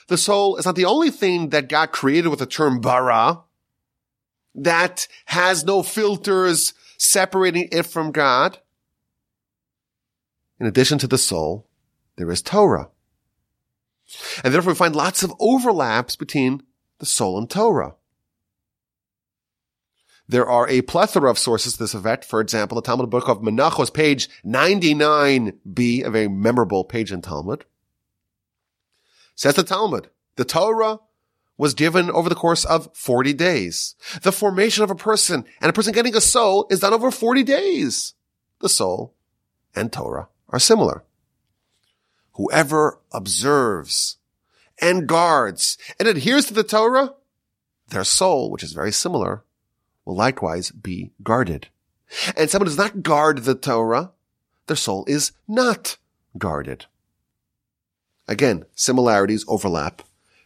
The 0.06 0.16
soul 0.16 0.56
is 0.56 0.64
not 0.64 0.74
the 0.74 0.86
only 0.86 1.10
thing 1.10 1.50
that 1.50 1.68
God 1.68 1.92
created 1.92 2.28
with 2.28 2.38
the 2.38 2.46
term 2.46 2.80
bara, 2.80 3.42
that 4.62 5.06
has 5.26 5.64
no 5.64 5.82
filters 5.82 6.74
separating 6.96 7.68
it 7.72 7.84
from 7.84 8.12
God. 8.12 8.58
In 10.60 10.66
addition 10.66 10.98
to 10.98 11.06
the 11.06 11.18
soul, 11.18 11.68
there 12.16 12.30
is 12.30 12.42
Torah. 12.42 12.90
And 14.42 14.52
therefore 14.52 14.72
we 14.72 14.76
find 14.76 14.96
lots 14.96 15.22
of 15.22 15.32
overlaps 15.38 16.16
between 16.16 16.62
the 16.98 17.06
soul 17.06 17.38
and 17.38 17.48
Torah. 17.48 17.94
There 20.28 20.46
are 20.46 20.68
a 20.68 20.82
plethora 20.82 21.30
of 21.30 21.38
sources 21.38 21.74
to 21.74 21.78
this 21.78 21.94
effect. 21.94 22.24
For 22.24 22.40
example, 22.40 22.74
the 22.74 22.82
Talmud 22.82 23.08
book 23.08 23.28
of 23.28 23.40
Menachos, 23.40 23.92
page 23.92 24.28
99b, 24.44 26.04
a 26.04 26.10
very 26.10 26.28
memorable 26.28 26.84
page 26.84 27.10
in 27.12 27.22
Talmud, 27.22 27.64
says 29.34 29.54
the 29.54 29.62
Talmud, 29.62 30.10
the 30.36 30.44
Torah 30.44 30.98
was 31.58 31.74
given 31.74 32.10
over 32.10 32.28
the 32.28 32.34
course 32.34 32.64
of 32.64 32.88
40 32.96 33.34
days. 33.34 33.96
The 34.22 34.32
formation 34.32 34.84
of 34.84 34.90
a 34.90 34.94
person 34.94 35.44
and 35.60 35.68
a 35.68 35.72
person 35.72 35.92
getting 35.92 36.16
a 36.16 36.20
soul 36.20 36.66
is 36.70 36.80
done 36.80 36.94
over 36.94 37.10
40 37.10 37.42
days. 37.42 38.14
The 38.60 38.68
soul 38.68 39.14
and 39.74 39.92
Torah 39.92 40.28
are 40.48 40.60
similar. 40.60 41.04
Whoever 42.34 43.00
observes 43.12 44.16
and 44.80 45.08
guards 45.08 45.76
and 45.98 46.08
adheres 46.08 46.46
to 46.46 46.54
the 46.54 46.62
Torah, 46.62 47.14
their 47.88 48.04
soul, 48.04 48.50
which 48.50 48.62
is 48.62 48.72
very 48.72 48.92
similar, 48.92 49.42
will 50.04 50.14
likewise 50.14 50.70
be 50.70 51.10
guarded. 51.24 51.68
And 52.36 52.48
someone 52.48 52.68
does 52.68 52.78
not 52.78 53.02
guard 53.02 53.38
the 53.38 53.56
Torah, 53.56 54.12
their 54.66 54.76
soul 54.76 55.04
is 55.08 55.32
not 55.48 55.96
guarded. 56.38 56.86
Again, 58.28 58.66
similarities 58.74 59.44
overlap 59.48 60.02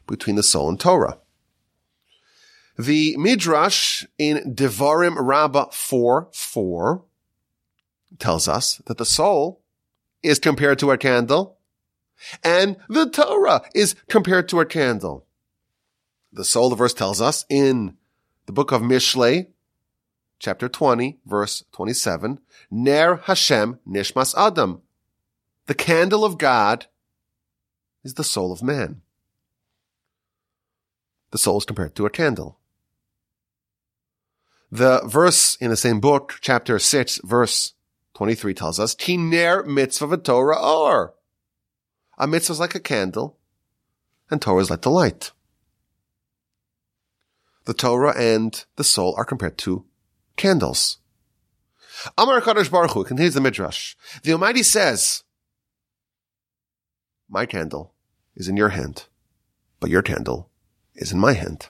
between 0.07 0.36
the 0.36 0.42
soul 0.42 0.68
and 0.68 0.78
Torah. 0.78 1.18
The 2.78 3.16
Midrash 3.16 4.05
in 4.18 4.55
Devarim 4.55 5.16
Rabbah 5.18 5.70
4, 5.72 6.28
4 6.32 7.05
tells 8.18 8.48
us 8.48 8.76
that 8.86 8.98
the 8.98 9.05
soul 9.05 9.61
is 10.22 10.38
compared 10.38 10.78
to 10.78 10.90
a 10.90 10.98
candle 10.98 11.59
and 12.42 12.76
the 12.88 13.09
Torah 13.09 13.62
is 13.74 13.94
compared 14.09 14.48
to 14.48 14.61
a 14.61 14.66
candle. 14.66 15.26
The 16.32 16.44
soul, 16.44 16.70
the 16.70 16.76
verse 16.76 16.94
tells 16.94 17.20
us 17.20 17.44
in 17.48 17.96
the 18.46 18.53
book 18.53 18.72
of 18.72 18.82
Mishlei, 18.82 19.48
chapter 20.38 20.68
20, 20.68 21.18
verse 21.26 21.64
27, 21.72 22.40
Ner 22.70 23.16
Hashem 23.16 23.78
Nishmas 23.86 24.34
Adam. 24.36 24.82
The 25.66 25.74
candle 25.74 26.24
of 26.24 26.38
God 26.38 26.86
is 28.03 28.14
the 28.14 28.24
soul 28.24 28.53
of 28.53 28.62
man. 28.62 29.03
The 31.32 31.38
soul 31.38 31.58
is 31.58 31.64
compared 31.64 31.94
to 31.96 32.06
a 32.06 32.10
candle. 32.10 32.58
The 34.70 35.02
verse 35.06 35.56
in 35.56 35.70
the 35.70 35.76
same 35.76 35.98
book, 35.98 36.38
chapter 36.40 36.78
6, 36.78 37.20
verse 37.24 37.72
23 38.14 38.54
tells 38.54 38.78
us, 38.78 38.94
Tiner 38.94 39.64
mitzvah 39.64 40.18
Torah 40.18 40.60
or. 40.60 41.14
A 42.18 42.26
mitzvah 42.26 42.52
is 42.52 42.60
like 42.60 42.74
a 42.74 42.80
candle, 42.80 43.38
and 44.30 44.40
Torah 44.40 44.60
is 44.60 44.70
like 44.70 44.82
the 44.82 44.90
light. 44.90 45.32
The 47.64 47.74
Torah 47.74 48.14
and 48.16 48.64
the 48.76 48.84
soul 48.84 49.14
are 49.16 49.24
compared 49.24 49.56
to 49.58 49.86
candles. 50.36 50.98
Amar 52.18 52.42
Kadosh 52.42 52.70
Baruch 52.70 52.90
Hu 52.90 53.04
continues 53.04 53.34
the 53.34 53.40
Midrash. 53.40 53.94
The 54.22 54.32
Almighty 54.32 54.62
says, 54.62 55.22
My 57.28 57.46
candle 57.46 57.94
is 58.34 58.48
in 58.48 58.56
your 58.58 58.70
hand, 58.70 59.06
but 59.80 59.88
your 59.88 60.02
candle 60.02 60.50
is 60.95 61.12
in 61.12 61.18
my 61.18 61.32
hand. 61.32 61.68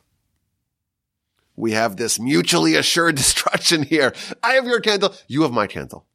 We 1.57 1.73
have 1.73 1.97
this 1.97 2.19
mutually 2.19 2.75
assured 2.75 3.15
destruction 3.17 3.83
here. 3.83 4.15
I 4.43 4.55
have 4.55 4.67
your 4.67 4.81
candle, 4.81 5.15
you 5.29 5.43
have 5.43 5.53
my 5.53 5.67
candle. 5.67 6.07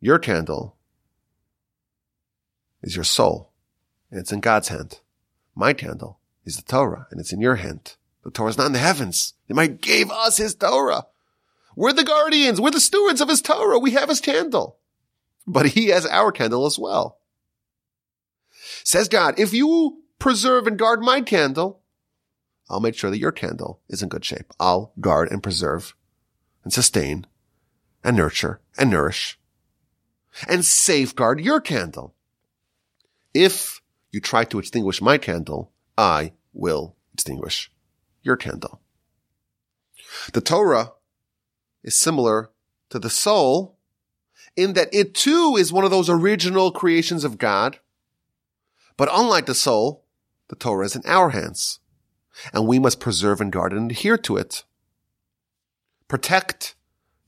Your 0.00 0.18
candle 0.18 0.76
is 2.82 2.96
your 2.96 3.04
soul, 3.04 3.52
and 4.10 4.18
it's 4.18 4.32
in 4.32 4.40
God's 4.40 4.68
hand. 4.68 5.00
My 5.54 5.74
candle 5.74 6.20
is 6.44 6.56
the 6.56 6.62
Torah, 6.62 7.06
and 7.10 7.20
it's 7.20 7.32
in 7.32 7.40
your 7.40 7.56
hand. 7.56 7.96
The 8.24 8.30
Torah 8.30 8.50
is 8.50 8.58
not 8.58 8.66
in 8.66 8.72
the 8.72 8.78
heavens. 8.78 9.34
The 9.46 9.54
might 9.54 9.80
gave 9.80 10.10
us 10.10 10.38
his 10.38 10.54
Torah. 10.54 11.06
We're 11.76 11.92
the 11.92 12.04
guardians. 12.04 12.60
We're 12.60 12.70
the 12.70 12.80
stewards 12.80 13.20
of 13.20 13.28
his 13.28 13.42
Torah. 13.42 13.78
We 13.78 13.92
have 13.92 14.08
his 14.08 14.20
candle. 14.20 14.78
But 15.46 15.66
he 15.66 15.88
has 15.88 16.06
our 16.06 16.32
candle 16.32 16.66
as 16.66 16.78
well. 16.78 17.19
Says 18.90 19.08
God, 19.08 19.38
if 19.38 19.52
you 19.52 20.02
preserve 20.18 20.66
and 20.66 20.76
guard 20.76 21.00
my 21.00 21.20
candle, 21.20 21.80
I'll 22.68 22.80
make 22.80 22.96
sure 22.96 23.08
that 23.08 23.20
your 23.20 23.30
candle 23.30 23.78
is 23.88 24.02
in 24.02 24.08
good 24.08 24.24
shape. 24.24 24.52
I'll 24.58 24.92
guard 24.98 25.30
and 25.30 25.40
preserve 25.40 25.94
and 26.64 26.72
sustain 26.72 27.28
and 28.02 28.16
nurture 28.16 28.60
and 28.76 28.90
nourish 28.90 29.38
and 30.48 30.64
safeguard 30.64 31.40
your 31.40 31.60
candle. 31.60 32.16
If 33.32 33.80
you 34.10 34.20
try 34.20 34.42
to 34.46 34.58
extinguish 34.58 35.00
my 35.00 35.18
candle, 35.18 35.70
I 35.96 36.32
will 36.52 36.96
extinguish 37.14 37.70
your 38.24 38.36
candle. 38.36 38.80
The 40.32 40.40
Torah 40.40 40.94
is 41.84 41.94
similar 41.94 42.50
to 42.88 42.98
the 42.98 43.08
soul 43.08 43.78
in 44.56 44.72
that 44.72 44.92
it 44.92 45.14
too 45.14 45.54
is 45.56 45.72
one 45.72 45.84
of 45.84 45.92
those 45.92 46.10
original 46.10 46.72
creations 46.72 47.22
of 47.22 47.38
God. 47.38 47.78
But 49.00 49.08
unlike 49.14 49.46
the 49.46 49.54
soul, 49.54 50.04
the 50.48 50.56
Torah 50.56 50.84
is 50.84 50.94
in 50.94 51.00
our 51.06 51.30
hands 51.30 51.80
and 52.52 52.66
we 52.66 52.78
must 52.78 53.00
preserve 53.00 53.40
and 53.40 53.50
guard 53.50 53.72
and 53.72 53.90
adhere 53.90 54.18
to 54.18 54.36
it. 54.36 54.64
Protect 56.06 56.74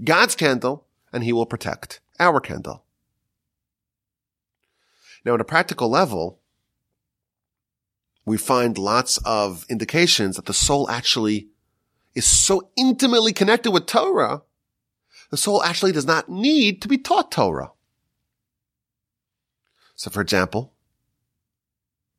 God's 0.05 0.35
candle 0.35 0.85
and 1.15 1.25
he 1.25 1.33
will 1.33 1.47
protect 1.47 2.01
our 2.21 2.41
candle. 2.41 2.85
Now, 5.25 5.33
at 5.33 5.41
a 5.41 5.45
practical 5.45 5.89
level, 5.89 6.41
we 8.27 8.37
find 8.37 8.77
lots 8.77 9.17
of 9.25 9.65
indications 9.71 10.37
that 10.37 10.45
the 10.45 10.53
soul 10.53 10.91
actually 10.91 11.49
is 12.15 12.27
so 12.27 12.69
intimately 12.77 13.33
connected 13.33 13.71
with 13.71 13.87
Torah, 13.87 14.43
the 15.31 15.39
soul 15.39 15.63
actually 15.63 15.93
does 15.93 16.05
not 16.05 16.29
need 16.29 16.83
to 16.83 16.89
be 16.89 16.99
taught 16.99 17.33
Torah. 17.33 17.71
So, 19.95 20.11
for 20.11 20.21
example, 20.21 20.75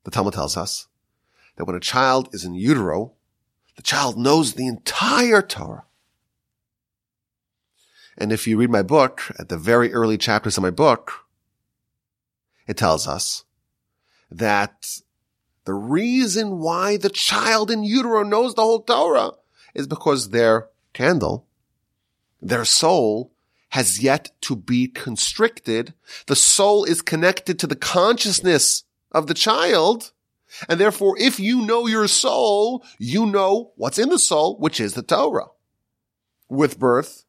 the 0.04 0.12
Talmud 0.12 0.34
tells 0.34 0.58
us 0.58 0.88
that 1.56 1.66
when 1.66 1.76
a 1.76 1.82
child 1.82 2.30
is 2.34 2.44
in 2.44 2.54
utero, 2.54 3.14
the 3.76 3.82
child 3.82 4.18
knows 4.18 4.54
the 4.54 4.68
entire 4.68 5.42
Torah. 5.42 5.86
And 8.18 8.32
if 8.32 8.46
you 8.46 8.58
read 8.58 8.70
my 8.70 8.84
book, 8.84 9.32
at 9.40 9.50
the 9.50 9.58
very 9.58 9.92
early 9.92 10.18
chapters 10.18 10.58
of 10.58 10.64
my 10.64 10.70
book, 10.70 11.26
it 12.68 12.78
tells 12.78 13.08
us 13.08 13.44
that 14.30 15.00
the 15.66 15.74
reason 15.74 16.60
why 16.60 16.98
the 16.98 17.10
child 17.10 17.72
in 17.72 17.84
utero 17.84 18.24
knows 18.24 18.54
the 18.54 18.62
whole 18.62 18.82
Torah 18.82 19.32
is 19.74 19.88
because 19.88 20.30
their 20.30 20.68
candle, 20.94 21.48
their 22.42 22.66
soul, 22.66 23.32
has 23.70 24.04
yet 24.04 24.30
to 24.42 24.56
be 24.56 24.88
constricted. 24.88 25.94
The 26.28 26.36
soul 26.36 26.84
is 26.84 27.02
connected 27.02 27.58
to 27.60 27.68
the 27.68 27.76
consciousness 27.76 28.84
of 29.14 29.28
the 29.28 29.34
child. 29.34 30.12
And 30.70 30.80
therefore, 30.80 31.16
if 31.18 31.40
you 31.40 31.66
know 31.66 31.88
your 31.88 32.08
soul, 32.08 32.86
you 33.00 33.26
know 33.26 33.72
what's 33.76 34.00
in 34.00 34.10
the 34.10 34.20
soul, 34.20 34.58
which 34.60 34.80
is 34.80 34.94
the 34.94 35.02
Torah. 35.02 35.48
With 36.50 36.78
birth, 36.78 37.26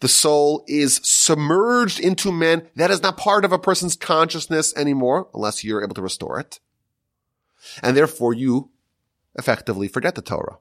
the 0.00 0.08
soul 0.08 0.64
is 0.68 1.00
submerged 1.02 1.98
into 1.98 2.30
man. 2.30 2.68
That 2.76 2.90
is 2.90 3.02
not 3.02 3.16
part 3.16 3.44
of 3.44 3.52
a 3.52 3.58
person's 3.58 3.96
consciousness 3.96 4.76
anymore, 4.76 5.28
unless 5.34 5.64
you're 5.64 5.82
able 5.82 5.94
to 5.94 6.02
restore 6.02 6.38
it. 6.38 6.60
And 7.82 7.96
therefore 7.96 8.34
you 8.34 8.70
effectively 9.34 9.88
forget 9.88 10.14
the 10.14 10.22
Torah. 10.22 10.58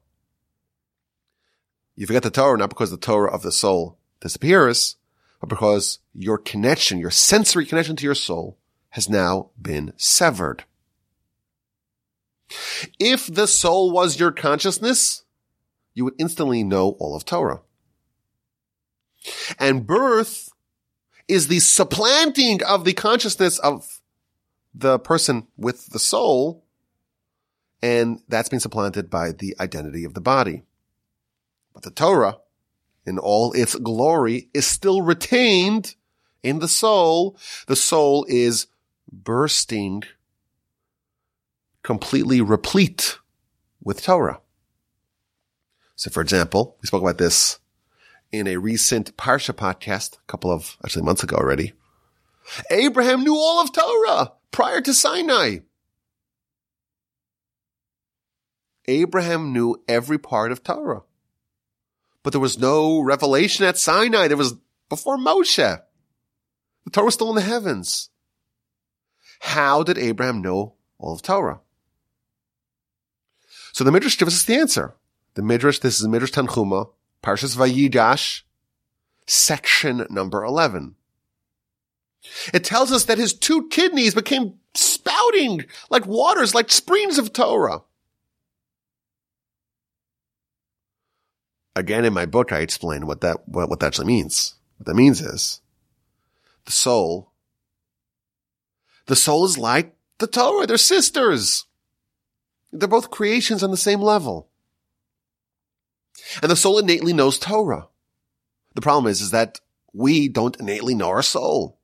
You 1.96 2.08
forget 2.08 2.24
the 2.24 2.32
Torah 2.32 2.58
not 2.58 2.70
because 2.70 2.92
the 2.92 2.98
Torah 2.98 3.32
of 3.32 3.42
the 3.42 3.52
soul 3.52 3.98
disappears, 4.20 4.98
but 5.40 5.50
because 5.50 6.00
your 6.14 6.38
connection, 6.38 7.00
your 7.00 7.12
sensory 7.12 7.66
connection 7.66 7.96
to 7.98 8.04
your 8.04 8.16
soul 8.16 8.58
has 8.96 9.10
now 9.10 9.50
been 9.62 9.92
severed. 9.98 10.64
If 12.98 13.28
the 13.28 13.46
soul 13.46 13.92
was 13.92 14.22
your 14.22 14.32
consciousness, 14.32 15.26
you 15.94 16.06
would 16.06 16.14
instantly 16.18 16.64
know 16.64 16.92
all 16.98 17.14
of 17.14 17.26
Torah. 17.26 17.60
And 19.60 19.86
birth 19.86 20.48
is 21.28 21.50
the 21.50 21.60
supplanting 21.60 22.64
of 22.64 22.86
the 22.86 22.94
consciousness 22.94 23.60
of 23.60 24.00
the 24.74 24.98
person 24.98 25.48
with 25.58 25.88
the 25.88 26.00
soul. 26.00 26.64
And 27.82 28.22
that's 28.30 28.48
been 28.48 28.62
supplanted 28.62 29.10
by 29.10 29.34
the 29.34 29.58
identity 29.60 30.06
of 30.06 30.14
the 30.14 30.22
body. 30.22 30.64
But 31.74 31.84
the 31.84 31.92
Torah, 31.92 32.38
in 33.06 33.20
all 33.20 33.52
its 33.52 33.76
glory, 33.76 34.48
is 34.54 34.66
still 34.66 35.02
retained 35.02 35.96
in 36.44 36.60
the 36.60 36.70
soul. 36.70 37.38
The 37.68 37.76
soul 37.76 38.26
is 38.30 38.68
bursting, 39.24 40.04
completely 41.84 42.42
replete 42.42 43.20
with 43.84 44.02
Torah. 44.04 44.42
So 45.96 46.10
for 46.10 46.22
example, 46.22 46.78
we 46.82 46.88
spoke 46.88 47.02
about 47.02 47.18
this 47.18 47.60
in 48.32 48.48
a 48.48 48.58
recent 48.58 49.16
Parsha 49.16 49.54
podcast, 49.54 50.16
a 50.16 50.26
couple 50.28 50.52
of 50.52 50.78
actually 50.84 51.04
months 51.04 51.24
ago 51.24 51.38
already. 51.38 51.74
Abraham 52.70 53.24
knew 53.24 53.36
all 53.36 53.62
of 53.62 53.72
Torah 53.72 54.34
prior 54.52 54.82
to 54.82 54.94
Sinai. 54.94 55.60
Abraham 58.88 59.52
knew 59.52 59.82
every 59.88 60.18
part 60.20 60.52
of 60.52 60.64
Torah. 60.64 61.02
But 62.24 62.34
there 62.34 62.42
was 62.42 62.60
no 62.60 63.02
revelation 63.02 63.66
at 63.66 63.78
Sinai. 63.78 64.28
There 64.28 64.38
was 64.38 64.56
before 64.90 65.18
Moshe. 65.18 65.82
The 66.84 66.92
Torah 66.92 67.06
was 67.06 67.14
still 67.14 67.30
in 67.30 67.36
the 67.36 67.42
heavens. 67.42 68.10
How 69.46 69.84
did 69.84 69.98
Abraham 69.98 70.42
know 70.42 70.76
all 70.98 71.14
of 71.14 71.22
Torah. 71.22 71.60
So 73.72 73.84
the 73.84 73.92
Midrash 73.92 74.18
gives 74.18 74.34
us 74.34 74.44
the 74.44 74.56
answer. 74.56 74.96
The 75.36 75.42
Midrash, 75.42 75.80
this 75.80 76.00
is 76.00 76.08
Midrash 76.08 76.32
Tanchuma, 76.32 76.90
Parshas 77.22 77.56
Vayigash, 77.56 78.44
section 79.28 80.08
number 80.10 80.44
11. 80.44 80.96
It 82.54 82.64
tells 82.64 82.92
us 82.92 83.06
that 83.06 83.18
his 83.18 83.34
two 83.34 83.68
kidneys 83.70 84.16
became 84.16 84.56
spouting 84.74 85.66
like 85.90 86.06
waters, 86.06 86.56
like 86.56 86.72
springs 86.72 87.18
of 87.18 87.34
Torah. 87.34 87.82
Again, 91.76 92.06
in 92.06 92.14
my 92.14 92.26
book, 92.26 92.54
I 92.54 92.60
explain 92.60 93.06
what 93.06 93.22
that, 93.22 93.48
what, 93.48 93.70
what 93.70 93.80
that 93.82 93.88
actually 93.88 94.08
means. 94.08 94.56
What 94.78 94.88
that 94.88 94.96
means 94.96 95.22
is 95.22 95.60
the 96.64 96.72
soul, 96.72 97.32
the 99.08 99.16
soul 99.16 99.46
is 99.46 99.58
like 99.58 99.96
the 100.20 100.28
Torah. 100.28 100.66
They're 100.66 100.78
sisters. 100.78 101.66
They're 102.72 102.88
both 102.88 103.12
creations 103.12 103.64
on 103.64 103.72
the 103.72 103.78
same 103.78 104.02
level. 104.02 104.50
And 106.42 106.52
the 106.52 106.56
soul 106.56 106.80
innately 106.80 107.14
knows 107.14 107.38
Torah. 107.38 107.88
The 108.74 108.82
problem 108.82 109.10
is, 109.10 109.22
is 109.22 109.32
that 109.32 109.60
we 109.94 110.28
don't 110.28 110.60
innately 110.60 110.96
know 110.96 111.08
our 111.08 111.22
soul. 111.22 111.80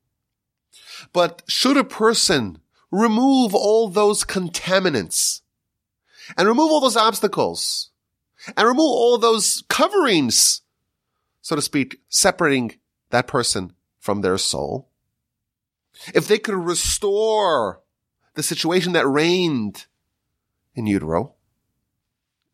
But 1.12 1.42
should 1.48 1.76
a 1.76 1.84
person 1.84 2.58
remove 2.90 3.54
all 3.54 3.88
those 3.88 4.24
contaminants 4.24 5.40
and 6.36 6.46
remove 6.46 6.70
all 6.70 6.80
those 6.80 6.96
obstacles 6.96 7.90
and 8.56 8.66
remove 8.66 8.80
all 8.80 9.18
those 9.18 9.64
coverings, 9.68 10.62
so 11.40 11.56
to 11.56 11.62
speak, 11.62 12.00
separating 12.08 12.78
that 13.10 13.26
person 13.26 13.72
from 13.98 14.20
their 14.20 14.38
soul, 14.38 14.88
if 16.14 16.26
they 16.26 16.38
could 16.38 16.54
restore 16.54 17.80
the 18.34 18.42
situation 18.42 18.92
that 18.92 19.06
reigned 19.06 19.86
in 20.74 20.86
utero, 20.86 21.34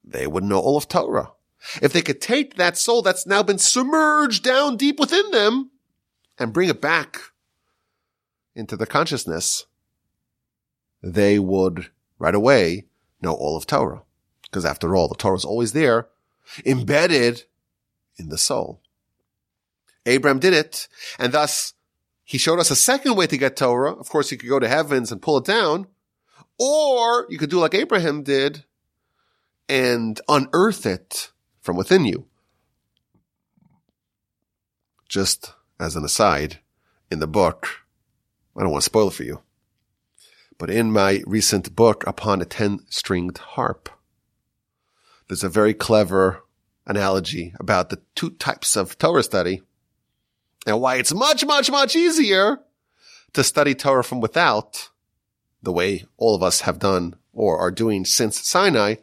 they 0.04 0.26
would 0.26 0.44
know 0.44 0.58
all 0.58 0.76
of 0.76 0.88
Torah. 0.88 1.32
If 1.82 1.92
they 1.92 2.02
could 2.02 2.20
take 2.20 2.54
that 2.54 2.78
soul 2.78 3.02
that's 3.02 3.26
now 3.26 3.42
been 3.42 3.58
submerged 3.58 4.44
down 4.44 4.76
deep 4.76 4.98
within 4.98 5.30
them 5.30 5.70
and 6.38 6.52
bring 6.52 6.68
it 6.68 6.80
back 6.80 7.18
into 8.54 8.76
the 8.76 8.86
consciousness, 8.86 9.66
they 11.02 11.38
would 11.38 11.90
right 12.18 12.34
away 12.34 12.86
know 13.20 13.34
all 13.34 13.56
of 13.56 13.66
Torah. 13.66 14.02
Because 14.42 14.64
after 14.64 14.96
all, 14.96 15.08
the 15.08 15.14
Torah 15.14 15.36
is 15.36 15.44
always 15.44 15.72
there, 15.72 16.08
embedded 16.64 17.44
in 18.16 18.28
the 18.28 18.38
soul. 18.38 18.80
Abraham 20.06 20.38
did 20.38 20.54
it, 20.54 20.88
and 21.18 21.32
thus 21.32 21.74
he 22.28 22.36
showed 22.36 22.58
us 22.58 22.70
a 22.70 22.76
second 22.76 23.16
way 23.16 23.26
to 23.26 23.38
get 23.38 23.56
Torah. 23.56 23.94
Of 23.94 24.10
course, 24.10 24.30
you 24.30 24.36
could 24.36 24.50
go 24.50 24.58
to 24.58 24.68
heavens 24.68 25.10
and 25.10 25.22
pull 25.22 25.38
it 25.38 25.46
down, 25.46 25.86
or 26.58 27.26
you 27.30 27.38
could 27.38 27.48
do 27.48 27.58
like 27.58 27.74
Abraham 27.74 28.22
did 28.22 28.66
and 29.66 30.20
unearth 30.28 30.84
it 30.84 31.32
from 31.62 31.74
within 31.74 32.04
you. 32.04 32.26
Just 35.08 35.54
as 35.80 35.96
an 35.96 36.04
aside, 36.04 36.58
in 37.10 37.18
the 37.18 37.26
book, 37.26 37.66
I 38.54 38.60
don't 38.60 38.72
want 38.72 38.82
to 38.82 38.90
spoil 38.90 39.08
it 39.08 39.14
for 39.14 39.24
you, 39.24 39.40
but 40.58 40.68
in 40.68 40.92
my 40.92 41.22
recent 41.26 41.74
book, 41.74 42.06
Upon 42.06 42.42
a 42.42 42.44
Ten 42.44 42.80
Stringed 42.90 43.38
Harp, 43.38 43.88
there's 45.28 45.44
a 45.44 45.48
very 45.48 45.72
clever 45.72 46.44
analogy 46.86 47.54
about 47.58 47.88
the 47.88 48.02
two 48.14 48.28
types 48.28 48.76
of 48.76 48.98
Torah 48.98 49.22
study 49.22 49.62
and 50.66 50.80
why 50.80 50.96
it's 50.96 51.14
much, 51.14 51.44
much, 51.44 51.70
much 51.70 51.96
easier 51.96 52.60
to 53.32 53.44
study 53.44 53.74
Torah 53.74 54.04
from 54.04 54.20
without 54.20 54.90
the 55.62 55.72
way 55.72 56.04
all 56.16 56.34
of 56.34 56.42
us 56.42 56.62
have 56.62 56.78
done 56.78 57.16
or 57.32 57.58
are 57.58 57.70
doing 57.70 58.04
since 58.04 58.40
Sinai 58.40 58.96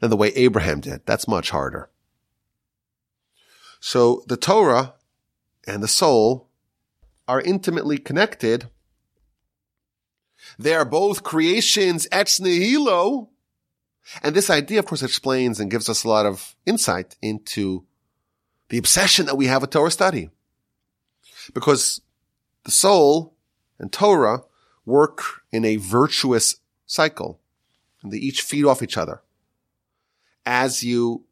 than 0.00 0.10
the 0.10 0.16
way 0.16 0.28
Abraham 0.28 0.80
did. 0.80 1.02
That's 1.06 1.28
much 1.28 1.50
harder. 1.50 1.88
So 3.80 4.24
the 4.28 4.36
Torah 4.36 4.94
and 5.66 5.82
the 5.82 5.88
soul 5.88 6.48
are 7.26 7.40
intimately 7.40 7.98
connected. 7.98 8.68
They 10.58 10.74
are 10.74 10.84
both 10.84 11.22
creations 11.22 12.06
ex 12.12 12.40
nihilo. 12.40 13.28
And 14.22 14.34
this 14.34 14.50
idea, 14.50 14.80
of 14.80 14.86
course, 14.86 15.02
explains 15.02 15.60
and 15.60 15.70
gives 15.70 15.88
us 15.88 16.04
a 16.04 16.08
lot 16.08 16.26
of 16.26 16.56
insight 16.66 17.16
into 17.22 17.84
the 18.68 18.78
obsession 18.78 19.26
that 19.26 19.36
we 19.36 19.46
have 19.46 19.62
with 19.62 19.70
Torah 19.70 19.90
study. 19.90 20.30
Because 21.54 22.00
the 22.64 22.70
soul 22.70 23.34
and 23.78 23.92
Torah 23.92 24.40
work 24.84 25.42
in 25.50 25.64
a 25.64 25.76
virtuous 25.76 26.56
cycle 26.86 27.40
and 28.02 28.12
they 28.12 28.18
each 28.18 28.42
feed 28.42 28.64
off 28.64 28.82
each 28.82 28.96
other. 28.96 29.22
As 30.44 30.82
you 30.82 31.24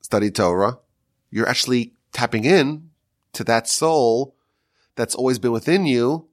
study 0.00 0.30
Torah, 0.30 0.78
you're 1.30 1.48
actually 1.48 1.94
tapping 2.12 2.44
in 2.44 2.90
to 3.32 3.44
that 3.44 3.68
soul 3.68 4.34
that's 4.94 5.14
always 5.14 5.38
been 5.38 5.52
within 5.52 5.86
you, 5.86 6.28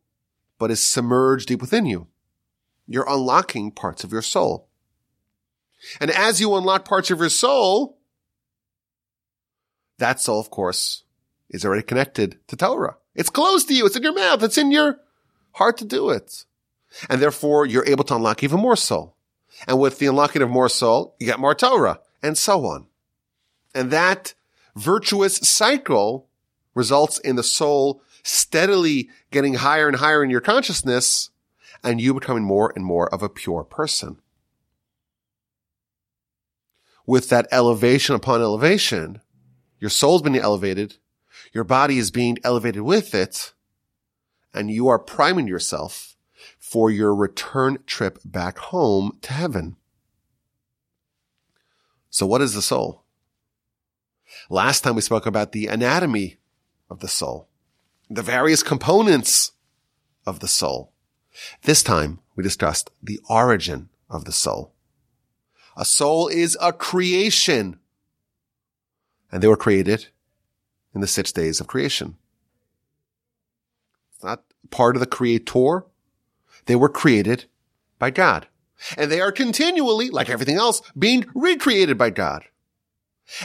but 0.58 0.72
is 0.72 0.86
submerged 0.86 1.47
deep 1.47 1.62
within 1.62 1.86
you. 1.86 2.08
You're 2.88 3.08
unlocking 3.08 3.72
parts 3.72 4.04
of 4.04 4.12
your 4.12 4.22
soul. 4.22 4.68
And 6.00 6.12
as 6.12 6.41
you 6.41 6.56
unlock 6.56 6.86
parts 6.86 7.12
of 7.12 7.20
your 7.20 7.30
soul, 7.30 7.97
that 9.97 10.20
soul, 10.20 10.39
of 10.39 10.50
course, 10.50 11.04
is 11.50 11.66
already 11.66 11.84
connected 11.84 12.38
to 12.47 12.56
Torah. 12.56 12.97
It's 13.16 13.30
close 13.30 13.66
to 13.66 13.74
you. 13.74 13.86
It's 13.86 13.95
in 13.95 14.04
your 14.04 14.14
mouth. 14.14 14.43
It's 14.43 14.58
in 14.58 14.72
your 14.72 15.00
heart 15.54 15.78
to 15.78 15.86
do 15.86 16.10
it. 16.10 16.45
And 17.10 17.22
therefore, 17.22 17.66
you're 17.66 17.86
able 17.86 18.04
to 18.06 18.16
unlock 18.16 18.43
even 18.43 18.60
more 18.60 18.76
soul. 18.76 19.16
And 19.68 19.80
with 19.80 20.00
the 20.00 20.08
unlocking 20.08 20.41
of 20.41 20.50
more 20.50 20.70
soul, 20.70 21.16
you 21.20 21.26
get 21.26 21.39
more 21.39 21.56
Torah 21.56 22.00
and 22.24 22.38
so 22.38 22.66
on. 22.66 22.88
And 23.74 23.91
that 23.91 24.34
virtuous 24.76 25.38
cycle 25.38 26.28
results 26.76 27.20
in 27.20 27.36
the 27.36 27.43
soul 27.43 28.02
steadily 28.24 29.10
getting 29.32 29.56
higher 29.56 29.88
and 29.88 29.97
higher 29.97 30.24
in 30.24 30.30
your 30.30 30.41
consciousness 30.41 31.30
and 31.84 32.02
you 32.02 32.14
becoming 32.14 32.43
more 32.43 32.72
and 32.76 32.86
more 32.86 33.14
of 33.14 33.24
a 33.24 33.30
pure 33.30 33.64
person. 33.64 34.20
With 37.06 37.30
that 37.30 37.47
elevation 37.52 38.16
upon 38.16 38.41
elevation, 38.41 39.22
your 39.80 39.89
soul's 39.89 40.22
been 40.22 40.36
elevated, 40.36 40.97
your 41.54 41.64
body 41.64 41.97
is 41.97 42.12
being 42.12 42.38
elevated 42.43 42.82
with 42.82 43.14
it, 43.14 43.54
and 44.54 44.70
you 44.72 44.88
are 44.88 45.00
priming 45.00 45.47
yourself 45.47 46.16
for 46.60 46.89
your 46.91 47.16
return 47.16 47.80
trip 47.86 48.20
back 48.24 48.58
home 48.58 49.18
to 49.22 49.34
heaven. 49.34 49.76
So 52.10 52.26
what 52.26 52.41
is 52.41 52.54
the 52.54 52.62
soul? 52.62 53.04
Last 54.50 54.82
time 54.82 54.95
we 54.95 55.02
spoke 55.02 55.26
about 55.26 55.52
the 55.52 55.68
anatomy 55.68 56.38
of 56.89 57.00
the 57.00 57.08
soul, 57.08 57.47
the 58.10 58.22
various 58.22 58.64
components 58.64 59.52
of 60.26 60.39
the 60.39 60.47
soul. 60.47 60.91
This 61.64 61.84
time 61.84 62.20
we 62.36 62.43
discussed 62.43 62.91
the 63.02 63.20
origin 63.30 63.89
of 64.10 64.26
the 64.26 64.32
soul. 64.32 64.74
A 65.78 65.86
soul 65.86 66.28
is 66.28 66.58
a 66.62 66.74
creation 66.74 67.80
and 69.32 69.41
they 69.41 69.47
were 69.47 69.58
created 69.58 70.08
in 70.93 71.01
the 71.01 71.07
six 71.07 71.31
days 71.31 71.59
of 71.59 71.67
creation. 71.67 72.17
It's 74.13 74.23
not 74.23 74.43
part 74.69 74.95
of 74.95 74.99
the 74.99 75.07
creator. 75.07 75.85
They 76.65 76.75
were 76.75 76.89
created 76.89 77.45
by 77.97 78.11
God. 78.11 78.47
And 78.97 79.11
they 79.11 79.21
are 79.21 79.31
continually, 79.31 80.09
like 80.09 80.29
everything 80.29 80.55
else, 80.55 80.81
being 80.97 81.25
recreated 81.35 81.97
by 81.97 82.09
God. 82.11 82.45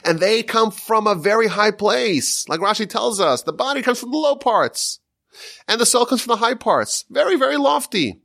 And 0.05 0.19
they 0.19 0.43
come 0.43 0.71
from 0.71 1.07
a 1.07 1.15
very 1.15 1.49
high 1.49 1.71
place. 1.71 2.49
Like 2.49 2.61
Rashi 2.61 2.89
tells 2.89 3.21
us, 3.21 3.43
the 3.43 3.53
body 3.53 3.83
comes 3.83 4.01
from 4.01 4.13
the 4.13 4.17
low 4.19 4.37
parts. 4.37 5.01
And 5.69 5.81
the 5.81 5.87
soul 5.87 6.07
comes 6.07 6.23
from 6.23 6.33
the 6.33 6.45
high 6.45 6.55
parts. 6.55 7.05
Very, 7.11 7.37
very 7.37 7.57
lofty. 7.57 8.21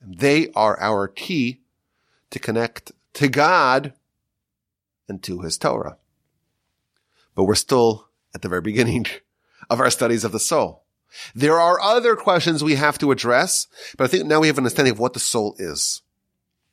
And 0.00 0.18
they 0.18 0.50
are 0.56 0.80
our 0.80 1.06
key 1.06 1.60
to 2.30 2.38
connect 2.38 2.92
to 3.14 3.28
God 3.28 3.92
and 5.08 5.22
to 5.22 5.40
his 5.40 5.58
Torah. 5.58 5.98
But 7.34 7.44
we're 7.44 7.54
still 7.54 8.08
at 8.34 8.42
the 8.42 8.48
very 8.48 8.60
beginning 8.60 9.06
of 9.70 9.80
our 9.80 9.90
studies 9.90 10.24
of 10.24 10.32
the 10.32 10.40
soul. 10.40 10.84
There 11.34 11.60
are 11.60 11.80
other 11.80 12.16
questions 12.16 12.64
we 12.64 12.76
have 12.76 12.98
to 12.98 13.10
address, 13.10 13.66
but 13.96 14.04
I 14.04 14.06
think 14.06 14.26
now 14.26 14.40
we 14.40 14.46
have 14.46 14.56
an 14.56 14.64
understanding 14.64 14.92
of 14.92 14.98
what 14.98 15.12
the 15.12 15.20
soul 15.20 15.54
is. 15.58 16.02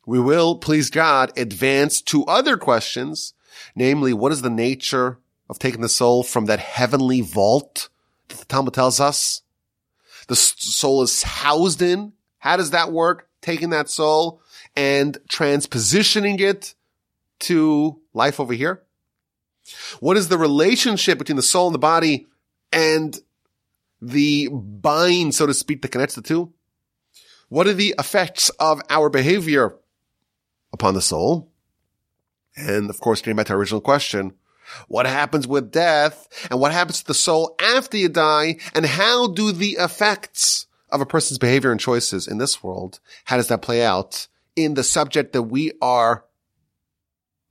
We 0.05 0.19
will, 0.19 0.55
please 0.55 0.89
God, 0.89 1.37
advance 1.37 2.01
to 2.03 2.25
other 2.25 2.57
questions, 2.57 3.33
namely, 3.75 4.13
what 4.13 4.31
is 4.31 4.41
the 4.41 4.49
nature 4.49 5.19
of 5.49 5.59
taking 5.59 5.81
the 5.81 5.89
soul 5.89 6.23
from 6.23 6.45
that 6.45 6.59
heavenly 6.59 7.21
vault 7.21 7.89
that 8.29 8.37
the 8.37 8.45
Talmud 8.45 8.73
tells 8.73 8.99
us 8.99 9.41
the 10.27 10.35
soul 10.35 11.01
is 11.03 11.23
housed 11.23 11.81
in? 11.81 12.13
How 12.39 12.55
does 12.55 12.71
that 12.71 12.91
work? 12.91 13.27
Taking 13.41 13.71
that 13.71 13.89
soul 13.89 14.41
and 14.75 15.17
transpositioning 15.29 16.39
it 16.39 16.75
to 17.39 17.99
life 18.13 18.39
over 18.39 18.53
here? 18.53 18.83
What 19.99 20.17
is 20.17 20.27
the 20.27 20.37
relationship 20.37 21.17
between 21.17 21.35
the 21.35 21.41
soul 21.41 21.67
and 21.67 21.75
the 21.75 21.79
body 21.79 22.27
and 22.71 23.17
the 24.01 24.49
bind, 24.51 25.35
so 25.35 25.45
to 25.45 25.53
speak, 25.53 25.81
that 25.81 25.91
connects 25.91 26.15
the 26.15 26.21
two? 26.21 26.53
What 27.49 27.67
are 27.67 27.73
the 27.73 27.95
effects 27.97 28.49
of 28.59 28.81
our 28.89 29.09
behavior 29.09 29.75
upon 30.71 30.93
the 30.93 31.01
soul? 31.01 31.51
And 32.55 32.89
of 32.89 32.99
course, 32.99 33.21
getting 33.21 33.35
back 33.35 33.47
to 33.47 33.53
our 33.53 33.59
original 33.59 33.81
question, 33.81 34.33
what 34.87 35.05
happens 35.05 35.47
with 35.47 35.71
death 35.71 36.27
and 36.51 36.59
what 36.59 36.71
happens 36.71 36.99
to 36.99 37.07
the 37.07 37.13
soul 37.13 37.55
after 37.59 37.97
you 37.97 38.09
die 38.09 38.57
and 38.73 38.85
how 38.85 39.27
do 39.27 39.51
the 39.51 39.77
effects 39.79 40.67
of 40.89 41.01
a 41.01 41.05
person's 41.05 41.37
behavior 41.37 41.71
and 41.71 41.79
choices 41.79 42.27
in 42.27 42.37
this 42.37 42.63
world, 42.63 42.99
how 43.25 43.37
does 43.37 43.47
that 43.47 43.61
play 43.61 43.83
out 43.83 44.27
in 44.55 44.73
the 44.73 44.83
subject 44.83 45.33
that 45.33 45.43
we 45.43 45.71
are 45.81 46.25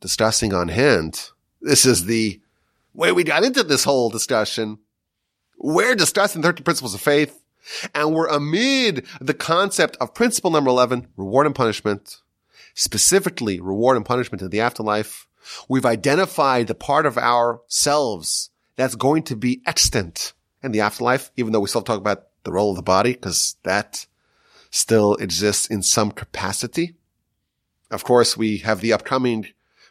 discussing 0.00 0.52
on 0.52 0.68
hand? 0.68 1.30
This 1.60 1.86
is 1.86 2.04
the 2.04 2.40
way 2.94 3.12
we 3.12 3.24
got 3.24 3.44
into 3.44 3.62
this 3.62 3.84
whole 3.84 4.10
discussion. 4.10 4.78
We're 5.58 5.94
discussing 5.94 6.42
13 6.42 6.64
principles 6.64 6.94
of 6.94 7.00
faith 7.00 7.40
and 7.94 8.14
we're 8.14 8.28
amid 8.28 9.06
the 9.20 9.34
concept 9.34 9.96
of 10.00 10.14
principle 10.14 10.50
number 10.50 10.70
11, 10.70 11.08
reward 11.16 11.46
and 11.46 11.54
punishment, 11.54 12.20
specifically 12.74 13.60
reward 13.60 13.96
and 13.96 14.06
punishment 14.06 14.42
in 14.42 14.50
the 14.50 14.60
afterlife. 14.60 15.26
We've 15.68 15.86
identified 15.86 16.66
the 16.66 16.74
part 16.74 17.06
of 17.06 17.18
ourselves 17.18 18.50
that's 18.76 18.94
going 18.94 19.24
to 19.24 19.36
be 19.36 19.62
extant 19.66 20.32
in 20.62 20.72
the 20.72 20.80
afterlife, 20.80 21.30
even 21.36 21.52
though 21.52 21.60
we 21.60 21.68
still 21.68 21.82
talk 21.82 21.98
about 21.98 22.26
the 22.44 22.52
role 22.52 22.70
of 22.70 22.76
the 22.76 22.82
body, 22.82 23.12
because 23.12 23.56
that 23.64 24.06
still 24.70 25.14
exists 25.16 25.66
in 25.66 25.82
some 25.82 26.12
capacity. 26.12 26.94
Of 27.90 28.04
course, 28.04 28.36
we 28.36 28.58
have 28.58 28.80
the 28.80 28.92
upcoming 28.92 29.48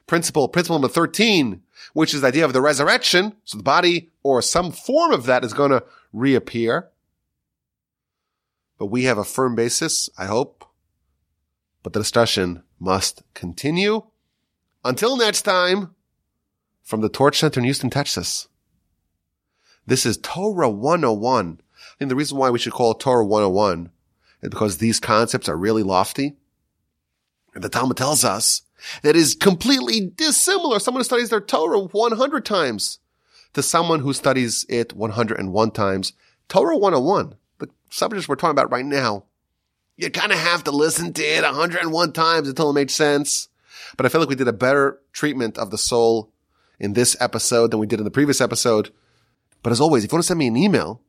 principle, 0.08 0.48
principle 0.48 0.80
number 0.80 0.92
13, 0.92 1.62
which 1.94 2.14
is 2.14 2.22
the 2.22 2.28
idea 2.28 2.46
of 2.46 2.54
the 2.54 2.62
resurrection. 2.62 3.36
So 3.44 3.58
the 3.58 3.64
body 3.64 4.10
or 4.24 4.42
some 4.42 4.72
form 4.72 5.12
of 5.12 5.26
that 5.26 5.44
is 5.46 5.54
going 5.54 5.72
to 5.72 5.84
reappear. 6.12 6.90
But 8.80 8.88
we 8.88 9.04
have 9.04 9.18
a 9.18 9.24
firm 9.24 9.56
basis, 9.56 10.10
I 10.18 10.26
hope. 10.26 10.66
But 11.84 11.94
the 11.94 12.00
discussion 12.00 12.64
must 12.80 13.24
continue. 13.34 14.04
Until 14.84 15.18
next 15.18 15.44
time, 15.44 15.96
from 16.84 17.02
the 17.02 17.10
Torch 17.10 17.40
Center 17.40 17.60
in 17.60 17.66
Houston, 17.66 17.90
Texas. 17.90 18.48
This 19.86 20.06
is 20.06 20.18
Torah 20.18 20.70
101. 20.70 21.62
I 21.62 21.98
think 22.00 22.10
the 22.10 22.16
reason 22.16 22.38
why 22.38 22.50
we 22.50 22.60
should 22.60 22.74
call 22.74 22.92
it 22.92 23.00
Torah 23.00 23.26
101 23.26 23.90
is 24.42 24.50
because 24.50 24.78
these 24.78 25.00
concepts 25.00 25.50
are 25.50 25.58
really 25.58 25.84
lofty. 25.84 26.38
And 27.54 27.64
the 27.64 27.70
Talmud 27.70 27.98
tells 27.98 28.24
us 28.24 28.62
that 29.02 29.16
is 29.16 29.36
completely 29.36 30.02
dissimilar. 30.02 30.80
Someone 30.80 31.02
who 31.02 31.06
studies 31.06 31.30
their 31.30 31.42
Torah 31.42 31.80
100 31.80 32.46
times 32.46 33.00
to 33.54 33.64
someone 33.64 34.02
who 34.02 34.14
studies 34.14 34.66
it 34.70 34.94
101 34.94 35.72
times. 35.72 36.14
Torah 36.48 36.78
101, 36.78 37.36
the 37.60 37.70
subjects 37.90 38.28
we're 38.28 38.36
talking 38.36 38.52
about 38.52 38.72
right 38.72 38.86
now, 38.86 39.26
you 39.96 40.10
kind 40.12 40.32
of 40.32 40.38
have 40.38 40.64
to 40.66 40.72
listen 40.72 41.12
to 41.14 41.24
it 41.24 41.44
101 41.44 42.14
times 42.14 42.48
until 42.48 42.70
it 42.70 42.74
makes 42.74 42.94
sense. 42.94 43.50
But 43.96 44.06
I 44.06 44.10
feel 44.10 44.22
like 44.22 44.30
we 44.30 44.36
did 44.36 44.48
a 44.48 44.54
better 44.54 45.00
treatment 45.12 45.58
of 45.58 45.72
the 45.72 45.78
soul 45.78 46.32
in 46.80 46.94
this 46.94 47.18
episode 47.20 47.72
than 47.72 47.80
we 47.80 47.88
did 47.88 48.00
in 48.00 48.06
the 48.06 48.12
previous 48.12 48.42
episode. 48.42 48.92
But 49.64 49.72
as 49.72 49.82
always, 49.82 50.04
if 50.04 50.12
you 50.12 50.16
want 50.16 50.24
to 50.24 50.28
send 50.28 50.40
me 50.40 50.48
an 50.48 50.58
email, 50.58 51.02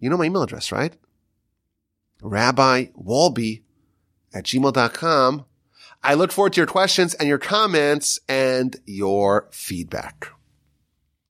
you 0.00 0.08
know 0.08 0.16
my 0.16 0.24
email 0.24 0.42
address, 0.42 0.72
right? 0.72 0.96
Rabbi 2.22 2.86
Wolbe 2.96 3.62
at 4.32 4.44
gmail.com. 4.44 5.44
I 6.02 6.14
look 6.14 6.32
forward 6.32 6.52
to 6.54 6.60
your 6.60 6.66
questions 6.66 7.14
and 7.14 7.28
your 7.28 7.38
comments 7.38 8.18
and 8.28 8.76
your 8.86 9.48
feedback. 9.50 10.28